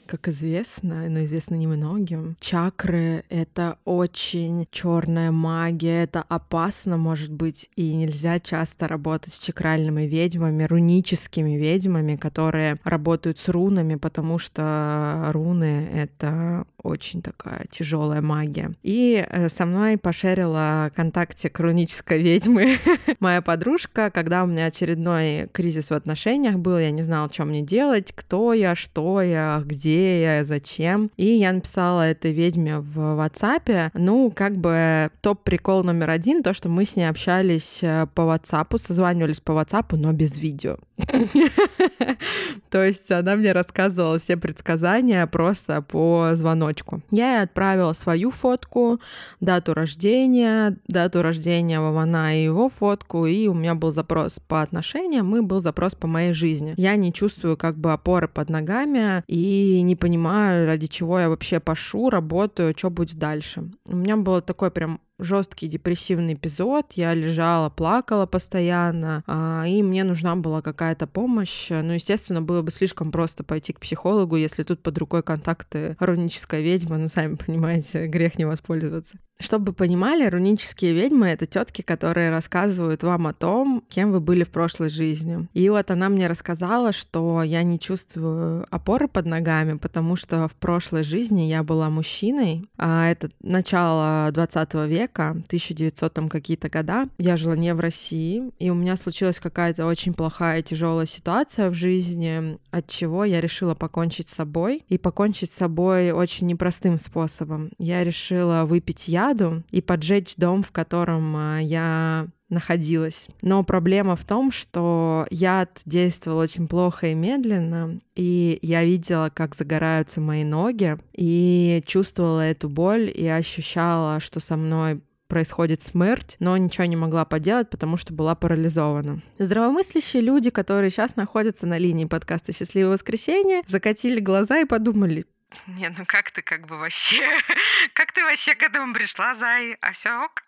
Как 0.05 0.27
известно, 0.27 1.09
но 1.09 1.23
известно 1.23 1.55
немногим, 1.55 2.37
чакры— 2.39 3.23
это 3.29 3.79
очень 3.85 4.67
черная 4.69 5.31
магия, 5.31 6.03
это 6.03 6.21
опасно, 6.21 6.97
может 6.97 7.31
быть, 7.31 7.69
и 7.75 7.91
нельзя 7.95 8.39
часто 8.39 8.87
работать 8.87 9.33
с 9.33 9.39
чакральными 9.39 10.03
ведьмами, 10.03 10.63
руническими 10.63 11.57
ведьмами, 11.57 12.17
которые 12.17 12.77
работают 12.83 13.39
с 13.39 13.49
рунами, 13.49 13.95
потому 13.95 14.37
что 14.37 15.29
руны— 15.31 15.89
это 15.93 16.67
очень 16.85 17.21
такая 17.21 17.65
тяжелая 17.69 18.21
магия. 18.21 18.71
И 18.83 19.25
э, 19.27 19.49
со 19.49 19.65
мной 19.65 19.97
пошерила 19.97 20.91
контакте 20.95 21.49
к 21.49 21.59
рунической 21.59 22.21
ведьмы 22.21 22.77
моя 23.19 23.41
подружка, 23.41 24.11
когда 24.11 24.43
у 24.43 24.47
меня 24.47 24.67
очередной 24.67 25.47
кризис 25.51 25.89
в 25.89 25.93
отношениях 25.93 26.57
был, 26.57 26.77
я 26.77 26.91
не 26.91 27.01
знала, 27.01 27.29
что 27.31 27.45
мне 27.45 27.61
делать, 27.61 28.11
кто 28.15 28.53
я, 28.53 28.75
что 28.75 29.21
я, 29.21 29.61
где 29.65 30.21
я, 30.21 30.43
зачем. 30.43 31.11
И 31.17 31.25
я 31.25 31.51
написала 31.51 32.03
этой 32.03 32.31
ведьме 32.31 32.79
в 32.79 32.99
WhatsApp. 32.99 33.91
Ну, 33.93 34.31
как 34.31 34.57
бы 34.57 35.09
топ-прикол 35.21 35.83
номер 35.83 36.11
один, 36.11 36.43
то, 36.43 36.53
что 36.53 36.69
мы 36.69 36.85
с 36.85 36.95
ней 36.95 37.09
общались 37.09 37.79
э, 37.81 38.07
по 38.13 38.21
WhatsApp, 38.21 38.77
созванивались 38.77 39.41
по 39.41 39.51
WhatsApp, 39.51 39.95
но 39.95 40.13
без 40.13 40.37
видео. 40.37 40.77
То 42.69 42.83
есть 42.83 43.11
она 43.11 43.35
мне 43.35 43.51
рассказывала 43.51 44.17
все 44.17 44.37
предсказания 44.37 45.25
просто 45.27 45.81
по 45.81 46.31
звоночку. 46.33 47.01
Я 47.11 47.35
ей 47.35 47.43
отправила 47.43 47.93
свою 47.93 48.31
фотку, 48.31 48.99
дату 49.39 49.73
рождения, 49.73 50.77
дату 50.87 51.21
рождения 51.21 51.79
Вована 51.79 52.37
и 52.37 52.43
его 52.43 52.69
фотку, 52.69 53.25
и 53.25 53.47
у 53.47 53.53
меня 53.53 53.75
был 53.75 53.91
запрос 53.91 54.39
по 54.39 54.61
отношениям, 54.61 55.35
и 55.35 55.41
был 55.41 55.59
запрос 55.59 55.95
по 55.95 56.07
моей 56.07 56.33
жизни. 56.33 56.73
Я 56.77 56.95
не 56.95 57.11
чувствую 57.11 57.57
как 57.57 57.77
бы 57.77 57.91
опоры 57.91 58.27
под 58.27 58.49
ногами 58.49 59.23
и 59.27 59.81
не 59.81 59.95
понимаю, 59.95 60.65
ради 60.65 60.87
чего 60.87 61.19
я 61.19 61.29
вообще 61.29 61.59
пошу, 61.59 62.09
работаю, 62.09 62.73
что 62.77 62.89
будет 62.89 63.17
дальше. 63.17 63.69
У 63.87 63.95
меня 63.95 64.17
было 64.17 64.41
такое 64.41 64.69
прям 64.69 64.99
жесткий 65.19 65.67
депрессивный 65.67 66.33
эпизод, 66.33 66.93
я 66.93 67.13
лежала, 67.13 67.69
плакала 67.69 68.25
постоянно, 68.25 69.23
а, 69.27 69.65
и 69.67 69.81
мне 69.81 70.03
нужна 70.03 70.35
была 70.35 70.61
какая-то 70.61 71.07
помощь. 71.07 71.69
Ну, 71.69 71.93
естественно, 71.93 72.41
было 72.41 72.61
бы 72.61 72.71
слишком 72.71 73.11
просто 73.11 73.43
пойти 73.43 73.73
к 73.73 73.79
психологу, 73.79 74.35
если 74.35 74.63
тут 74.63 74.81
под 74.81 74.97
рукой 74.97 75.23
контакты 75.23 75.95
руническая 75.99 76.61
ведьма, 76.61 76.97
ну, 76.97 77.07
сами 77.07 77.35
понимаете, 77.35 78.07
грех 78.07 78.37
не 78.37 78.45
воспользоваться. 78.45 79.17
Чтобы 79.39 79.73
понимали, 79.73 80.25
рунические 80.27 80.93
ведьмы— 80.93 81.27
это 81.27 81.45
тетки, 81.45 81.81
которые 81.81 82.29
рассказывают 82.29 83.03
вам 83.03 83.27
о 83.27 83.33
том, 83.33 83.83
кем 83.89 84.11
вы 84.11 84.21
были 84.21 84.43
в 84.43 84.49
прошлой 84.49 84.89
жизни. 84.89 85.47
И 85.53 85.67
вот 85.69 85.91
она 85.91 86.07
мне 86.09 86.27
рассказала, 86.27 86.93
что 86.93 87.43
я 87.43 87.63
не 87.63 87.79
чувствую 87.79 88.65
опоры 88.69 89.07
под 89.09 89.25
ногами, 89.25 89.77
потому 89.77 90.15
что 90.15 90.47
в 90.47 90.53
прошлой 90.53 91.03
жизни 91.03 91.41
я 91.41 91.63
была 91.63 91.89
мужчиной, 91.89 92.69
а 92.77 93.07
это 93.07 93.29
начало 93.41 94.31
20 94.31 94.73
века, 94.87 95.31
1900 95.31 96.13
там 96.13 96.29
какие-то 96.29 96.69
года. 96.69 97.09
Я 97.17 97.35
жила 97.35 97.57
не 97.57 97.73
в 97.73 97.79
России, 97.81 98.51
и 98.57 98.69
у 98.69 98.73
меня 98.73 98.95
случилась 98.95 99.39
какая-то 99.39 99.85
очень 99.85 100.13
плохая 100.13 100.61
тяжелая 100.61 101.05
ситуация 101.05 101.69
в 101.69 101.73
жизни, 101.73 102.57
от 102.71 102.87
чего 102.87 103.25
я 103.25 103.41
решила 103.41 103.75
покончить 103.75 104.29
с 104.29 104.35
собой. 104.35 104.83
И 104.87 104.97
покончить 104.97 105.51
с 105.51 105.55
собой 105.55 106.11
очень 106.11 106.47
непростым 106.47 106.99
способом. 106.99 107.71
Я 107.77 108.03
решила 108.03 108.63
выпить 108.65 109.07
яд, 109.09 109.24
яду 109.27 109.63
и 109.71 109.81
поджечь 109.81 110.35
дом, 110.37 110.63
в 110.63 110.71
котором 110.71 111.35
а, 111.35 111.59
я 111.59 112.27
находилась. 112.49 113.27
Но 113.41 113.63
проблема 113.63 114.15
в 114.15 114.23
том, 114.23 114.51
что 114.51 115.25
яд 115.31 115.81
действовал 115.85 116.37
очень 116.37 116.67
плохо 116.67 117.07
и 117.07 117.15
медленно, 117.15 117.99
и 118.15 118.59
я 118.61 118.83
видела, 118.83 119.31
как 119.33 119.55
загораются 119.55 120.21
мои 120.21 120.43
ноги, 120.43 120.97
и 121.13 121.83
чувствовала 121.87 122.41
эту 122.41 122.69
боль, 122.69 123.11
и 123.13 123.27
ощущала, 123.27 124.19
что 124.19 124.39
со 124.39 124.57
мной 124.57 125.01
происходит 125.27 125.81
смерть, 125.81 126.35
но 126.39 126.55
ничего 126.55 126.85
не 126.85 126.95
могла 126.95 127.25
поделать, 127.25 127.69
потому 127.69 127.97
что 127.97 128.13
была 128.13 128.35
парализована. 128.35 129.23
Здравомыслящие 129.39 130.21
люди, 130.21 130.51
которые 130.51 130.91
сейчас 130.91 131.15
находятся 131.15 131.65
на 131.65 131.79
линии 131.79 132.05
подкаста 132.05 132.53
«Счастливое 132.53 132.93
воскресенье», 132.93 133.63
закатили 133.67 134.19
глаза 134.19 134.59
и 134.59 134.65
подумали, 134.65 135.25
не, 135.67 135.89
ну 135.89 136.05
как 136.05 136.31
ты 136.31 136.41
как 136.41 136.67
бы 136.67 136.77
вообще... 136.77 137.21
Как 137.93 138.11
ты 138.11 138.23
вообще 138.23 138.55
к 138.55 138.63
этому 138.63 138.93
пришла, 138.93 139.35
Зай? 139.35 139.77
А 139.81 139.91
все 139.91 140.09
ок? 140.23 140.43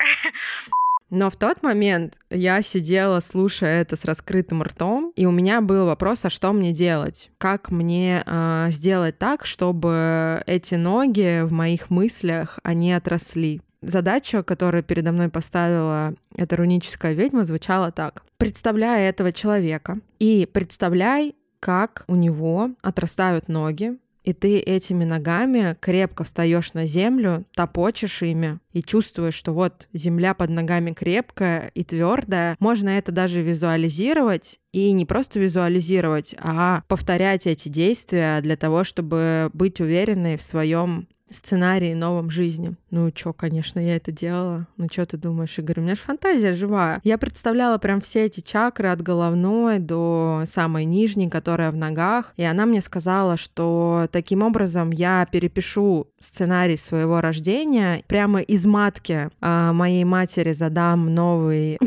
Но 1.10 1.30
в 1.30 1.38
тот 1.38 1.64
момент 1.64 2.16
я 2.30 2.62
сидела, 2.62 3.22
слушая 3.22 3.82
это 3.82 3.96
с 3.96 4.04
раскрытым 4.04 4.62
ртом, 4.62 5.14
и 5.16 5.26
у 5.26 5.32
меня 5.32 5.62
был 5.62 5.86
вопрос, 5.86 6.26
а 6.26 6.30
что 6.30 6.52
мне 6.52 6.74
делать? 6.74 7.30
Как 7.38 7.72
мне 7.72 8.24
э, 8.26 8.68
сделать 8.72 9.18
так, 9.18 9.46
чтобы 9.46 10.44
эти 10.46 10.76
ноги 10.76 11.44
в 11.44 11.52
моих 11.54 11.90
мыслях, 11.90 12.60
они 12.64 12.92
отросли? 12.92 13.62
Задача, 13.82 14.44
которую 14.44 14.84
передо 14.84 15.12
мной 15.14 15.30
поставила 15.30 16.14
эта 16.36 16.58
руническая 16.58 17.14
ведьма, 17.14 17.46
звучала 17.46 17.92
так. 17.92 18.24
Представляй 18.38 19.08
этого 19.08 19.32
человека 19.32 20.00
и 20.20 20.48
представляй, 20.52 21.36
как 21.60 22.04
у 22.08 22.16
него 22.16 22.72
отрастают 22.82 23.48
ноги, 23.48 23.98
и 24.28 24.34
ты 24.34 24.60
этими 24.60 25.06
ногами 25.06 25.78
крепко 25.80 26.26
встаешь 26.26 26.74
на 26.74 26.86
землю, 26.86 27.46
топочешь 27.56 28.22
ими 28.24 28.60
и 28.74 28.84
чувствуешь, 28.84 29.36
что 29.36 29.54
вот 29.54 29.88
земля 29.94 30.34
под 30.34 30.50
ногами 30.50 30.92
крепкая 30.92 31.72
и 31.74 31.86
твердая. 31.86 32.58
Можно 32.60 32.90
это 32.90 33.14
даже 33.14 33.42
визуализировать 33.42 34.60
и 34.74 34.92
не 34.92 35.06
просто 35.06 35.40
визуализировать, 35.40 36.36
а 36.40 36.82
повторять 36.90 37.48
эти 37.48 37.70
действия 37.70 38.42
для 38.42 38.58
того, 38.58 38.84
чтобы 38.84 39.50
быть 39.54 39.80
уверенной 39.80 40.36
в 40.36 40.42
своем 40.42 41.08
сценарии 41.30 41.94
новом 41.94 42.30
жизни. 42.30 42.76
Ну 42.92 43.12
чё, 43.12 43.34
конечно, 43.34 43.80
я 43.80 43.96
это 43.96 44.12
делала. 44.12 44.68
Ну 44.78 44.88
чё 44.88 45.06
ты 45.06 45.18
думаешь, 45.18 45.58
Игорь? 45.58 45.80
У 45.80 45.84
меня 45.84 45.96
же 45.96 46.02
фантазия 46.02 46.54
живая. 46.54 47.02
Я 47.04 47.18
представляла 47.18 47.78
прям 47.78 48.02
все 48.02 48.26
эти 48.26 48.42
чакры 48.42 48.90
от 48.90 49.02
головной 49.02 49.80
до 49.80 50.44
самой 50.46 50.86
нижней, 50.86 51.30
которая 51.30 51.72
в 51.72 51.78
ногах. 51.78 52.34
И 52.38 52.44
она 52.44 52.66
мне 52.66 52.82
сказала, 52.82 53.38
что 53.38 54.08
таким 54.12 54.44
образом 54.44 54.92
я 54.92 55.28
перепишу 55.30 56.08
сценарий 56.20 56.78
своего 56.78 57.22
рождения 57.22 58.04
прямо 58.08 58.42
из 58.42 58.66
матки 58.66 59.30
а, 59.42 59.74
моей 59.74 60.04
матери 60.04 60.52
задам 60.54 61.14
новый... 61.14 61.78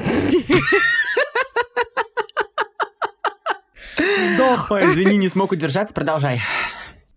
Сдох. 4.34 4.70
Ой, 4.70 4.90
извини, 4.90 5.16
не 5.16 5.28
смог 5.28 5.52
удержаться, 5.52 5.94
продолжай. 5.94 6.40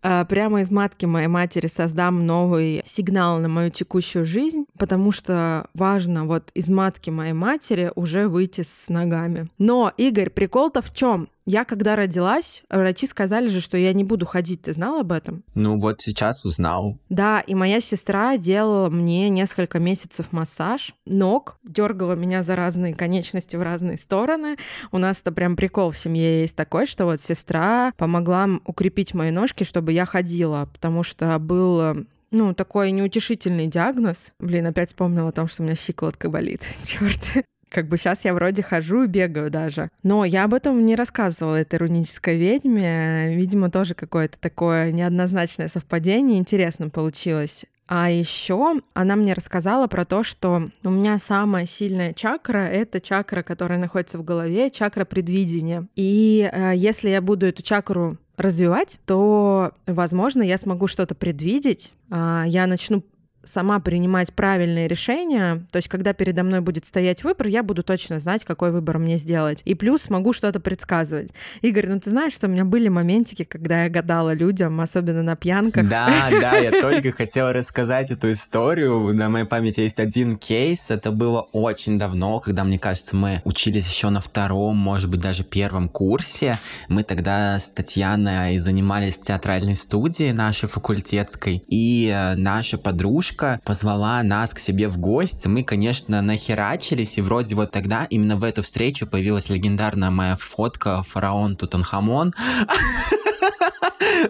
А, 0.06 0.26
прямо 0.26 0.62
из 0.62 0.70
матки 0.70 1.06
моей 1.06 1.28
матери 1.28 1.68
создам 1.68 2.26
новый 2.26 2.82
сигнал 2.86 3.40
на 3.40 3.48
мою 3.48 3.72
текущую 3.72 4.26
жизнь, 4.26 4.66
потому 4.78 5.14
что 5.14 5.68
важно 5.74 6.26
вот 6.26 6.52
из 6.54 6.70
матки 6.70 7.10
моей 7.10 7.32
матери 7.32 7.92
уже 7.96 8.28
выйти 8.28 8.62
с 8.62 8.90
ногами. 8.90 9.48
Но, 9.58 9.94
Игорь, 9.96 10.30
прикол-то 10.30 10.82
в 10.82 10.94
чем? 10.94 11.30
Я 11.46 11.66
когда 11.66 11.96
родилась, 11.96 12.64
врачи 12.70 13.06
сказали 13.08 13.48
же, 13.48 13.60
что 13.60 13.78
я 13.78 13.94
не 13.94 14.04
буду 14.04 14.26
ходить. 14.26 14.64
Ты 14.64 14.74
знал 14.74 15.00
об 15.00 15.12
этом? 15.12 15.44
Ну 15.56 15.80
вот 15.80 16.02
сейчас 16.02 16.46
узнал. 16.46 16.98
Да, 17.10 17.42
и 17.42 17.54
моя 17.54 17.82
сестра 17.82 18.38
делала 18.38 18.90
мне 18.90 19.30
несколько 19.30 19.80
месяцев 19.80 20.32
массаж 20.32 20.94
ног, 21.06 21.58
дергала 21.64 22.14
меня 22.14 22.44
за 22.44 22.56
разные 22.56 22.96
конечности 22.96 23.56
в 23.56 23.62
разные 23.62 23.98
стороны. 23.98 24.58
У 24.92 24.98
нас 24.98 25.22
это 25.22 25.32
прям 25.32 25.56
прикол 25.56 25.92
в 25.92 25.98
семье 25.98 26.42
есть 26.42 26.56
такой, 26.56 26.86
что 26.86 27.06
вот 27.06 27.20
сестра 27.20 27.92
помогла 27.98 28.48
укрепить 28.66 29.14
мои 29.14 29.32
ножки, 29.32 29.64
чтобы 29.64 29.92
я 29.92 30.06
ходила, 30.06 30.70
потому 30.72 31.04
что 31.04 31.38
был 31.40 32.06
ну, 32.34 32.54
такой 32.54 32.92
неутешительный 32.92 33.68
диагноз. 33.68 34.34
Блин, 34.40 34.66
опять 34.66 34.90
вспомнила 34.90 35.30
о 35.30 35.32
том, 35.32 35.48
что 35.48 35.62
у 35.62 35.66
меня 35.66 35.76
щиколотка 35.76 36.30
болит. 36.30 36.62
Черт. 36.84 37.46
Как 37.74 37.88
бы 37.88 37.98
сейчас 37.98 38.24
я 38.24 38.36
вроде 38.36 38.62
хожу 38.62 39.04
и 39.04 39.08
бегаю 39.08 39.50
даже. 39.50 39.90
Но 40.04 40.26
я 40.26 40.44
об 40.44 40.54
этом 40.54 40.86
не 40.86 40.96
рассказывала 40.96 41.56
этой 41.56 41.80
рунической 41.80 42.38
ведьме. 42.38 43.36
Видимо, 43.36 43.72
тоже 43.72 43.96
какое-то 43.96 44.40
такое 44.40 44.92
неоднозначное 44.92 45.70
совпадение. 45.70 46.38
Интересно 46.38 46.90
получилось. 46.90 47.66
А 47.88 48.12
еще 48.12 48.76
она 48.94 49.16
мне 49.16 49.34
рассказала 49.34 49.88
про 49.88 50.06
то, 50.06 50.24
что 50.24 50.70
у 50.84 50.90
меня 50.90 51.18
самая 51.18 51.66
сильная 51.66 52.14
чакра— 52.14 52.58
это 52.60 53.02
чакра, 53.02 53.42
которая 53.42 53.80
находится 53.80 54.20
в 54.20 54.24
голове, 54.24 54.70
чакра 54.70 55.04
предвидения. 55.04 55.88
И 55.96 56.50
э, 56.52 56.74
если 56.76 57.10
я 57.10 57.22
буду 57.22 57.48
эту 57.48 57.62
чакру 57.64 58.18
развивать, 58.38 59.00
то, 59.06 59.74
возможно, 59.86 60.44
я 60.44 60.58
смогу 60.58 60.88
что-то 60.88 61.14
предвидеть. 61.14 61.94
Э, 62.10 62.44
я 62.46 62.68
начну 62.68 63.04
сама 63.44 63.80
принимать 63.80 64.34
правильные 64.34 64.88
решения, 64.88 65.66
то 65.72 65.78
есть 65.78 65.90
когда 65.90 66.14
передо 66.14 66.44
мной 66.44 66.62
будет 66.62 66.86
стоять 66.86 67.24
выбор, 67.24 67.48
я 67.48 67.64
буду 67.64 67.84
точно 67.84 68.20
знать, 68.20 68.44
какой 68.44 68.72
выбор 68.72 68.98
мне 69.00 69.18
сделать. 69.18 69.62
И 69.66 69.76
плюс 69.76 70.10
могу 70.10 70.34
что-то 70.34 70.60
предсказывать. 70.60 71.32
Игорь, 71.62 71.88
ну 71.88 72.00
ты 72.00 72.10
знаешь, 72.10 72.34
что 72.34 72.48
у 72.48 72.50
меня 72.50 72.66
были 72.66 72.88
моментики, 72.88 73.44
когда 73.44 73.84
я 73.84 73.90
гадала 73.90 74.34
людям, 74.34 74.80
особенно 74.80 75.24
на 75.24 75.36
пьянках. 75.36 75.88
Да, 75.88 76.30
да, 76.32 76.58
я 76.58 76.82
только 76.82 77.12
хотела 77.12 77.54
рассказать 77.54 78.12
эту 78.12 78.32
историю. 78.32 79.14
На 79.14 79.30
моей 79.30 79.46
памяти 79.46 79.82
есть 79.82 80.00
один 80.00 80.38
кейс. 80.38 80.90
Это 80.90 81.12
было 81.12 81.42
очень 81.52 82.00
давно, 82.00 82.40
когда, 82.40 82.64
мне 82.64 82.80
кажется, 82.80 83.16
мы 83.16 83.42
учились 83.44 83.88
еще 83.88 84.10
на 84.10 84.22
втором, 84.22 84.78
может 84.78 85.10
быть, 85.10 85.20
даже 85.20 85.44
первом 85.44 85.90
курсе. 85.90 86.60
Мы 86.88 87.04
тогда 87.04 87.60
с 87.60 87.70
Татьяной 87.70 88.58
занимались 88.58 89.16
в 89.16 89.24
театральной 89.24 89.76
студии 89.76 90.32
нашей 90.32 90.70
факультетской. 90.70 91.64
И 91.68 92.12
э, 92.14 92.36
наша 92.36 92.78
подружка 92.78 93.33
девушка 93.34 93.60
позвала 93.66 94.22
нас 94.24 94.54
к 94.54 94.60
себе 94.60 94.88
в 94.88 94.98
гости. 94.98 95.48
Мы, 95.48 95.64
конечно, 95.64 96.22
нахерачились, 96.22 97.18
и 97.18 97.22
вроде 97.22 97.56
вот 97.56 97.72
тогда 97.72 98.06
именно 98.10 98.36
в 98.36 98.44
эту 98.44 98.62
встречу 98.62 99.08
появилась 99.08 99.50
легендарная 99.50 100.12
моя 100.12 100.36
фотка 100.36 101.04
фараон 101.04 101.56
Тутанхамон. 101.56 102.34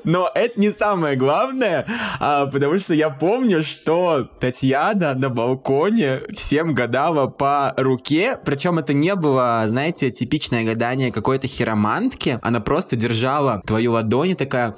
Но 0.04 0.32
это 0.34 0.60
не 0.60 0.72
самое 0.72 1.16
главное, 1.16 1.86
а, 2.20 2.46
потому 2.48 2.80
что 2.80 2.94
я 2.94 3.10
помню, 3.10 3.62
что 3.62 4.30
Татьяна 4.40 5.14
на 5.14 5.30
балконе 5.30 6.22
всем 6.34 6.74
гадала 6.74 7.28
по 7.28 7.74
руке, 7.78 8.38
причем 8.44 8.80
это 8.80 8.94
не 8.94 9.16
было, 9.16 9.66
знаете, 9.68 10.10
типичное 10.12 10.64
гадание 10.64 11.12
какой-то 11.12 11.48
хиромантки, 11.48 12.40
она 12.42 12.60
просто 12.60 12.96
держала 12.96 13.62
твою 13.66 13.92
ладонь 13.94 14.32
и 14.32 14.36
такая 14.36 14.76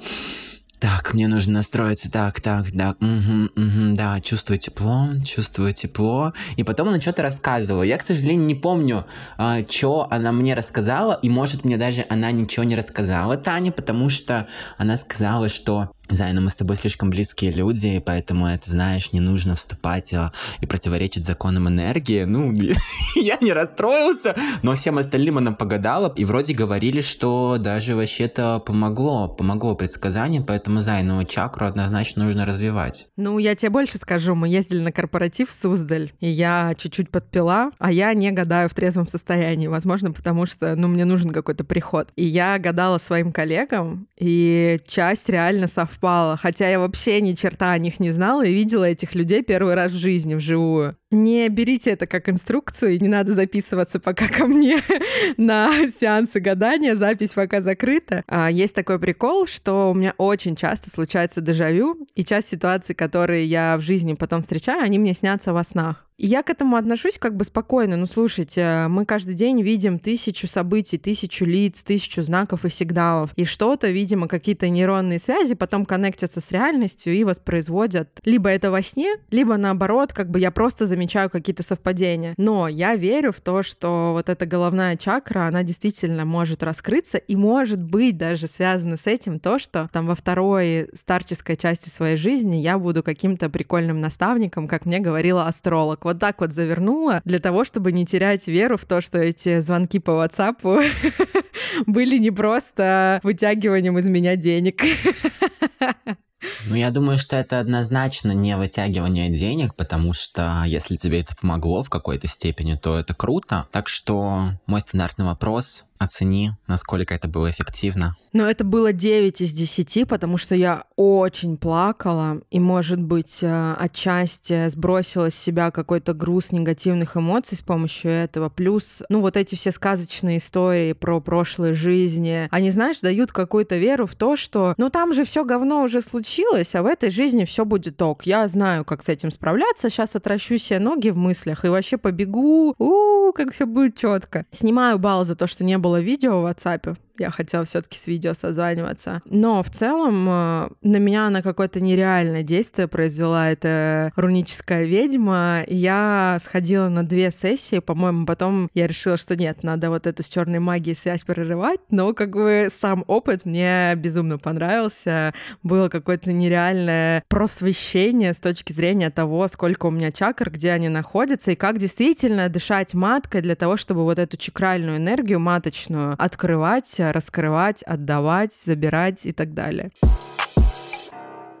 так, 0.78 1.14
мне 1.14 1.26
нужно 1.26 1.54
настроиться, 1.54 2.10
так, 2.10 2.40
так, 2.40 2.70
так, 2.70 2.96
угу, 3.00 3.50
угу, 3.56 3.94
да, 3.94 4.20
чувствую 4.20 4.58
тепло, 4.58 5.08
чувствую 5.24 5.72
тепло. 5.72 6.32
И 6.56 6.64
потом 6.64 6.88
она 6.88 7.00
что-то 7.00 7.22
рассказывала. 7.22 7.82
Я, 7.82 7.96
к 7.96 8.02
сожалению, 8.02 8.46
не 8.46 8.54
помню, 8.54 9.06
а, 9.38 9.60
что 9.68 10.06
она 10.10 10.32
мне 10.32 10.54
рассказала, 10.54 11.18
и 11.22 11.28
может 11.28 11.64
мне 11.64 11.78
даже 11.78 12.04
она 12.10 12.30
ничего 12.30 12.64
не 12.64 12.74
рассказала, 12.74 13.36
Таня, 13.36 13.72
потому 13.72 14.10
что 14.10 14.48
она 14.76 14.98
сказала, 14.98 15.48
что 15.48 15.90
Зай, 16.08 16.32
ну 16.32 16.40
мы 16.40 16.50
с 16.50 16.56
тобой 16.56 16.76
слишком 16.76 17.10
близкие 17.10 17.50
люди, 17.50 18.00
поэтому, 18.04 18.46
это 18.46 18.70
знаешь, 18.70 19.12
не 19.12 19.18
нужно 19.18 19.56
вступать 19.56 20.14
а, 20.14 20.32
и 20.60 20.66
противоречить 20.66 21.24
законам 21.24 21.68
энергии. 21.68 22.22
Ну, 22.22 22.52
я 23.16 23.38
не 23.40 23.52
расстроился, 23.52 24.36
но 24.62 24.76
всем 24.76 24.98
остальным 24.98 25.38
она 25.38 25.50
погадала, 25.50 26.12
и 26.14 26.24
вроде 26.24 26.54
говорили, 26.54 27.00
что 27.00 27.56
даже 27.58 27.96
вообще-то 27.96 28.60
помогло, 28.60 29.26
помогло 29.26 29.74
предсказание, 29.74 30.40
поэтому, 30.40 30.80
Зай, 30.80 31.02
ну 31.02 31.24
чакру 31.24 31.66
однозначно 31.66 32.24
нужно 32.24 32.46
развивать. 32.46 33.08
Ну, 33.16 33.38
я 33.38 33.56
тебе 33.56 33.70
больше 33.70 33.98
скажу, 33.98 34.36
мы 34.36 34.48
ездили 34.48 34.82
на 34.82 34.92
корпоратив 34.92 35.50
в 35.50 35.54
Суздаль, 35.54 36.12
и 36.20 36.28
я 36.28 36.74
чуть-чуть 36.78 37.10
подпила, 37.10 37.72
а 37.78 37.90
я 37.90 38.14
не 38.14 38.30
гадаю 38.30 38.68
в 38.68 38.74
трезвом 38.74 39.08
состоянии, 39.08 39.66
возможно, 39.66 40.12
потому 40.12 40.46
что, 40.46 40.76
ну, 40.76 40.86
мне 40.86 41.04
нужен 41.04 41.30
какой-то 41.30 41.64
приход. 41.64 42.10
И 42.14 42.24
я 42.24 42.58
гадала 42.60 42.98
своим 42.98 43.32
коллегам, 43.32 44.06
и 44.16 44.80
часть 44.86 45.28
реально 45.28 45.66
совпала 45.66 45.95
совпало, 45.96 46.36
хотя 46.36 46.68
я 46.68 46.78
вообще 46.78 47.20
ни 47.20 47.34
черта 47.34 47.72
о 47.72 47.78
них 47.78 48.00
не 48.00 48.10
знала 48.10 48.44
и 48.44 48.52
видела 48.52 48.84
этих 48.84 49.14
людей 49.14 49.42
первый 49.42 49.74
раз 49.74 49.92
в 49.92 49.96
жизни 49.96 50.34
вживую. 50.34 50.96
Не 51.12 51.48
берите 51.48 51.92
это 51.92 52.08
как 52.08 52.28
инструкцию, 52.28 52.94
и 52.94 52.98
не 52.98 53.08
надо 53.08 53.32
записываться 53.32 54.00
пока 54.00 54.26
ко 54.26 54.46
мне 54.46 54.78
на 55.36 55.88
сеансы 55.88 56.40
гадания, 56.40 56.96
запись 56.96 57.30
пока 57.30 57.60
закрыта. 57.60 58.24
А, 58.26 58.50
есть 58.50 58.74
такой 58.74 58.98
прикол, 58.98 59.46
что 59.46 59.90
у 59.92 59.94
меня 59.94 60.14
очень 60.18 60.56
часто 60.56 60.90
случается 60.90 61.40
дежавю, 61.40 62.06
и 62.14 62.24
часть 62.24 62.48
ситуаций, 62.48 62.96
которые 62.96 63.44
я 63.44 63.76
в 63.76 63.82
жизни 63.82 64.14
потом 64.14 64.42
встречаю, 64.42 64.82
они 64.82 64.98
мне 64.98 65.14
снятся 65.14 65.52
во 65.52 65.62
снах. 65.62 66.06
Я 66.18 66.42
к 66.42 66.48
этому 66.48 66.76
отношусь 66.76 67.18
как 67.18 67.36
бы 67.36 67.44
спокойно. 67.44 67.96
Ну, 67.96 68.06
слушайте, 68.06 68.86
мы 68.88 69.04
каждый 69.04 69.34
день 69.34 69.60
видим 69.60 69.98
тысячу 69.98 70.46
событий, 70.46 70.96
тысячу 70.96 71.44
лиц, 71.44 71.84
тысячу 71.84 72.22
знаков 72.22 72.64
и 72.64 72.70
сигналов. 72.70 73.32
И 73.36 73.44
что-то, 73.44 73.88
видимо, 73.88 74.26
какие-то 74.26 74.68
нейронные 74.70 75.18
связи 75.18 75.54
потом 75.54 75.84
коннектятся 75.84 76.40
с 76.40 76.50
реальностью 76.50 77.12
и 77.12 77.22
воспроизводят 77.22 78.18
либо 78.24 78.48
это 78.48 78.70
во 78.70 78.80
сне, 78.80 79.16
либо 79.30 79.58
наоборот, 79.58 80.14
как 80.14 80.30
бы 80.30 80.40
я 80.40 80.50
просто 80.50 80.86
замечаю 80.96 81.28
какие-то 81.28 81.62
совпадения. 81.62 82.34
Но 82.38 82.68
я 82.68 82.96
верю 82.96 83.30
в 83.30 83.40
то, 83.42 83.62
что 83.62 84.12
вот 84.14 84.30
эта 84.30 84.46
головная 84.46 84.96
чакра, 84.96 85.42
она 85.42 85.62
действительно 85.62 86.24
может 86.24 86.62
раскрыться 86.62 87.18
и 87.18 87.36
может 87.36 87.82
быть 87.82 88.16
даже 88.16 88.46
связано 88.46 88.96
с 88.96 89.06
этим 89.06 89.38
то, 89.38 89.58
что 89.58 89.90
там 89.92 90.06
во 90.06 90.14
второй 90.14 90.88
старческой 90.94 91.56
части 91.56 91.90
своей 91.90 92.16
жизни 92.16 92.56
я 92.56 92.78
буду 92.78 93.02
каким-то 93.02 93.50
прикольным 93.50 94.00
наставником, 94.00 94.68
как 94.68 94.86
мне 94.86 94.98
говорила 94.98 95.46
астролог. 95.46 96.04
Вот 96.06 96.18
так 96.18 96.40
вот 96.40 96.52
завернула 96.52 97.20
для 97.26 97.40
того, 97.40 97.64
чтобы 97.64 97.92
не 97.92 98.06
терять 98.06 98.46
веру 98.46 98.78
в 98.78 98.86
то, 98.86 99.02
что 99.02 99.18
эти 99.18 99.60
звонки 99.60 99.98
по 99.98 100.12
WhatsApp 100.12 100.56
были 101.86 102.16
не 102.16 102.30
просто 102.30 103.20
вытягиванием 103.22 103.98
из 103.98 104.08
меня 104.08 104.36
денег. 104.36 104.80
Ну, 106.66 106.74
я 106.74 106.90
думаю, 106.90 107.16
что 107.16 107.36
это 107.36 107.58
однозначно 107.58 108.32
не 108.32 108.56
вытягивание 108.56 109.30
денег, 109.30 109.74
потому 109.74 110.12
что 110.12 110.64
если 110.66 110.96
тебе 110.96 111.20
это 111.20 111.34
помогло 111.34 111.82
в 111.82 111.90
какой-то 111.90 112.28
степени, 112.28 112.76
то 112.76 112.98
это 112.98 113.14
круто. 113.14 113.66
Так 113.72 113.88
что 113.88 114.50
мой 114.66 114.80
стандартный 114.80 115.24
вопрос 115.24 115.85
Оцени, 115.98 116.52
насколько 116.66 117.14
это 117.14 117.28
было 117.28 117.50
эффективно. 117.50 118.16
Но 118.32 118.44
это 118.48 118.64
было 118.64 118.92
9 118.92 119.40
из 119.40 119.52
10, 119.52 120.06
потому 120.06 120.36
что 120.36 120.54
я 120.54 120.84
очень 120.96 121.56
плакала, 121.56 122.42
и, 122.50 122.60
может 122.60 123.00
быть, 123.00 123.38
э, 123.40 123.74
отчасти 123.78 124.68
сбросила 124.68 125.30
с 125.30 125.34
себя 125.34 125.70
какой-то 125.70 126.12
груз 126.12 126.52
негативных 126.52 127.16
эмоций 127.16 127.56
с 127.56 127.62
помощью 127.62 128.10
этого. 128.10 128.50
Плюс, 128.50 129.02
ну, 129.08 129.22
вот 129.22 129.38
эти 129.38 129.54
все 129.54 129.70
сказочные 129.70 130.36
истории 130.36 130.92
про 130.92 131.20
прошлые 131.20 131.72
жизни, 131.72 132.48
они, 132.50 132.70
знаешь, 132.70 133.00
дают 133.00 133.32
какую-то 133.32 133.76
веру 133.78 134.06
в 134.06 134.14
то, 134.14 134.36
что, 134.36 134.74
ну, 134.76 134.90
там 134.90 135.14
же 135.14 135.24
все 135.24 135.44
говно 135.44 135.82
уже 135.82 136.02
случилось, 136.02 136.74
а 136.74 136.82
в 136.82 136.86
этой 136.86 137.08
жизни 137.08 137.46
все 137.46 137.64
будет 137.64 138.02
ок. 138.02 138.24
Я 138.24 138.46
знаю, 138.48 138.84
как 138.84 139.02
с 139.02 139.08
этим 139.08 139.30
справляться, 139.30 139.88
сейчас 139.88 140.14
отращу 140.14 140.58
себе 140.58 140.78
ноги 140.78 141.08
в 141.08 141.16
мыслях 141.16 141.64
и 141.64 141.68
вообще 141.68 141.96
побегу, 141.96 142.74
у, 142.78 143.28
-у 143.28 143.32
как 143.32 143.52
все 143.52 143.64
будет 143.64 143.96
четко. 143.96 144.44
Снимаю 144.50 144.98
балл 144.98 145.24
за 145.24 145.36
то, 145.36 145.46
что 145.46 145.64
не 145.64 145.78
было 145.78 145.85
было 145.86 146.00
видео 146.00 146.40
в 146.40 146.46
WhatsApp, 146.46 146.98
я 147.20 147.30
хотела 147.30 147.64
все-таки 147.64 147.98
с 147.98 148.06
видео 148.06 148.34
созваниваться. 148.34 149.22
Но 149.24 149.62
в 149.62 149.70
целом 149.70 150.26
э, 150.28 150.68
на 150.82 150.96
меня 150.96 151.30
на 151.30 151.42
какое-то 151.42 151.80
нереальное 151.80 152.42
действие 152.42 152.88
произвела 152.88 153.50
эта 153.50 154.12
руническая 154.16 154.84
ведьма. 154.84 155.64
Я 155.66 156.38
сходила 156.42 156.88
на 156.88 157.06
две 157.06 157.30
сессии, 157.30 157.78
по-моему, 157.78 158.26
потом 158.26 158.68
я 158.74 158.86
решила, 158.86 159.16
что 159.16 159.36
нет, 159.36 159.62
надо 159.62 159.90
вот 159.90 160.06
эту 160.06 160.22
с 160.22 160.28
черной 160.28 160.58
магией 160.58 160.96
связь 160.96 161.22
прерывать. 161.22 161.80
Но 161.90 162.12
как 162.14 162.30
бы 162.30 162.68
сам 162.70 163.04
опыт 163.06 163.44
мне 163.44 163.94
безумно 163.96 164.38
понравился. 164.38 165.34
Было 165.62 165.88
какое-то 165.88 166.32
нереальное 166.32 167.22
просвещение 167.28 168.32
с 168.32 168.38
точки 168.38 168.72
зрения 168.72 169.10
того, 169.10 169.48
сколько 169.48 169.86
у 169.86 169.90
меня 169.90 170.12
чакр, 170.12 170.50
где 170.50 170.72
они 170.72 170.88
находятся, 170.88 171.52
и 171.52 171.56
как 171.56 171.78
действительно 171.78 172.48
дышать 172.48 172.94
маткой 172.94 173.42
для 173.42 173.56
того, 173.56 173.76
чтобы 173.76 174.04
вот 174.04 174.18
эту 174.18 174.36
чакральную 174.36 174.98
энергию 174.98 175.40
маточную 175.40 176.14
открывать, 176.18 176.94
раскрывать, 177.12 177.82
отдавать, 177.82 178.52
забирать 178.52 179.26
и 179.26 179.32
так 179.32 179.54
далее. 179.54 179.90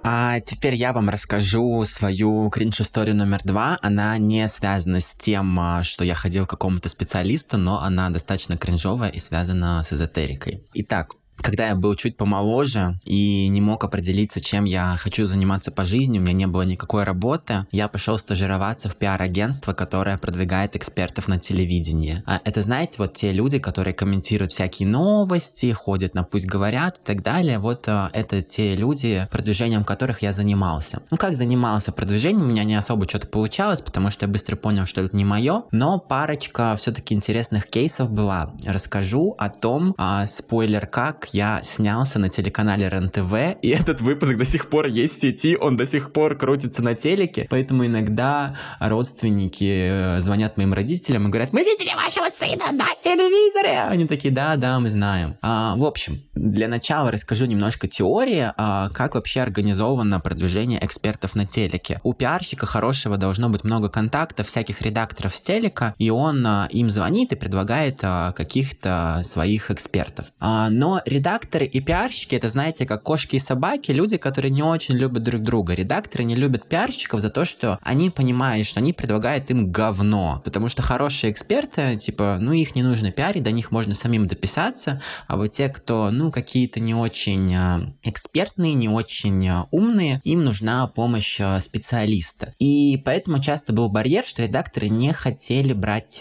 А 0.08 0.38
теперь 0.38 0.76
я 0.76 0.92
вам 0.92 1.08
расскажу 1.08 1.84
свою 1.84 2.48
кринж-историю 2.48 3.16
номер 3.16 3.40
два. 3.42 3.76
Она 3.82 4.16
не 4.18 4.46
связана 4.46 5.00
с 5.00 5.12
тем, 5.14 5.58
а, 5.58 5.82
что 5.82 6.04
я 6.04 6.14
ходил 6.14 6.46
к 6.46 6.50
какому-то 6.50 6.88
специалисту, 6.88 7.58
но 7.58 7.82
она 7.82 8.08
достаточно 8.10 8.56
кринжовая 8.56 9.10
и 9.10 9.18
связана 9.18 9.82
с 9.82 9.92
эзотерикой. 9.92 10.62
Итак, 10.74 11.14
когда 11.36 11.68
я 11.68 11.74
был 11.74 11.94
чуть 11.94 12.16
помоложе 12.16 12.98
и 13.04 13.48
не 13.48 13.60
мог 13.60 13.84
определиться, 13.84 14.40
чем 14.40 14.64
я 14.64 14.96
хочу 14.98 15.26
заниматься 15.26 15.70
по 15.70 15.84
жизни, 15.84 16.18
у 16.18 16.22
меня 16.22 16.32
не 16.32 16.46
было 16.46 16.62
никакой 16.62 17.04
работы, 17.04 17.66
я 17.70 17.88
пошел 17.88 18.18
стажироваться 18.18 18.88
в 18.88 18.96
пиар-агентство, 18.96 19.72
которое 19.72 20.18
продвигает 20.18 20.76
экспертов 20.76 21.28
на 21.28 21.38
телевидении. 21.38 22.22
А 22.26 22.40
это, 22.44 22.62
знаете, 22.62 22.96
вот 22.98 23.14
те 23.14 23.32
люди, 23.32 23.58
которые 23.58 23.94
комментируют 23.94 24.52
всякие 24.52 24.88
новости, 24.88 25.72
ходят 25.72 26.14
на 26.14 26.24
«Пусть 26.24 26.46
говорят» 26.46 26.98
и 26.98 27.06
так 27.06 27.22
далее. 27.22 27.58
Вот 27.58 27.88
э, 27.88 28.10
это 28.12 28.42
те 28.42 28.74
люди, 28.74 29.28
продвижением 29.30 29.84
которых 29.84 30.22
я 30.22 30.32
занимался. 30.32 31.02
Ну, 31.10 31.16
как 31.16 31.36
занимался 31.36 31.92
продвижением, 31.92 32.46
у 32.46 32.48
меня 32.48 32.64
не 32.64 32.74
особо 32.74 33.08
что-то 33.08 33.28
получалось, 33.28 33.80
потому 33.80 34.10
что 34.10 34.26
я 34.26 34.32
быстро 34.32 34.56
понял, 34.56 34.86
что 34.86 35.02
это 35.02 35.16
не 35.16 35.24
мое, 35.24 35.64
но 35.70 35.98
парочка 35.98 36.74
все-таки 36.78 37.14
интересных 37.14 37.66
кейсов 37.66 38.10
была. 38.10 38.52
Расскажу 38.64 39.34
о 39.38 39.48
том, 39.48 39.94
а, 39.98 40.26
спойлер 40.26 40.86
как, 40.86 41.25
я 41.28 41.60
снялся 41.62 42.18
на 42.18 42.28
телеканале 42.28 42.88
РЕН-ТВ, 42.88 43.58
и 43.62 43.68
этот 43.68 44.00
выпуск 44.00 44.36
до 44.36 44.44
сих 44.44 44.68
пор 44.68 44.86
есть 44.86 45.18
в 45.18 45.20
сети, 45.20 45.56
он 45.56 45.76
до 45.76 45.86
сих 45.86 46.12
пор 46.12 46.36
крутится 46.36 46.82
на 46.82 46.94
телеке, 46.94 47.46
поэтому 47.50 47.86
иногда 47.86 48.56
родственники 48.80 50.16
э, 50.16 50.20
звонят 50.20 50.56
моим 50.56 50.72
родителям 50.72 51.26
и 51.26 51.30
говорят, 51.30 51.52
мы 51.52 51.62
видели 51.62 51.94
вашего 51.94 52.26
сына 52.30 52.72
на 52.72 52.86
телевизоре! 53.02 53.80
Они 53.80 54.06
такие, 54.06 54.32
да, 54.32 54.56
да, 54.56 54.78
мы 54.80 54.90
знаем. 54.90 55.36
А, 55.42 55.76
в 55.76 55.84
общем, 55.84 56.22
для 56.34 56.68
начала 56.68 57.10
расскажу 57.10 57.46
немножко 57.46 57.88
теории, 57.88 58.52
а, 58.56 58.90
как 58.90 59.14
вообще 59.14 59.40
организовано 59.40 60.20
продвижение 60.20 60.84
экспертов 60.84 61.34
на 61.34 61.46
телеке. 61.46 62.00
У 62.02 62.12
пиарщика 62.12 62.66
хорошего 62.66 63.16
должно 63.16 63.48
быть 63.48 63.64
много 63.64 63.88
контактов, 63.88 64.48
всяких 64.48 64.82
редакторов 64.82 65.34
с 65.34 65.40
телека, 65.40 65.94
и 65.98 66.10
он 66.10 66.46
а, 66.46 66.68
им 66.70 66.90
звонит 66.90 67.32
и 67.32 67.36
предлагает 67.36 67.98
а, 68.02 68.32
каких-то 68.32 69.22
своих 69.24 69.70
экспертов. 69.70 70.26
А, 70.38 70.70
но 70.70 71.00
редакторы 71.16 71.64
и 71.64 71.80
пиарщики, 71.80 72.34
это, 72.34 72.48
знаете, 72.48 72.84
как 72.84 73.02
кошки 73.02 73.36
и 73.36 73.38
собаки, 73.38 73.90
люди, 73.92 74.16
которые 74.18 74.50
не 74.50 74.62
очень 74.62 74.96
любят 74.96 75.22
друг 75.22 75.42
друга. 75.42 75.74
Редакторы 75.74 76.24
не 76.24 76.34
любят 76.34 76.68
пиарщиков 76.68 77.20
за 77.20 77.30
то, 77.30 77.44
что 77.44 77.78
они 77.82 78.10
понимают, 78.10 78.66
что 78.66 78.80
они 78.80 78.92
предлагают 78.92 79.50
им 79.50 79.72
говно. 79.72 80.42
Потому 80.44 80.68
что 80.68 80.82
хорошие 80.82 81.32
эксперты, 81.32 81.96
типа, 81.96 82.36
ну, 82.40 82.52
их 82.52 82.74
не 82.74 82.82
нужно 82.82 83.12
пиарить, 83.12 83.42
до 83.42 83.50
них 83.50 83.70
можно 83.70 83.94
самим 83.94 84.26
дописаться. 84.26 85.00
А 85.26 85.36
вот 85.36 85.52
те, 85.52 85.68
кто, 85.68 86.10
ну, 86.10 86.30
какие-то 86.30 86.80
не 86.80 86.94
очень 86.94 87.54
а, 87.54 87.94
экспертные, 88.02 88.74
не 88.74 88.88
очень 88.88 89.48
а, 89.48 89.66
умные, 89.70 90.20
им 90.24 90.44
нужна 90.44 90.86
помощь 90.86 91.40
а, 91.40 91.60
специалиста. 91.60 92.54
И 92.58 93.00
поэтому 93.04 93.40
часто 93.40 93.72
был 93.72 93.88
барьер, 93.88 94.24
что 94.24 94.42
редакторы 94.42 94.88
не 94.88 95.12
хотели 95.12 95.72
брать 95.72 96.18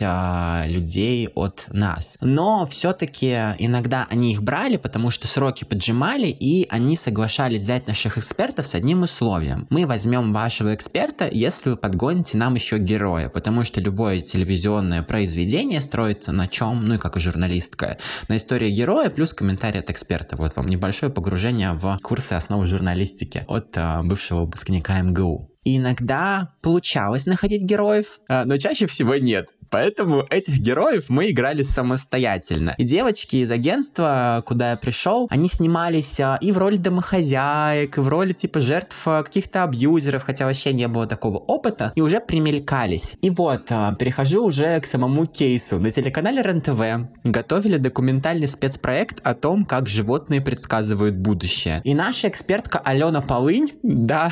людей 0.65 1.29
от 1.35 1.65
нас. 1.69 2.17
Но 2.21 2.65
все-таки 2.65 3.31
иногда 3.59 4.07
они 4.09 4.31
их 4.31 4.41
брали, 4.41 4.77
потому 4.85 5.09
что 5.09 5.25
сроки 5.27 5.63
поджимали, 5.63 6.27
и 6.27 6.67
они 6.69 6.95
соглашались 6.95 7.63
взять 7.63 7.87
наших 7.87 8.19
экспертов 8.19 8.67
с 8.67 8.75
одним 8.75 9.01
условием. 9.01 9.65
Мы 9.71 9.87
возьмем 9.87 10.31
вашего 10.31 10.75
эксперта, 10.75 11.27
если 11.27 11.71
вы 11.71 11.75
подгоните 11.75 12.37
нам 12.37 12.53
еще 12.53 12.77
героя, 12.77 13.29
потому 13.29 13.63
что 13.63 13.81
любое 13.81 14.21
телевизионное 14.21 15.01
произведение 15.01 15.81
строится 15.81 16.31
на 16.31 16.47
чем, 16.47 16.85
ну 16.85 16.93
и 16.93 16.97
как 16.99 17.19
журналистка, 17.19 17.97
на 18.27 18.37
истории 18.37 18.69
героя 18.69 19.09
плюс 19.09 19.33
комментарий 19.33 19.79
от 19.79 19.89
эксперта. 19.89 20.35
Вот 20.35 20.55
вам 20.55 20.67
небольшое 20.67 21.11
погружение 21.11 21.73
в 21.73 21.97
курсы 22.03 22.33
основы 22.33 22.67
журналистики 22.67 23.43
от 23.47 23.75
а, 23.75 24.03
бывшего 24.03 24.41
выпускника 24.41 25.01
МГУ. 25.01 25.49
Иногда 25.67 26.53
получалось 26.61 27.25
находить 27.25 27.63
героев, 27.63 28.19
а, 28.29 28.45
но 28.45 28.59
чаще 28.59 28.85
всего 28.85 29.15
нет. 29.15 29.49
Поэтому 29.75 30.25
этих 30.29 30.59
героев 30.59 31.09
мы 31.09 31.31
играли 31.31 31.61
самостоятельно. 31.61 32.75
И 32.77 32.85
девочки 32.85 33.35
из 33.35 33.51
агентства, 33.51 34.41
куда 34.45 34.69
я 34.69 34.77
пришел, 34.77 35.27
они 35.29 35.49
снимались 35.49 36.17
а, 36.21 36.37
и 36.39 36.53
в 36.53 36.57
роли 36.57 36.77
домохозяек, 36.77 37.97
и 37.97 37.99
в 37.99 38.07
роли 38.07 38.31
типа 38.31 38.61
жертв 38.61 38.95
а, 39.05 39.21
каких-то 39.21 39.63
абьюзеров, 39.63 40.23
хотя 40.23 40.45
вообще 40.45 40.71
не 40.71 40.87
было 40.87 41.07
такого 41.07 41.39
опыта, 41.39 41.91
и 41.93 41.99
уже 41.99 42.21
примелькались. 42.21 43.17
И 43.21 43.29
вот, 43.29 43.63
а, 43.69 43.93
перехожу 43.95 44.45
уже 44.45 44.79
к 44.79 44.85
самому 44.85 45.25
кейсу. 45.25 45.77
На 45.77 45.91
телеканале 45.91 46.41
РЕН-ТВ 46.41 47.09
готовили 47.25 47.75
документальный 47.75 48.47
спецпроект 48.47 49.19
о 49.23 49.35
том, 49.35 49.65
как 49.65 49.89
животные 49.89 50.39
предсказывают 50.39 51.17
будущее. 51.17 51.81
И 51.83 51.93
наша 51.93 52.29
экспертка 52.29 52.79
Алена 52.79 53.19
Полынь, 53.19 53.73
да. 53.83 54.31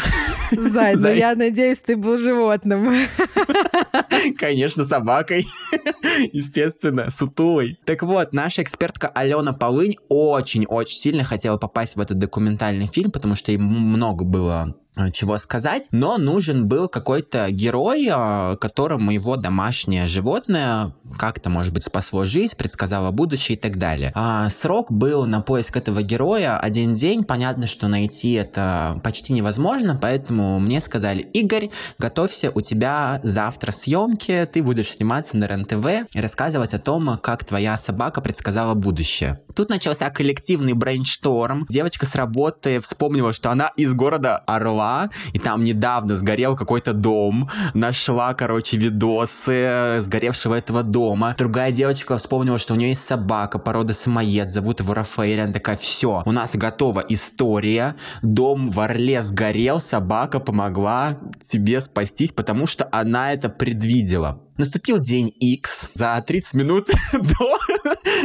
Зай, 0.51 0.95
ну 0.95 1.09
я 1.09 1.35
надеюсь, 1.35 1.79
ты 1.79 1.97
был 1.97 2.17
животным. 2.17 2.93
Конечно, 4.37 4.85
собака 4.85 5.32
собакой, 5.33 5.47
естественно, 6.33 7.09
сутулой. 7.09 7.79
Так 7.85 8.03
вот, 8.03 8.33
наша 8.33 8.63
экспертка 8.63 9.07
Алена 9.07 9.53
Полынь 9.53 9.97
очень-очень 10.09 10.97
сильно 10.97 11.23
хотела 11.23 11.57
попасть 11.57 11.95
в 11.95 12.01
этот 12.01 12.19
документальный 12.19 12.87
фильм, 12.87 13.11
потому 13.11 13.35
что 13.35 13.51
им 13.51 13.63
много 13.63 14.23
было 14.23 14.75
чего 15.11 15.37
сказать, 15.37 15.87
но 15.91 16.17
нужен 16.17 16.67
был 16.67 16.87
какой-то 16.87 17.49
герой, 17.51 18.07
э, 18.09 18.57
которому 18.57 19.11
его 19.11 19.35
домашнее 19.35 20.07
животное 20.07 20.93
как-то, 21.17 21.49
может 21.49 21.73
быть, 21.73 21.83
спасло 21.83 22.25
жизнь, 22.25 22.55
предсказало 22.55 23.11
будущее 23.11 23.57
и 23.57 23.59
так 23.59 23.77
далее. 23.77 24.11
А 24.15 24.49
срок 24.49 24.91
был 24.91 25.25
на 25.25 25.41
поиск 25.41 25.77
этого 25.77 26.03
героя 26.03 26.57
один 26.57 26.95
день. 26.95 27.23
Понятно, 27.23 27.67
что 27.67 27.87
найти 27.87 28.33
это 28.33 28.99
почти 29.03 29.33
невозможно, 29.33 29.97
поэтому 29.99 30.59
мне 30.59 30.79
сказали, 30.79 31.21
Игорь, 31.21 31.69
готовься, 31.97 32.51
у 32.53 32.61
тебя 32.61 33.19
завтра 33.23 33.71
съемки, 33.71 34.47
ты 34.51 34.61
будешь 34.61 34.91
сниматься 34.91 35.37
на 35.37 35.45
РЕН-ТВ 35.45 36.15
и 36.15 36.21
рассказывать 36.21 36.73
о 36.73 36.79
том, 36.79 37.17
как 37.21 37.45
твоя 37.45 37.77
собака 37.77 38.21
предсказала 38.21 38.73
будущее. 38.73 39.39
Тут 39.55 39.69
начался 39.69 40.09
коллективный 40.09 40.73
брейншторм. 40.73 41.65
Девочка 41.69 42.05
с 42.05 42.15
работы 42.15 42.79
вспомнила, 42.79 43.33
что 43.33 43.51
она 43.51 43.71
из 43.75 43.93
города 43.93 44.37
Орла, 44.37 44.82
и 45.33 45.39
там 45.39 45.63
недавно 45.63 46.15
сгорел 46.15 46.55
какой-то 46.55 46.93
дом. 46.93 47.49
Нашла, 47.73 48.33
короче, 48.33 48.77
видосы 48.77 49.97
сгоревшего 49.99 50.55
этого 50.55 50.83
дома. 50.83 51.35
Другая 51.37 51.71
девочка 51.71 52.17
вспомнила, 52.17 52.57
что 52.57 52.73
у 52.73 52.77
нее 52.77 52.89
есть 52.89 53.05
собака 53.05 53.59
породы 53.59 53.93
самоед, 53.93 54.49
зовут 54.49 54.79
его 54.79 54.93
Рафаэль. 54.93 55.41
Она 55.41 55.53
такая, 55.53 55.75
все, 55.75 56.23
у 56.25 56.31
нас 56.31 56.55
готова 56.55 57.03
история. 57.09 57.95
Дом 58.21 58.71
в 58.71 58.79
Орле 58.79 59.21
сгорел, 59.21 59.79
собака 59.79 60.39
помогла 60.39 61.17
тебе 61.41 61.81
спастись, 61.81 62.31
потому 62.31 62.67
что 62.67 62.87
она 62.91 63.33
это 63.33 63.49
предвидела. 63.49 64.43
Наступил 64.57 64.99
день 64.99 65.33
X. 65.39 65.89
За 65.95 66.23
30 66.25 66.53
минут 66.53 66.87
до 67.13 67.57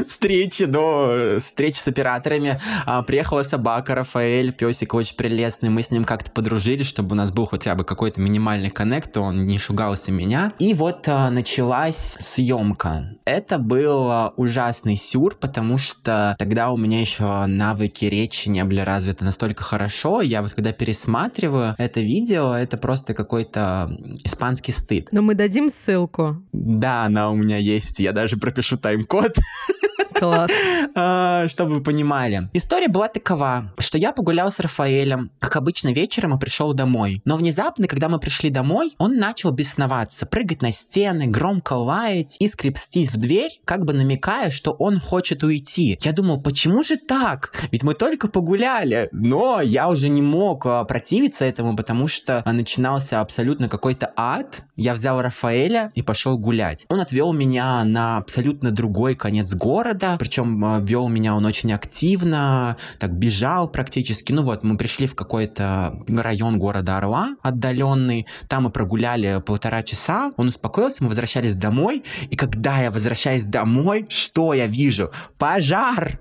встречи, 0.06 0.64
до 0.64 1.38
встречи 1.40 1.78
с 1.78 1.86
операторами 1.86 2.60
а, 2.86 3.02
приехала 3.02 3.42
собака 3.42 3.94
Рафаэль, 3.94 4.52
песик 4.52 4.94
очень 4.94 5.16
прелестный. 5.16 5.70
Мы 5.70 5.82
с 5.82 5.90
ним 5.90 6.04
как-то 6.04 6.30
подружились, 6.30 6.86
чтобы 6.86 7.12
у 7.12 7.14
нас 7.14 7.30
был 7.30 7.46
хотя 7.46 7.74
бы 7.74 7.84
какой-то 7.84 8.20
минимальный 8.20 8.70
коннект, 8.70 9.16
он 9.16 9.46
не 9.46 9.58
шугался 9.58 10.12
меня. 10.12 10.52
И 10.58 10.74
вот 10.74 11.08
а, 11.08 11.30
началась 11.30 12.16
съемка. 12.18 13.10
Это 13.24 13.58
был 13.58 14.10
а, 14.10 14.32
ужасный 14.36 14.96
сюр, 14.96 15.34
потому 15.34 15.78
что 15.78 16.36
тогда 16.38 16.70
у 16.70 16.76
меня 16.76 17.00
еще 17.00 17.46
навыки 17.46 18.04
речи 18.04 18.48
не 18.48 18.64
были 18.64 18.80
развиты 18.80 19.24
настолько 19.24 19.62
хорошо. 19.62 20.20
Я 20.20 20.42
вот 20.42 20.52
когда 20.52 20.72
пересматриваю 20.72 21.74
это 21.78 22.00
видео, 22.00 22.54
это 22.54 22.76
просто 22.76 23.14
какой-то 23.14 23.90
испанский 24.24 24.72
стыд. 24.72 25.08
Но 25.12 25.22
мы 25.22 25.34
дадим 25.34 25.70
ссылку? 25.70 26.42
Да, 26.52 27.04
она 27.04 27.30
у 27.30 27.34
меня 27.34 27.56
есть. 27.56 27.98
Я 27.98 28.12
даже 28.12 28.36
пропишу 28.36 28.76
тайм-код. 28.78 29.36
Класс. 30.18 30.50
А, 30.94 31.46
чтобы 31.48 31.76
вы 31.76 31.80
понимали. 31.80 32.48
История 32.52 32.88
была 32.88 33.08
такова, 33.08 33.72
что 33.78 33.98
я 33.98 34.12
погулял 34.12 34.50
с 34.50 34.58
Рафаэлем, 34.58 35.30
как 35.38 35.54
обычно 35.54 35.92
вечером, 35.92 36.34
и 36.34 36.40
пришел 36.40 36.72
домой. 36.72 37.22
Но 37.24 37.36
внезапно, 37.36 37.86
когда 37.86 38.08
мы 38.08 38.18
пришли 38.18 38.50
домой, 38.50 38.94
он 38.98 39.16
начал 39.16 39.52
бесноваться, 39.52 40.26
прыгать 40.26 40.62
на 40.62 40.72
стены, 40.72 41.26
громко 41.26 41.74
лаять 41.74 42.36
и 42.40 42.48
скрипстись 42.48 43.10
в 43.10 43.16
дверь, 43.16 43.60
как 43.64 43.84
бы 43.84 43.92
намекая, 43.92 44.50
что 44.50 44.72
он 44.72 44.98
хочет 44.98 45.44
уйти. 45.44 45.98
Я 46.00 46.12
думал, 46.12 46.40
почему 46.40 46.82
же 46.82 46.96
так? 46.96 47.52
Ведь 47.70 47.84
мы 47.84 47.94
только 47.94 48.26
погуляли. 48.26 49.08
Но 49.12 49.60
я 49.60 49.88
уже 49.88 50.08
не 50.08 50.22
мог 50.22 50.66
а, 50.66 50.84
противиться 50.84 51.44
этому, 51.44 51.76
потому 51.76 52.08
что 52.08 52.42
начинался 52.44 53.20
абсолютно 53.20 53.68
какой-то 53.68 54.12
ад. 54.16 54.62
Я 54.74 54.94
взял 54.94 55.20
Рафаэля 55.22 55.92
и 55.94 56.02
пошел 56.02 56.38
гулять. 56.38 56.86
Он 56.88 57.00
отвел 57.00 57.32
меня 57.32 57.84
на 57.84 58.16
абсолютно 58.16 58.70
другой 58.70 59.14
конец 59.14 59.54
города, 59.54 60.07
причем 60.18 60.64
а, 60.64 60.80
вел 60.80 61.08
меня 61.08 61.34
он 61.34 61.44
очень 61.44 61.72
активно, 61.72 62.76
так 62.98 63.12
бежал 63.12 63.68
практически. 63.68 64.32
Ну 64.32 64.42
вот, 64.42 64.62
мы 64.62 64.76
пришли 64.76 65.06
в 65.06 65.14
какой-то 65.14 66.00
район 66.08 66.58
города 66.58 66.96
Орла 66.96 67.36
отдаленный, 67.42 68.26
там 68.48 68.64
мы 68.64 68.70
прогуляли 68.70 69.42
полтора 69.44 69.82
часа, 69.82 70.32
он 70.36 70.48
успокоился, 70.48 71.02
мы 71.02 71.08
возвращались 71.08 71.54
домой, 71.54 72.04
и 72.30 72.36
когда 72.36 72.78
я 72.80 72.90
возвращаюсь 72.90 73.44
домой, 73.44 74.06
что 74.08 74.54
я 74.54 74.66
вижу? 74.66 75.10
Пожар! 75.38 76.18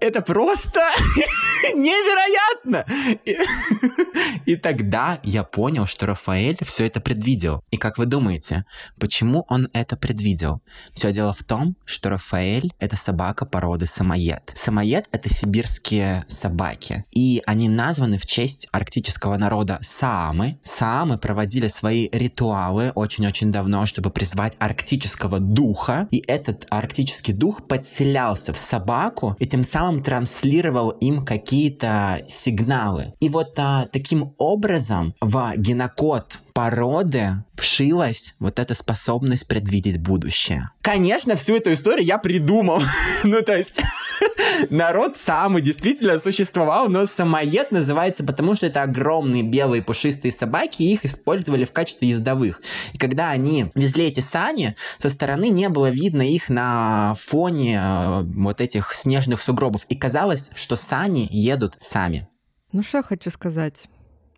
Это 0.00 0.22
просто 0.22 0.80
невероятно! 1.74 2.86
И 4.46 4.56
тогда 4.56 5.20
я 5.22 5.44
понял, 5.44 5.86
что 5.86 6.06
Рафаэль 6.06 6.56
все 6.64 6.86
это 6.86 7.00
предвидел. 7.00 7.62
И 7.70 7.76
как 7.76 7.98
вы 7.98 8.06
думаете, 8.06 8.64
почему 8.98 9.44
он 9.48 9.68
это 9.72 9.96
предвидел? 9.96 10.62
Все 10.94 11.12
дело 11.12 11.32
в 11.32 11.44
том, 11.44 11.76
что 11.84 12.08
Рафаэль— 12.10 12.72
это 12.78 12.96
собака 13.10 13.44
породы 13.44 13.86
самоед. 13.86 14.52
Самоед— 14.54 15.08
это 15.10 15.28
сибирские 15.28 16.24
собаки. 16.28 17.04
И 17.10 17.42
они 17.44 17.68
названы 17.68 18.18
в 18.18 18.26
честь 18.26 18.68
арктического 18.70 19.36
народа 19.36 19.80
Саамы. 19.82 20.60
Саамы 20.62 21.18
проводили 21.18 21.66
свои 21.66 22.08
ритуалы 22.12 22.92
очень-очень 22.94 23.50
давно, 23.50 23.86
чтобы 23.86 24.10
призвать 24.10 24.54
арктического 24.60 25.40
духа. 25.40 26.06
И 26.12 26.22
этот 26.24 26.68
арктический 26.70 27.34
дух 27.34 27.66
подселялся 27.66 28.52
в 28.52 28.58
собаку 28.58 29.34
и 29.40 29.46
тем 29.46 29.64
самым 29.64 30.04
транслировал 30.04 30.90
им 30.90 31.22
какие-то 31.22 32.22
сигналы. 32.28 33.14
И 33.18 33.28
вот 33.28 33.54
а, 33.58 33.88
таким 33.90 34.34
образом 34.38 35.14
в 35.20 35.52
генокод 35.56 36.38
породы 36.52 37.44
вшилась 37.54 38.34
вот 38.38 38.58
эта 38.58 38.74
способность 38.74 39.46
предвидеть 39.46 40.00
будущее. 40.00 40.70
Конечно, 40.82 41.36
всю 41.36 41.56
эту 41.56 41.72
историю 41.72 42.06
я 42.06 42.18
придумал. 42.18 42.82
ну, 43.24 43.42
то 43.42 43.56
есть, 43.56 43.80
народ 44.70 45.16
самый 45.16 45.62
действительно 45.62 46.18
существовал, 46.18 46.88
но 46.88 47.06
самоед 47.06 47.70
называется 47.70 48.24
потому, 48.24 48.54
что 48.54 48.66
это 48.66 48.82
огромные 48.82 49.42
белые 49.42 49.82
пушистые 49.82 50.32
собаки, 50.32 50.82
и 50.82 50.92
их 50.92 51.04
использовали 51.04 51.64
в 51.64 51.72
качестве 51.72 52.08
ездовых. 52.08 52.62
И 52.92 52.98
когда 52.98 53.30
они 53.30 53.70
везли 53.74 54.06
эти 54.06 54.20
сани, 54.20 54.76
со 54.98 55.10
стороны 55.10 55.48
не 55.48 55.68
было 55.68 55.90
видно 55.90 56.22
их 56.22 56.48
на 56.48 57.14
фоне 57.20 57.80
э, 57.82 58.22
вот 58.22 58.60
этих 58.60 58.94
снежных 58.94 59.42
сугробов. 59.42 59.84
И 59.88 59.96
казалось, 59.96 60.50
что 60.54 60.76
сани 60.76 61.28
едут 61.30 61.76
сами. 61.80 62.28
Ну 62.72 62.82
что 62.82 63.02
хочу 63.02 63.30
сказать. 63.30 63.86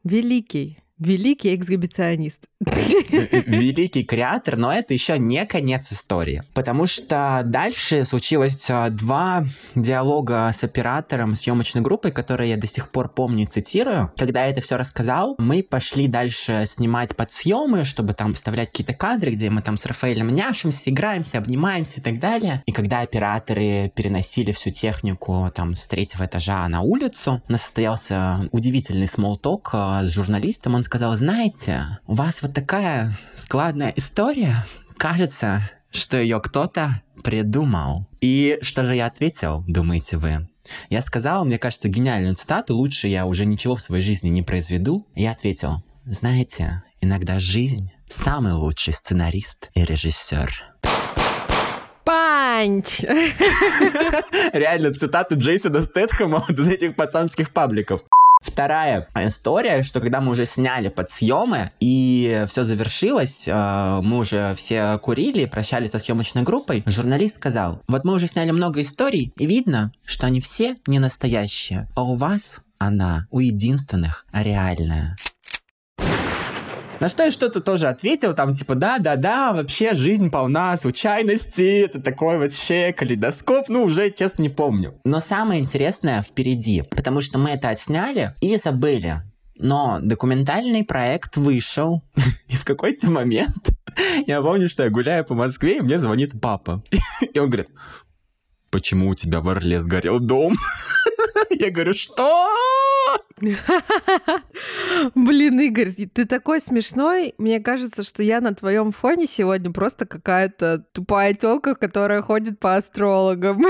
Великий 0.05 0.82
Великий 1.07 1.55
эксгибиционист. 1.55 2.45
Великий 2.61 4.05
креатор, 4.05 4.57
но 4.57 4.73
это 4.73 4.95
еще 4.95 5.19
не 5.19 5.45
конец 5.47 5.93
истории. 5.93 6.45
Потому 6.55 6.87
что 6.87 7.43
дальше 7.45 8.05
случилось 8.05 8.65
а, 8.71 8.89
два 8.91 9.45
диалога 9.75 10.51
с 10.53 10.63
оператором 10.63 11.35
съемочной 11.35 11.83
группы, 11.83 12.13
которые 12.13 12.51
я 12.51 12.57
до 12.57 12.69
сих 12.69 12.91
пор 12.91 13.09
помню 13.09 13.45
и 13.45 13.47
цитирую. 13.47 14.13
Когда 14.17 14.45
я 14.45 14.51
это 14.51 14.61
все 14.61 14.77
рассказал, 14.77 15.35
мы 15.39 15.65
пошли 15.65 16.07
дальше 16.07 16.65
снимать 16.67 17.17
подсъемы, 17.17 17.85
чтобы 17.85 18.15
там 18.15 18.35
вставлять 18.35 18.71
какие-то 18.71 18.95
кадры, 18.95 19.33
где 19.33 19.51
мы 19.51 19.61
там 19.61 19.77
с 19.77 19.85
Рафаэлем 19.85 20.29
няшимся, 20.29 20.83
играемся, 20.87 21.39
обнимаемся 21.39 21.99
и 21.99 22.03
так 22.03 22.21
далее. 22.21 22.63
И 22.67 22.73
когда 22.73 23.01
операторы 23.01 23.91
переносили 23.95 24.53
всю 24.53 24.71
технику 24.71 25.51
там 25.53 25.75
с 25.75 25.89
третьего 25.89 26.27
этажа 26.27 26.69
на 26.69 26.83
улицу, 26.83 27.43
у 27.49 27.53
нас 27.53 27.63
состоялся 27.63 28.49
удивительный 28.53 29.09
смолток 29.09 29.71
а, 29.73 30.05
с 30.05 30.11
журналистом. 30.11 30.77
Он 30.77 30.83
сказал, 30.93 31.17
знаете, 31.17 31.87
у 32.07 32.13
вас 32.13 32.43
вот 32.43 32.53
такая 32.53 33.17
складная 33.35 33.95
история. 33.97 34.57
Кажется, 34.99 35.63
что 35.91 36.19
ее 36.19 36.39
кто-то 36.39 37.01
придумал. 37.25 38.07
И 38.21 38.59
что 38.61 38.85
же 38.85 38.95
я 38.95 39.07
ответил, 39.07 39.65
думаете 39.67 40.19
вы? 40.19 40.47
Я 40.91 41.01
сказал, 41.01 41.47
мне 41.47 41.59
кажется, 41.59 41.89
гениальную 41.89 42.35
цитату, 42.35 42.77
лучше 42.77 43.09
я 43.09 43.25
уже 43.25 43.47
ничего 43.47 43.75
в 43.75 43.81
своей 43.81 44.03
жизни 44.03 44.29
не 44.29 44.43
произведу. 44.43 45.07
Я 45.15 45.31
ответил, 45.31 45.83
знаете, 46.05 46.83
иногда 47.01 47.41
жизнь 47.41 47.91
самый 48.11 48.53
лучший 48.53 48.93
сценарист 48.93 49.71
и 49.73 49.87
режиссер. 49.87 50.63
Панч! 52.05 53.01
Реально, 54.53 54.93
цитаты 54.93 55.37
Джейсона 55.37 55.81
Стэтхэма 55.81 56.45
из 56.51 56.67
этих 56.67 56.97
пацанских 56.97 57.51
пабликов. 57.51 58.03
Вторая 58.43 59.07
история, 59.17 59.83
что 59.83 60.01
когда 60.01 60.21
мы 60.21 60.33
уже 60.33 60.45
сняли 60.45 60.89
подсъемы 60.89 61.71
и 61.81 62.45
все 62.49 62.65
завершилось, 62.65 63.45
э, 63.47 64.01
мы 64.03 64.19
уже 64.19 64.55
все 64.57 64.99
курили, 64.99 65.47
прощались 65.47 65.91
со 65.91 65.99
съемочной 65.99 66.43
группой, 66.43 66.83
журналист 66.87 67.37
сказал, 67.37 67.83
вот 67.89 68.05
мы 68.05 68.15
уже 68.15 68.27
сняли 68.27 68.51
много 68.51 68.83
историй, 68.83 69.33
и 69.37 69.47
видно, 69.47 69.93
что 70.05 70.27
они 70.27 70.41
все 70.41 70.77
не 70.87 70.99
настоящие, 70.99 71.89
а 71.95 72.03
у 72.03 72.15
вас 72.15 72.61
она 72.79 73.29
у 73.31 73.39
единственных 73.39 74.27
реальная. 74.33 75.17
На 77.03 77.09
что 77.09 77.25
я 77.25 77.33
что-то 77.33 77.61
тоже 77.61 77.89
ответил, 77.89 78.33
там 78.33 78.53
типа, 78.53 78.77
да-да-да, 78.77 79.53
вообще 79.53 79.97
жизнь 79.97 80.31
полна 80.31 80.77
случайностей, 80.77 81.81
это 81.81 82.01
такой 82.01 82.39
вообще 82.39 82.93
калейдоскоп, 82.93 83.69
ну 83.69 83.83
уже, 83.83 84.13
честно, 84.13 84.43
не 84.43 84.49
помню. 84.49 84.95
Но 85.05 85.19
самое 85.19 85.61
интересное 85.61 86.23
впереди, 86.23 86.83
потому 86.83 87.21
что 87.21 87.41
мы 87.41 87.51
это 87.51 87.71
отсняли 87.71 88.37
и 88.41 88.57
забыли. 88.57 89.17
Но 89.59 89.99
документальный 90.01 90.85
проект 90.85 91.37
вышел, 91.37 92.05
и 92.47 92.55
в 92.55 92.65
какой-то 92.65 93.11
момент 93.11 93.71
я 94.29 94.41
помню, 94.41 94.69
что 94.69 94.85
я 94.85 94.91
гуляю 94.91 95.25
по 95.25 95.35
Москве, 95.35 95.79
и 95.79 95.81
мне 95.81 95.99
звонит 95.99 96.41
папа. 96.41 96.85
И 97.35 97.37
он 97.37 97.51
говорит, 97.51 97.71
почему 98.73 99.11
у 99.11 99.15
тебя 99.15 99.41
в 99.41 99.49
Орле 99.49 99.79
сгорел 99.79 100.19
дом? 100.19 100.57
Я 101.51 101.71
говорю, 101.71 101.95
что? 101.95 102.49
Блин, 105.15 105.61
Игорь, 105.61 105.91
ты 105.91 106.25
такой 106.25 106.61
смешной. 106.61 107.35
Мне 107.39 107.61
кажется, 107.61 108.03
что 108.03 108.23
я 108.23 108.41
на 108.41 108.55
твоем 108.55 108.93
фоне 108.93 109.27
сегодня 109.27 109.73
просто 109.73 110.07
какая-то 110.07 110.85
тупая 110.93 111.35
телка, 111.35 111.75
которая 111.75 112.23
ходит 112.23 112.59
по 112.59 112.77
астрологам. 112.77 113.61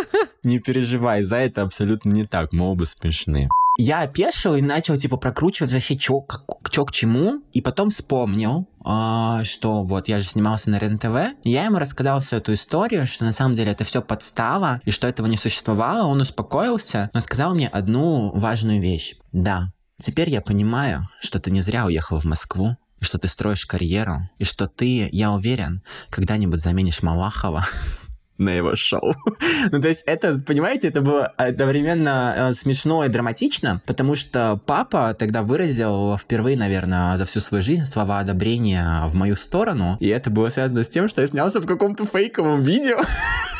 Не 0.42 0.58
переживай, 0.58 1.22
за 1.22 1.36
это 1.36 1.62
абсолютно 1.62 2.10
не 2.10 2.24
так, 2.24 2.52
мы 2.52 2.66
оба 2.66 2.84
смешные. 2.84 3.48
Я 3.80 4.00
опешил 4.00 4.54
и 4.54 4.62
начал, 4.62 4.96
типа, 4.96 5.16
прокручивать 5.16 5.72
вообще, 5.72 5.96
чё, 5.96 6.20
как, 6.20 6.70
чё 6.70 6.84
к 6.84 6.92
чему, 6.92 7.42
и 7.52 7.60
потом 7.60 7.90
вспомнил, 7.90 8.68
а, 8.84 9.42
что 9.44 9.82
вот 9.84 10.08
я 10.08 10.18
же 10.18 10.28
снимался 10.28 10.70
на 10.70 10.78
РЕН-ТВ, 10.78 11.36
я 11.44 11.64
ему 11.64 11.78
рассказал 11.78 12.20
всю 12.20 12.36
эту 12.36 12.54
историю, 12.54 13.06
что 13.06 13.24
на 13.24 13.32
самом 13.32 13.54
деле 13.54 13.72
это 13.72 13.84
все 13.84 14.02
подстава, 14.02 14.80
и 14.84 14.90
что 14.90 15.06
этого 15.06 15.26
не 15.26 15.36
существовало, 15.36 16.06
он 16.06 16.20
успокоился, 16.20 17.10
но 17.12 17.20
сказал 17.20 17.54
мне 17.54 17.68
одну 17.68 18.30
важную 18.34 18.80
вещь. 18.80 19.16
Да, 19.32 19.72
теперь 20.00 20.30
я 20.30 20.40
понимаю, 20.40 21.08
что 21.20 21.40
ты 21.40 21.50
не 21.50 21.62
зря 21.62 21.86
уехал 21.86 22.20
в 22.20 22.24
Москву, 22.24 22.76
и 23.00 23.04
что 23.04 23.18
ты 23.18 23.28
строишь 23.28 23.64
карьеру, 23.64 24.28
и 24.38 24.44
что 24.44 24.68
ты, 24.68 25.08
я 25.10 25.32
уверен, 25.32 25.82
когда-нибудь 26.10 26.60
заменишь 26.60 27.02
Малахова 27.02 27.66
на 28.40 28.50
его 28.50 28.74
шоу. 28.74 29.14
ну, 29.70 29.80
то 29.80 29.88
есть 29.88 30.02
это, 30.06 30.40
понимаете, 30.40 30.88
это 30.88 31.02
было 31.02 31.26
одновременно 31.36 32.34
э, 32.36 32.54
смешно 32.54 33.04
и 33.04 33.08
драматично, 33.08 33.82
потому 33.86 34.14
что 34.14 34.58
папа 34.66 35.14
тогда 35.14 35.42
выразил 35.42 36.16
впервые, 36.16 36.56
наверное, 36.56 37.16
за 37.16 37.26
всю 37.26 37.40
свою 37.40 37.62
жизнь 37.62 37.84
слова 37.84 38.20
одобрения 38.20 39.04
в 39.06 39.14
мою 39.14 39.36
сторону, 39.36 39.96
и 40.00 40.08
это 40.08 40.30
было 40.30 40.48
связано 40.48 40.82
с 40.82 40.88
тем, 40.88 41.08
что 41.08 41.20
я 41.20 41.26
снялся 41.26 41.60
в 41.60 41.66
каком-то 41.66 42.04
фейковом 42.04 42.62
видео, 42.62 43.02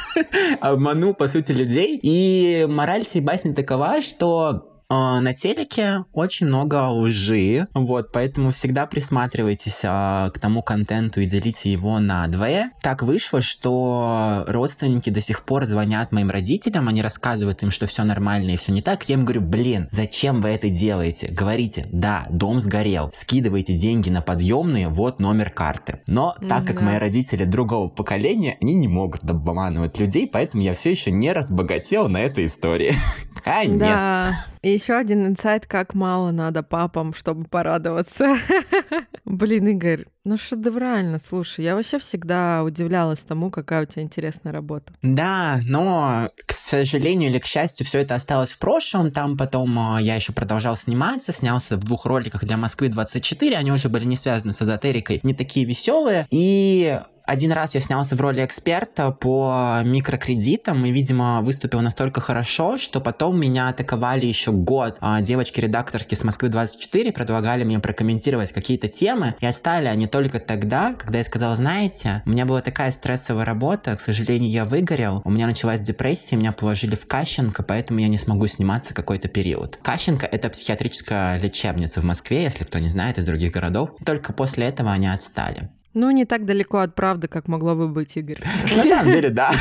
обманул, 0.60 1.14
по 1.14 1.26
сути, 1.26 1.52
людей. 1.52 1.98
И 2.02 2.66
мораль 2.68 3.04
всей 3.04 3.20
басни 3.20 3.52
такова, 3.52 4.00
что 4.00 4.69
на 4.90 5.34
телеке 5.34 6.04
очень 6.12 6.46
много 6.46 6.88
лжи, 6.88 7.66
вот, 7.74 8.12
поэтому 8.12 8.50
всегда 8.50 8.86
присматривайтесь 8.86 9.80
а, 9.84 10.30
к 10.30 10.38
тому 10.38 10.62
контенту 10.62 11.20
и 11.20 11.26
делите 11.26 11.70
его 11.70 11.98
на 11.98 12.26
двое. 12.26 12.70
Так 12.82 13.02
вышло, 13.02 13.40
что 13.42 14.44
родственники 14.48 15.10
до 15.10 15.20
сих 15.20 15.44
пор 15.44 15.64
звонят 15.66 16.12
моим 16.12 16.30
родителям, 16.30 16.88
они 16.88 17.02
рассказывают 17.02 17.62
им, 17.62 17.70
что 17.70 17.86
все 17.86 18.04
нормально 18.04 18.50
и 18.50 18.56
все 18.56 18.72
не 18.72 18.82
так. 18.82 19.08
Я 19.08 19.14
им 19.14 19.24
говорю, 19.24 19.42
блин, 19.42 19.88
зачем 19.90 20.40
вы 20.40 20.50
это 20.50 20.68
делаете? 20.68 21.28
Говорите, 21.28 21.86
да, 21.92 22.26
дом 22.30 22.60
сгорел, 22.60 23.10
скидывайте 23.14 23.76
деньги 23.76 24.10
на 24.10 24.22
подъемные, 24.22 24.88
вот 24.88 25.20
номер 25.20 25.50
карты. 25.50 26.00
Но 26.06 26.34
так 26.48 26.66
как 26.66 26.80
мои 26.80 26.98
родители 26.98 27.44
другого 27.44 27.88
поколения, 27.88 28.56
они 28.60 28.74
не 28.74 28.88
могут 28.88 29.22
обманывать 29.24 29.98
людей, 29.98 30.26
поэтому 30.26 30.62
я 30.62 30.74
все 30.74 30.90
еще 30.90 31.10
не 31.10 31.32
разбогател 31.32 32.08
на 32.08 32.18
этой 32.18 32.46
истории. 32.46 32.94
Конец. 33.44 33.78
Да. 33.78 34.44
И 34.62 34.76
еще 34.80 34.94
один 34.94 35.26
инсайт, 35.26 35.66
как 35.66 35.94
мало 35.94 36.30
надо 36.30 36.62
папам, 36.62 37.12
чтобы 37.14 37.44
порадоваться. 37.44 38.36
Блин, 39.24 39.68
Игорь, 39.68 40.06
ну 40.24 40.36
шедеврально, 40.38 41.18
слушай, 41.18 41.64
я 41.64 41.74
вообще 41.74 41.98
всегда 41.98 42.64
удивлялась 42.64 43.20
тому, 43.20 43.50
какая 43.50 43.82
у 43.82 43.86
тебя 43.86 44.02
интересная 44.02 44.52
работа. 44.52 44.92
Да, 45.02 45.60
но, 45.66 46.30
к 46.46 46.52
сожалению 46.52 47.30
или 47.30 47.38
к 47.38 47.44
счастью, 47.44 47.84
все 47.86 47.98
это 47.98 48.14
осталось 48.14 48.50
в 48.52 48.58
прошлом. 48.58 49.10
Там 49.10 49.36
потом 49.36 49.78
а, 49.78 50.00
я 50.00 50.14
еще 50.14 50.32
продолжал 50.32 50.76
сниматься, 50.76 51.32
снялся 51.32 51.76
в 51.76 51.80
двух 51.80 52.06
роликах 52.06 52.44
для 52.44 52.56
Москвы 52.56 52.88
24, 52.88 53.56
они 53.56 53.72
уже 53.72 53.88
были 53.88 54.06
не 54.06 54.16
связаны 54.16 54.52
с 54.52 54.62
эзотерикой, 54.62 55.20
не 55.22 55.34
такие 55.34 55.66
веселые. 55.66 56.26
И 56.30 56.98
один 57.30 57.52
раз 57.52 57.76
я 57.76 57.80
снялся 57.80 58.16
в 58.16 58.20
роли 58.20 58.44
эксперта 58.44 59.12
по 59.12 59.82
микрокредитам 59.84 60.84
и, 60.84 60.90
видимо, 60.90 61.42
выступил 61.42 61.80
настолько 61.80 62.20
хорошо, 62.20 62.76
что 62.76 63.00
потом 63.00 63.38
меня 63.38 63.68
атаковали 63.68 64.26
еще 64.26 64.50
год. 64.50 64.96
А 65.00 65.20
девочки-редакторки 65.20 66.16
с 66.16 66.24
Москвы-24 66.24 67.12
предлагали 67.12 67.62
мне 67.62 67.78
прокомментировать 67.78 68.50
какие-то 68.52 68.88
темы, 68.88 69.36
и 69.38 69.46
оставили 69.46 69.86
они 69.86 70.08
только 70.08 70.40
тогда, 70.40 70.92
когда 70.94 71.18
я 71.18 71.24
сказал, 71.24 71.54
знаете, 71.54 72.22
у 72.26 72.30
меня 72.30 72.46
была 72.46 72.62
такая 72.62 72.90
стрессовая 72.90 73.44
работа, 73.44 73.94
к 73.94 74.00
сожалению, 74.00 74.50
я 74.50 74.64
выгорел, 74.64 75.22
у 75.24 75.30
меня 75.30 75.46
началась 75.46 75.78
депрессия, 75.78 76.34
меня 76.34 76.50
положили 76.50 76.96
в 76.96 77.06
Кащенко, 77.06 77.62
поэтому 77.62 78.00
я 78.00 78.08
не 78.08 78.18
смогу 78.18 78.48
сниматься 78.48 78.92
какой-то 78.92 79.28
период. 79.28 79.78
Кащенко— 79.82 80.26
это 80.32 80.48
психиатрическая 80.48 81.38
лечебница 81.38 82.00
в 82.00 82.04
Москве, 82.04 82.42
если 82.42 82.64
кто 82.64 82.80
не 82.80 82.88
знает, 82.88 83.18
из 83.18 83.24
других 83.24 83.52
городов. 83.52 83.90
Только 84.04 84.32
после 84.32 84.66
этого 84.66 84.90
они 84.90 85.06
отстали. 85.06 85.70
Ну, 85.92 86.10
не 86.10 86.24
так 86.24 86.44
далеко 86.44 86.78
от 86.78 86.94
правды, 86.94 87.26
как 87.26 87.48
могло 87.48 87.74
бы 87.74 87.88
быть, 87.88 88.16
Игорь. 88.16 88.40
На 88.76 88.82
самом 88.82 89.12
деле, 89.12 89.30
да. 89.30 89.52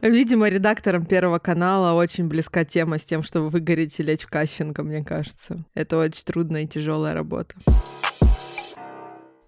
Видимо, 0.00 0.48
редакторам 0.48 1.04
Первого 1.06 1.38
канала 1.38 1.98
очень 1.98 2.28
близка 2.28 2.64
тема 2.64 2.98
с 2.98 3.04
тем, 3.04 3.22
чтобы 3.22 3.50
выгореть 3.50 3.98
и 4.00 4.02
лечь 4.02 4.22
в 4.22 4.28
Кащенко, 4.28 4.82
мне 4.82 5.02
кажется. 5.04 5.64
Это 5.74 5.98
очень 5.98 6.24
трудная 6.24 6.62
и 6.62 6.66
тяжелая 6.66 7.14
работа. 7.14 7.54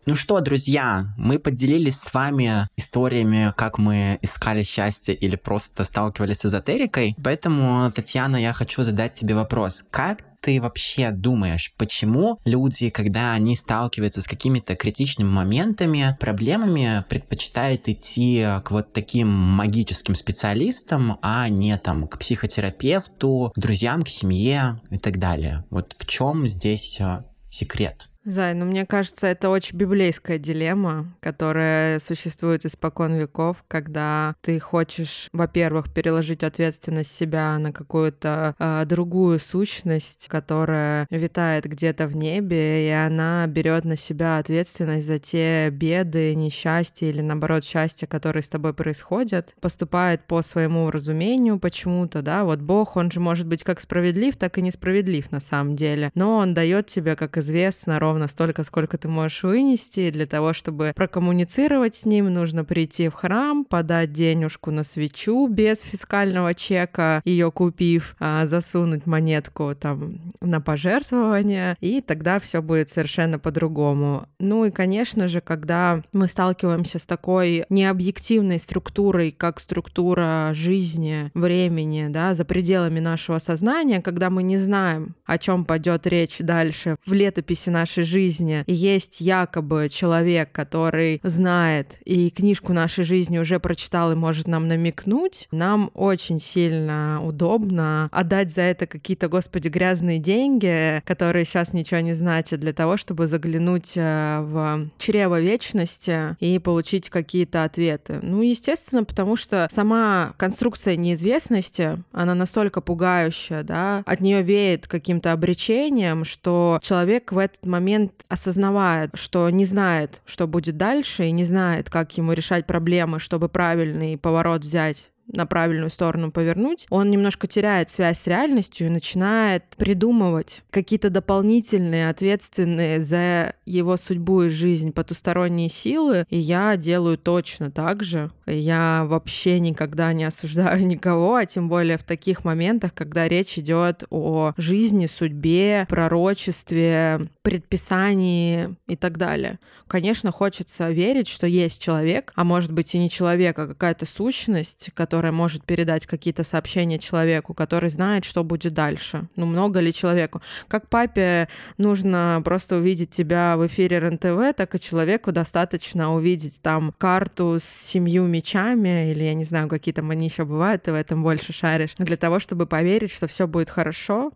Ну 0.09 0.15
что, 0.15 0.39
друзья, 0.39 1.13
мы 1.17 1.41
поделились 1.41 1.99
с 1.99 2.15
вами 2.15 2.69
историями, 2.77 3.53
как 3.57 3.79
мы 3.79 4.21
искали 4.23 4.63
счастье 4.63 5.17
или 5.17 5.35
просто 5.35 5.83
сталкивались 5.83 6.39
с 6.39 6.45
эзотерикой. 6.45 7.17
Поэтому, 7.25 7.91
Татьяна, 7.91 8.37
я 8.37 8.53
хочу 8.53 8.85
задать 8.85 9.15
тебе 9.15 9.35
вопрос. 9.35 9.83
Как 9.91 10.23
ты 10.41 10.61
вообще 10.61 11.11
думаешь, 11.11 11.75
почему 11.77 12.39
люди, 12.45 12.89
когда 12.91 13.33
они 13.33 13.57
сталкиваются 13.57 14.21
с 14.21 14.29
какими-то 14.29 14.77
критичными 14.77 15.29
моментами, 15.29 16.17
проблемами, 16.21 17.05
предпочитают 17.09 17.89
идти 17.89 18.47
к 18.65 18.71
вот 18.71 18.93
таким 18.93 19.27
магическим 19.27 20.15
специалистам, 20.15 21.19
а 21.21 21.49
не 21.49 21.77
там 21.79 22.07
к 22.07 22.17
психотерапевту, 22.21 23.51
к 23.57 23.59
друзьям, 23.59 24.05
к 24.05 24.09
семье 24.09 24.81
и 24.89 24.99
так 24.99 25.19
далее? 25.19 25.65
Вот 25.71 25.97
в 25.99 26.07
чем 26.07 26.47
здесь 26.47 27.01
э, 27.01 27.25
секрет? 27.51 28.09
Зай, 28.29 28.55
ну 28.55 28.65
мне 28.65 28.85
кажется, 28.85 29.29
это 29.29 29.49
очень 29.51 29.79
библейская 29.79 30.39
дилемма, 30.39 31.15
которая 31.21 32.01
существует 32.01 32.67
испокон 32.67 33.15
веков, 33.15 33.65
когда 33.69 34.35
ты 34.41 34.59
хочешь, 34.59 35.29
во-первых, 35.33 35.95
переложить 35.95 36.43
ответственность 36.43 37.15
себя 37.15 37.57
на 37.57 37.73
какую-то 37.73 38.57
э, 38.59 38.85
другую 38.85 39.39
сущность, 39.39 40.27
которая 40.27 41.07
витает 41.09 41.67
где-то 41.67 42.09
в 42.09 42.17
небе, 42.17 42.89
и 42.89 42.91
она 42.91 43.47
берет 43.47 43.85
на 43.85 43.95
себя 43.95 44.39
ответственность 44.39 45.07
за 45.07 45.21
те 45.21 45.71
беды, 45.71 46.35
несчастья 46.35 47.07
или 47.07 47.21
наоборот 47.21 47.63
счастья, 47.63 48.09
которые 48.09 48.43
с 48.43 48.49
тобой 48.49 48.75
происходят, 48.75 49.55
поступает 49.61 50.25
по 50.27 50.43
своему 50.43 50.91
разумению 50.91 51.61
почему-то, 51.61 52.23
да, 52.23 52.43
вот 52.43 52.59
Бог, 52.59 52.97
он 52.97 53.09
же 53.13 53.21
может 53.21 53.47
быть 53.47 53.63
как 53.63 53.79
справедлив, 53.79 54.37
так 54.37 54.59
и 54.59 54.63
несправедлив 54.63 55.31
на 55.31 55.39
самом 55.39 55.77
деле, 55.77 56.11
но 56.17 56.39
он 56.39 56.55
дает 56.55 56.89
тебе, 56.89 57.15
как 57.15 57.39
известно, 57.39 58.01
ровно 58.01 58.16
ровно 58.17 58.29
столько, 58.29 58.65
сколько 58.65 58.97
ты 58.97 59.09
можешь 59.09 59.43
вынести. 59.43 60.11
Для 60.11 60.25
того, 60.25 60.55
чтобы 60.55 60.93
прокоммуницировать 60.97 61.97
с 61.97 62.07
ним, 62.07 62.33
нужно 62.33 62.65
прийти 62.65 63.09
в 63.09 63.13
храм, 63.13 63.65
подать 63.65 64.13
денежку 64.13 64.71
на 64.71 64.85
свечу 64.85 65.47
без 65.49 65.81
фискального 65.81 66.55
чека, 66.55 67.21
ее 67.27 67.51
купив, 67.51 68.17
а, 68.19 68.47
засунуть 68.47 69.07
монетку 69.07 69.75
там 69.79 70.33
на 70.41 70.63
пожертвование, 70.63 71.77
и 71.81 72.01
тогда 72.01 72.39
все 72.41 72.63
будет 72.63 72.89
совершенно 72.89 73.39
по-другому. 73.39 74.27
Ну 74.39 74.65
и, 74.65 74.71
конечно 74.71 75.29
же, 75.29 75.43
когда 75.43 76.03
мы 76.15 76.29
сталкиваемся 76.29 76.99
с 76.99 77.05
такой 77.05 77.67
необъективной 77.69 78.59
структурой, 78.59 79.31
как 79.31 79.61
структура 79.61 80.53
жизни, 80.55 81.31
времени, 81.35 82.07
да, 82.09 82.33
за 82.33 82.47
пределами 82.47 83.01
нашего 83.01 83.39
сознания, 83.39 84.01
когда 84.01 84.31
мы 84.31 84.43
не 84.43 84.57
знаем, 84.57 85.17
о 85.27 85.37
чем 85.37 85.67
пойдет 85.67 86.07
речь 86.07 86.39
дальше 86.39 86.97
в 87.05 87.13
летописи 87.13 87.69
нашей 87.69 88.06
жизни 88.07 88.65
есть 88.67 89.21
якобы 89.21 89.89
человек, 89.91 90.53
который 90.53 91.21
знает 91.23 91.99
и 92.05 92.31
книжку 92.31 92.73
нашей 92.73 93.05
жизни 93.05 93.39
уже 93.39 93.59
прочитал 93.61 94.13
и 94.13 94.15
может 94.15 94.49
нам 94.49 94.69
намекнуть, 94.69 95.49
нам 95.51 95.91
очень 95.95 96.41
сильно 96.41 97.21
удобно 97.23 98.09
отдать 98.13 98.53
за 98.53 98.63
это 98.63 98.87
какие-то, 98.87 99.29
господи, 99.29 99.69
грязные 99.69 100.19
деньги, 100.19 101.03
которые 101.05 101.45
сейчас 101.45 101.73
ничего 101.73 102.01
не 102.01 102.15
значат, 102.15 102.61
для 102.61 102.73
того, 102.73 102.97
чтобы 102.97 103.27
заглянуть 103.27 103.93
э, 103.97 104.41
в 104.43 104.89
чрево 104.99 105.41
вечности 105.41 106.37
и 106.41 106.59
получить 106.59 107.11
какие-то 107.11 107.65
ответы. 107.65 108.21
Ну, 108.23 108.43
естественно, 108.43 109.05
потому 109.05 109.37
что 109.37 109.69
сама 109.71 110.35
конструкция 110.37 110.97
неизвестности, 110.97 112.03
она 112.13 112.35
настолько 112.35 112.81
пугающая, 112.81 113.63
да, 113.63 114.03
от 114.07 114.21
нее 114.21 114.43
веет 114.43 114.87
каким-то 114.87 115.33
обречением, 115.33 116.25
что 116.25 116.79
человек 116.83 117.33
в 117.33 117.39
этот 117.39 117.67
момент 117.67 117.96
момент 117.97 118.25
осознавает, 118.29 119.11
что 119.15 119.49
не 119.51 119.65
знает, 119.65 120.21
что 120.27 120.47
будет 120.47 120.77
дальше, 120.77 121.27
и 121.27 121.33
не 121.33 121.45
знает, 121.45 121.91
как 121.91 122.17
ему 122.17 122.33
решать 122.33 122.67
проблемы, 122.67 123.19
чтобы 123.19 123.49
правильный 123.49 124.19
поворот 124.19 124.63
взять 124.63 125.11
на 125.33 125.47
правильную 125.47 125.91
сторону 125.91 126.31
повернуть, 126.31 126.87
он 126.91 127.11
немножко 127.11 127.47
теряет 127.47 127.91
связь 127.91 128.21
с 128.21 128.27
реальностью 128.27 128.87
и 128.87 128.91
начинает 128.91 129.65
придумывать 129.77 130.63
какие-то 130.71 131.11
дополнительные, 131.11 132.09
ответственные 132.09 133.03
за 133.03 133.55
его 133.65 133.97
судьбу 133.97 134.43
и 134.43 134.49
жизнь 134.49 134.93
потусторонние 134.93 135.69
силы. 135.69 136.27
И 136.31 136.39
я 136.39 136.77
делаю 136.77 137.19
точно 137.19 137.71
так 137.71 138.03
же. 138.03 138.31
Я 138.47 139.05
вообще 139.07 139.59
никогда 139.61 140.13
не 140.13 140.25
осуждаю 140.25 140.87
никого, 140.87 141.37
а 141.37 141.47
тем 141.47 141.69
более 141.69 141.99
в 141.99 142.05
таких 142.05 142.45
моментах, 142.45 142.95
когда 142.95 143.29
речь 143.29 143.59
идет 143.59 144.05
о 144.11 144.53
жизни, 144.57 145.07
судьбе, 145.07 145.87
пророчестве, 145.89 147.29
предписании 147.43 148.77
и 148.87 148.97
так 148.97 149.19
далее. 149.19 149.59
Конечно, 149.89 150.33
хочется 150.33 150.91
верить, 150.91 151.29
что 151.29 151.47
есть 151.47 151.81
человек, 151.81 152.33
а 152.35 152.43
может 152.43 152.73
быть 152.73 152.95
и 152.95 152.99
не 152.99 153.09
человек, 153.09 153.57
а 153.59 153.69
какая-то 153.69 154.05
сущность, 154.05 154.91
которая 154.95 155.31
может 155.31 155.65
передать 155.65 156.07
какие-то 156.07 156.43
сообщения 156.43 156.99
человеку, 156.99 157.55
который 157.55 157.89
знает, 157.89 158.25
что 158.25 158.43
будет 158.43 158.75
дальше. 158.75 159.29
Ну, 159.37 159.47
много 159.47 159.79
ли 159.79 159.93
человеку? 159.93 160.43
Как 160.67 160.89
папе 160.89 161.49
нужно 161.79 162.43
просто 162.45 162.77
увидеть 162.77 163.11
тебя 163.11 163.57
в 163.57 163.67
эфире 163.69 164.01
РНТВ, 164.01 164.57
так 164.57 164.75
и 164.75 164.81
человеку 164.81 165.31
достаточно 165.31 166.13
увидеть 166.13 166.61
там 166.63 166.93
карту 166.99 167.59
с 167.61 167.65
семью 167.65 168.25
мечами, 168.25 169.13
или 169.13 169.23
я 169.23 169.35
не 169.35 169.45
знаю, 169.45 169.69
какие 169.69 169.95
там 169.95 170.11
они 170.11 170.27
еще 170.27 170.45
бывают, 170.45 170.83
ты 170.83 170.93
в 170.93 170.97
этом 170.97 171.23
больше 171.23 171.53
шаришь, 171.53 171.95
для 171.99 172.17
того, 172.17 172.41
чтобы 172.41 172.67
поверить, 172.67 173.13
что 173.13 173.29
все 173.29 173.47
будет 173.47 173.71
хорошо, 173.71 174.33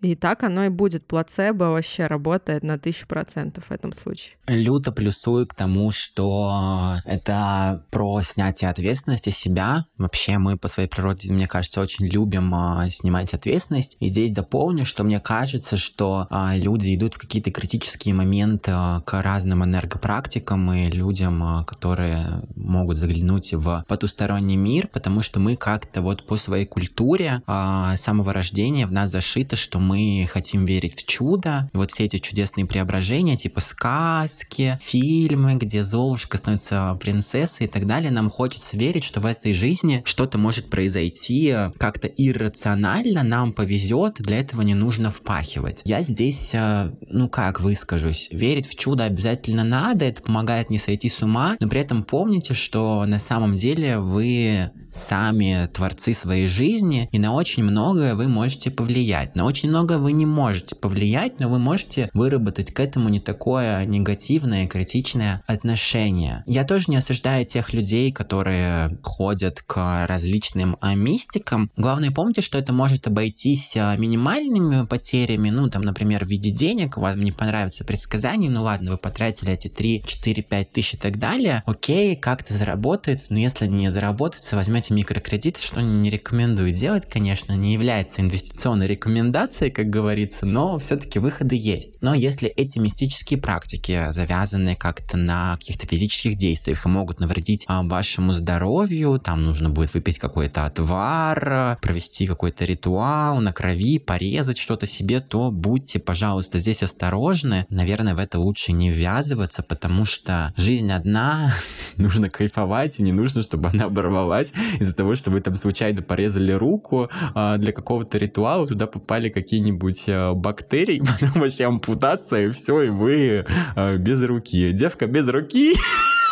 и 0.00 0.14
так 0.14 0.44
оно 0.44 0.64
и 0.64 0.68
будет. 0.68 1.06
Плацебо 1.06 1.64
вообще 1.64 2.06
работает 2.06 2.62
на 2.62 2.78
тысячу 2.78 3.06
процентов 3.06 3.64
в 3.68 3.72
этом 3.72 3.92
случае. 3.92 4.36
Люто 4.46 4.92
плюсую 4.92 5.46
к 5.46 5.54
тому, 5.54 5.90
что 5.90 6.96
это 7.04 7.84
про 7.90 8.22
снятие 8.22 8.70
ответственности 8.70 9.30
себя. 9.30 9.86
Вообще 9.96 10.38
мы 10.38 10.56
по 10.56 10.68
своей 10.68 10.88
природе, 10.88 11.32
мне 11.32 11.48
кажется, 11.48 11.80
очень 11.80 12.06
любим 12.06 12.54
а, 12.54 12.88
снимать 12.90 13.34
ответственность. 13.34 13.96
И 14.00 14.08
здесь 14.08 14.30
дополню, 14.30 14.84
что 14.84 15.02
мне 15.04 15.20
кажется, 15.20 15.76
что 15.76 16.26
а, 16.30 16.56
люди 16.56 16.94
идут 16.94 17.14
в 17.14 17.18
какие-то 17.18 17.50
критические 17.50 18.14
моменты 18.14 18.70
а, 18.74 19.00
к 19.00 19.20
разным 19.20 19.64
энергопрактикам 19.64 20.72
и 20.72 20.90
людям, 20.90 21.42
а, 21.42 21.64
которые 21.64 22.42
могут 22.54 22.98
заглянуть 22.98 23.52
в 23.52 23.84
потусторонний 23.88 24.56
мир, 24.56 24.88
потому 24.88 25.22
что 25.22 25.40
мы 25.40 25.56
как-то 25.56 26.02
вот 26.02 26.24
по 26.26 26.36
своей 26.36 26.66
культуре 26.66 27.42
а, 27.46 27.96
самого 27.96 28.32
рождения 28.32 28.86
в 28.86 28.92
нас 28.92 29.10
зашито, 29.10 29.56
что 29.56 29.78
мы 29.88 30.28
хотим 30.30 30.64
верить 30.66 30.96
в 30.96 31.06
чудо. 31.06 31.70
И 31.72 31.76
вот 31.76 31.90
все 31.90 32.04
эти 32.04 32.18
чудесные 32.18 32.66
преображения, 32.66 33.36
типа 33.36 33.60
сказки, 33.60 34.78
фильмы, 34.82 35.54
где 35.54 35.82
Золушка 35.82 36.36
становится 36.36 36.96
принцессой 37.00 37.66
и 37.66 37.70
так 37.70 37.86
далее, 37.86 38.10
нам 38.10 38.28
хочется 38.28 38.76
верить, 38.76 39.04
что 39.04 39.20
в 39.20 39.26
этой 39.26 39.54
жизни 39.54 40.02
что-то 40.04 40.36
может 40.36 40.68
произойти 40.68 41.54
как-то 41.78 42.06
иррационально, 42.06 43.22
нам 43.22 43.52
повезет, 43.52 44.16
для 44.18 44.40
этого 44.40 44.62
не 44.62 44.74
нужно 44.74 45.10
впахивать. 45.10 45.80
Я 45.84 46.02
здесь, 46.02 46.50
э, 46.52 46.92
ну 47.08 47.28
как 47.28 47.60
выскажусь, 47.60 48.28
верить 48.30 48.68
в 48.68 48.76
чудо 48.76 49.04
обязательно 49.04 49.64
надо, 49.64 50.04
это 50.04 50.22
помогает 50.22 50.68
не 50.68 50.78
сойти 50.78 51.08
с 51.08 51.22
ума, 51.22 51.56
но 51.60 51.68
при 51.68 51.80
этом 51.80 52.02
помните, 52.02 52.52
что 52.54 53.04
на 53.06 53.18
самом 53.18 53.56
деле 53.56 53.98
вы 53.98 54.70
сами 54.90 55.68
творцы 55.72 56.14
своей 56.14 56.48
жизни, 56.48 57.08
и 57.12 57.18
на 57.18 57.34
очень 57.34 57.62
многое 57.62 58.14
вы 58.14 58.28
можете 58.28 58.70
повлиять. 58.70 59.36
На 59.36 59.44
очень 59.44 59.68
много 59.68 59.77
вы 59.86 60.12
не 60.12 60.26
можете 60.26 60.74
повлиять, 60.74 61.40
но 61.40 61.48
вы 61.48 61.58
можете 61.58 62.10
выработать 62.14 62.72
к 62.72 62.80
этому 62.80 63.08
не 63.08 63.20
такое 63.20 63.84
негативное, 63.84 64.66
критичное 64.66 65.42
отношение. 65.46 66.42
Я 66.46 66.64
тоже 66.64 66.86
не 66.88 66.96
осуждаю 66.96 67.46
тех 67.46 67.72
людей, 67.72 68.12
которые 68.12 68.98
ходят 69.02 69.62
к 69.62 70.06
различным 70.06 70.76
а, 70.80 70.94
мистикам. 70.94 71.70
Главное, 71.76 72.10
помните, 72.10 72.42
что 72.42 72.58
это 72.58 72.72
может 72.72 73.06
обойтись 73.06 73.76
а, 73.76 73.96
минимальными 73.96 74.86
потерями, 74.86 75.50
ну, 75.50 75.68
там, 75.68 75.82
например, 75.82 76.24
в 76.24 76.28
виде 76.28 76.50
денег, 76.50 76.96
вам 76.96 77.20
не 77.20 77.32
понравится 77.32 77.84
предсказание, 77.84 78.50
ну 78.50 78.62
ладно, 78.62 78.92
вы 78.92 78.98
потратили 78.98 79.52
эти 79.52 79.68
3, 79.68 80.04
4, 80.06 80.42
5 80.42 80.72
тысяч 80.72 80.94
и 80.94 80.96
так 80.96 81.18
далее, 81.18 81.62
окей, 81.66 82.16
как-то 82.16 82.54
заработается, 82.54 83.32
но 83.32 83.38
если 83.38 83.66
не 83.66 83.90
заработается, 83.90 84.56
возьмете 84.56 84.94
микрокредит, 84.94 85.58
что 85.58 85.80
не 85.80 86.10
рекомендую 86.10 86.72
делать, 86.72 87.06
конечно, 87.06 87.52
не 87.52 87.72
является 87.72 88.20
инвестиционной 88.20 88.86
рекомендацией, 88.86 89.67
как 89.70 89.90
говорится, 89.90 90.46
но 90.46 90.78
все-таки 90.78 91.18
выходы 91.18 91.56
есть. 91.56 91.98
Но 92.00 92.14
если 92.14 92.48
эти 92.48 92.78
мистические 92.78 93.40
практики 93.40 94.10
завязаны 94.10 94.74
как-то 94.76 95.16
на 95.16 95.56
каких-то 95.56 95.86
физических 95.86 96.36
действиях 96.36 96.84
и 96.84 96.88
могут 96.88 97.20
навредить 97.20 97.64
а, 97.66 97.82
вашему 97.82 98.32
здоровью, 98.32 99.18
там 99.18 99.44
нужно 99.44 99.70
будет 99.70 99.94
выпить 99.94 100.18
какой-то 100.18 100.64
отвар, 100.64 101.78
провести 101.80 102.26
какой-то 102.26 102.64
ритуал 102.64 103.40
на 103.40 103.52
крови, 103.52 103.98
порезать 103.98 104.58
что-то 104.58 104.86
себе, 104.86 105.20
то 105.20 105.50
будьте, 105.50 105.98
пожалуйста, 105.98 106.58
здесь 106.58 106.82
осторожны. 106.82 107.66
Наверное, 107.70 108.14
в 108.14 108.18
это 108.18 108.38
лучше 108.38 108.72
не 108.72 108.90
ввязываться, 108.90 109.62
потому 109.62 110.04
что 110.04 110.52
жизнь 110.56 110.90
одна, 110.90 111.54
нужно 111.96 112.30
кайфовать, 112.30 112.98
и 112.98 113.02
не 113.02 113.12
нужно, 113.12 113.42
чтобы 113.42 113.68
она 113.68 113.84
оборвалась 113.84 114.52
из-за 114.80 114.94
того, 114.94 115.14
что 115.14 115.30
вы 115.30 115.40
там 115.40 115.56
случайно 115.56 116.02
порезали 116.02 116.52
руку 116.52 117.10
а, 117.34 117.58
для 117.58 117.72
какого-то 117.72 118.18
ритуала, 118.18 118.66
туда 118.66 118.86
попали 118.86 119.28
какие-нибудь 119.58 120.04
а, 120.08 120.34
бактерии, 120.34 121.02
потом 121.20 121.42
вообще 121.42 121.64
ампутация, 121.64 122.46
и 122.46 122.50
все, 122.50 122.82
и 122.82 122.88
вы 122.90 123.44
а, 123.74 123.96
без 123.96 124.22
руки. 124.22 124.72
Девка 124.72 125.06
без 125.06 125.28
руки. 125.28 125.74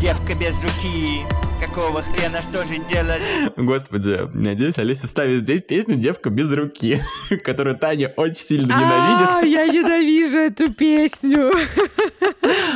Девка 0.00 0.34
без 0.38 0.62
руки. 0.62 1.24
Какого 1.60 2.02
хрена, 2.02 2.40
что 2.40 2.64
же 2.64 2.76
делать? 2.88 3.20
Господи, 3.56 4.28
надеюсь, 4.32 4.78
Алиса 4.78 5.08
вставит 5.08 5.42
здесь 5.42 5.62
песню 5.62 5.96
«Девка 5.96 6.30
без 6.30 6.52
руки», 6.52 7.02
которую 7.44 7.76
Таня 7.76 8.12
очень 8.16 8.44
сильно 8.44 8.66
ненавидит. 8.66 9.28
А, 9.28 9.40
я 9.40 9.66
ненавижу 9.66 10.38
эту 10.38 10.72
песню. 10.72 11.52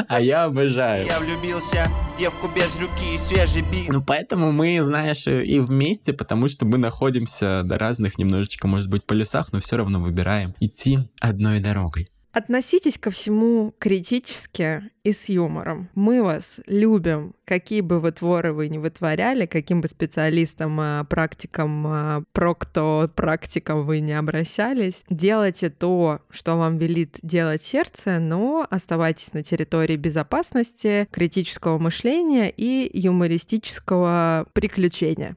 А 0.09 0.21
я 0.21 0.45
обожаю. 0.45 1.07
Я 1.07 1.21
влюбился 1.21 1.87
в 2.17 2.19
девку 2.19 2.49
без 2.55 2.77
руки, 2.81 3.19
свежий 3.19 3.63
бит. 3.63 3.89
Ну, 3.89 4.03
поэтому 4.03 4.51
мы, 4.51 4.83
знаешь, 4.83 5.27
и 5.29 5.61
вместе, 5.61 6.13
потому 6.13 6.49
что 6.49 6.67
мы 6.67 6.77
находимся 6.77 7.63
на 7.63 7.79
разных 7.79 8.19
немножечко, 8.19 8.67
может 8.67 8.89
быть, 8.91 9.05
полюсах, 9.05 9.53
но 9.53 9.61
все 9.61 9.77
равно 9.77 10.01
выбираем 10.01 10.55
идти 10.61 10.99
одной 11.21 11.61
дорогой. 11.61 12.12
Относитесь 12.33 12.97
ко 12.97 13.11
всему 13.11 13.75
критически 13.79 14.91
и 15.05 15.13
с 15.13 15.29
юмором. 15.29 15.91
Мы 15.95 16.23
вас 16.23 16.61
любим, 16.67 17.35
какие 17.45 17.83
бы 17.83 18.01
вы 18.01 18.11
творы 18.13 18.55
вы 18.55 18.69
ни 18.69 18.79
вытворяли, 18.79 19.45
каким 19.45 19.83
бы 19.83 19.89
специалистам, 19.89 20.79
а, 20.81 21.05
практикам, 21.05 21.87
а, 21.87 22.23
прокто 22.33 23.11
практикам 23.15 23.85
вы 23.85 24.01
не 24.01 24.15
обращались. 24.15 25.05
Делайте 25.11 25.69
то, 25.69 26.23
что 26.31 26.57
вам 26.57 26.79
велит 26.79 27.19
делать 27.23 27.63
сердце, 27.63 28.19
но 28.19 28.67
оставайтесь 28.71 29.35
на 29.35 29.43
территории 29.43 29.97
безопасности, 29.97 31.09
критического 31.11 31.77
мышления 31.79 32.49
и 32.49 32.91
юмористического 32.99 34.47
приключения. 34.55 35.37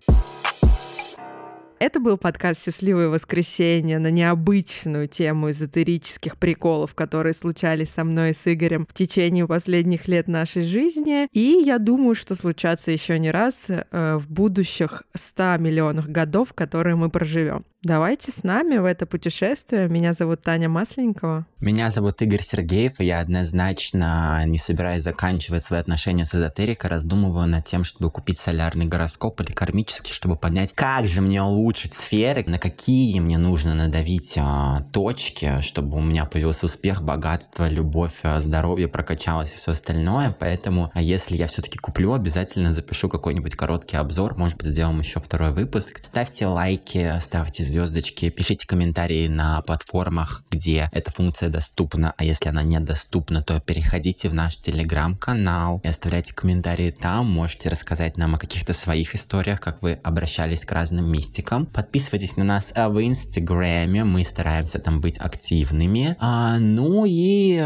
Это 1.77 1.99
был 1.99 2.17
подкаст 2.17 2.63
«Счастливое 2.63 3.09
воскресенье» 3.09 3.99
на 3.99 4.09
необычную 4.09 5.09
тему 5.09 5.49
эзотерических 5.49 6.37
приколов, 6.37 6.95
которые 6.95 7.33
случались 7.33 7.89
со 7.89 8.05
мной 8.05 8.31
и 8.31 8.33
с 8.33 8.41
Игорем 8.45 8.85
в 8.89 8.93
течение 8.93 9.45
последних 9.45 10.07
лет 10.07 10.29
нашей 10.29 10.61
жизни. 10.61 11.27
И 11.33 11.61
я 11.65 11.77
думаю, 11.77 12.15
что 12.15 12.33
случатся 12.35 12.91
еще 12.91 13.19
не 13.19 13.29
раз 13.29 13.65
э, 13.67 14.17
в 14.17 14.31
будущих 14.31 15.03
100 15.15 15.57
миллионах 15.57 16.07
годов, 16.07 16.53
которые 16.53 16.95
мы 16.95 17.09
проживем. 17.09 17.65
Давайте 17.85 18.31
с 18.31 18.43
нами 18.43 18.77
в 18.77 18.85
это 18.85 19.05
путешествие. 19.05 19.87
Меня 19.87 20.13
зовут 20.13 20.41
Таня 20.41 20.67
Масленникова. 20.67 21.45
Меня 21.59 21.91
зовут 21.91 22.19
Игорь 22.19 22.41
Сергеев, 22.41 22.99
и 22.99 23.05
я 23.05 23.19
однозначно, 23.19 24.43
не 24.47 24.57
собираюсь 24.57 25.03
заканчивать 25.03 25.63
свои 25.63 25.81
отношения 25.81 26.25
с 26.25 26.33
эзотерикой, 26.33 26.89
раздумываю 26.89 27.47
над 27.47 27.63
тем, 27.65 27.83
чтобы 27.83 28.09
купить 28.09 28.39
солярный 28.39 28.85
гороскоп 28.85 29.39
или 29.41 29.51
кармический, 29.51 30.11
чтобы 30.11 30.35
понять, 30.35 30.73
как 30.73 31.05
же 31.05 31.21
мне 31.21 31.43
улучшить 31.43 31.93
сферы, 31.93 32.43
на 32.47 32.57
какие 32.57 33.19
мне 33.19 33.37
нужно 33.37 33.75
надавить 33.75 34.33
а, 34.35 34.81
точки, 34.91 35.61
чтобы 35.61 35.97
у 35.97 36.01
меня 36.01 36.25
появился 36.25 36.65
успех, 36.65 37.03
богатство, 37.03 37.69
любовь, 37.69 38.15
а, 38.23 38.39
здоровье, 38.39 38.87
прокачалось 38.87 39.53
и 39.53 39.57
все 39.57 39.73
остальное. 39.73 40.35
Поэтому, 40.39 40.89
а 40.95 41.03
если 41.03 41.37
я 41.37 41.45
все-таки 41.45 41.77
куплю, 41.77 42.13
обязательно 42.13 42.71
запишу 42.71 43.09
какой-нибудь 43.09 43.53
короткий 43.53 43.97
обзор, 43.97 44.35
может 44.39 44.57
быть, 44.57 44.65
сделаем 44.65 44.97
еще 45.01 45.19
второй 45.19 45.53
выпуск. 45.53 45.99
Ставьте 46.01 46.47
лайки, 46.47 47.13
ставьте 47.21 47.63
звезды 47.63 47.74
звездочки, 47.75 48.29
пишите 48.29 48.65
комментарии 48.65 49.27
на 49.27 49.61
платформах, 49.61 50.45
где 50.49 50.89
эта 50.93 51.11
функция 51.11 51.49
доступна, 51.49 52.13
а 52.15 52.23
если 52.23 52.47
она 52.47 52.63
недоступна, 52.63 53.43
то 53.43 53.59
переходите 53.59 54.29
в 54.29 54.33
наш 54.33 54.55
телеграм-канал 54.55 55.81
и 55.83 55.87
оставляйте 55.89 56.33
комментарии. 56.33 56.91
Там, 56.91 57.29
можете 57.29 57.67
рассказать 57.67 58.15
нам 58.15 58.35
о 58.35 58.37
каких-то 58.37 58.71
своих 58.71 59.13
историях, 59.13 59.59
как 59.59 59.81
вы 59.81 59.99
обращались 60.03 60.63
к 60.63 60.71
разным 60.71 61.11
мистикам. 61.11 61.65
Подписывайтесь 61.65 62.37
на 62.37 62.45
нас 62.45 62.71
в 62.73 63.05
инстаграме, 63.05 64.05
мы 64.05 64.23
стараемся 64.23 64.79
там 64.79 65.01
быть 65.01 65.17
активными. 65.17 66.15
А, 66.19 66.57
ну 66.59 67.03
и 67.05 67.57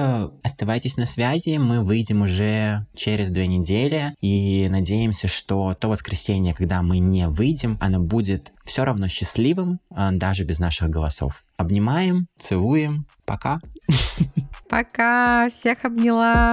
оставайтесь 0.42 0.98
на 0.98 1.06
связи, 1.06 1.58
мы 1.58 1.84
выйдем 1.84 2.24
уже 2.24 2.88
через 2.96 3.30
две 3.30 3.46
недели. 3.46 4.16
И 4.22 4.68
надеемся, 4.70 5.28
что 5.28 5.76
то 5.76 5.88
воскресенье, 5.88 6.56
когда 6.56 6.82
мы 6.82 6.98
не 6.98 7.28
выйдем, 7.28 7.78
оно 7.80 8.00
будет 8.00 8.52
все 8.70 8.86
равно 8.86 9.08
счастливым, 9.08 9.80
а, 9.90 10.12
даже 10.12 10.44
без 10.44 10.60
наших 10.60 10.92
голосов. 10.92 11.44
Обнимаем, 11.58 12.28
целуем. 12.38 13.08
Пока. 13.26 13.60
Пока. 14.70 15.50
Всех 15.50 15.86
обняла. 15.86 16.52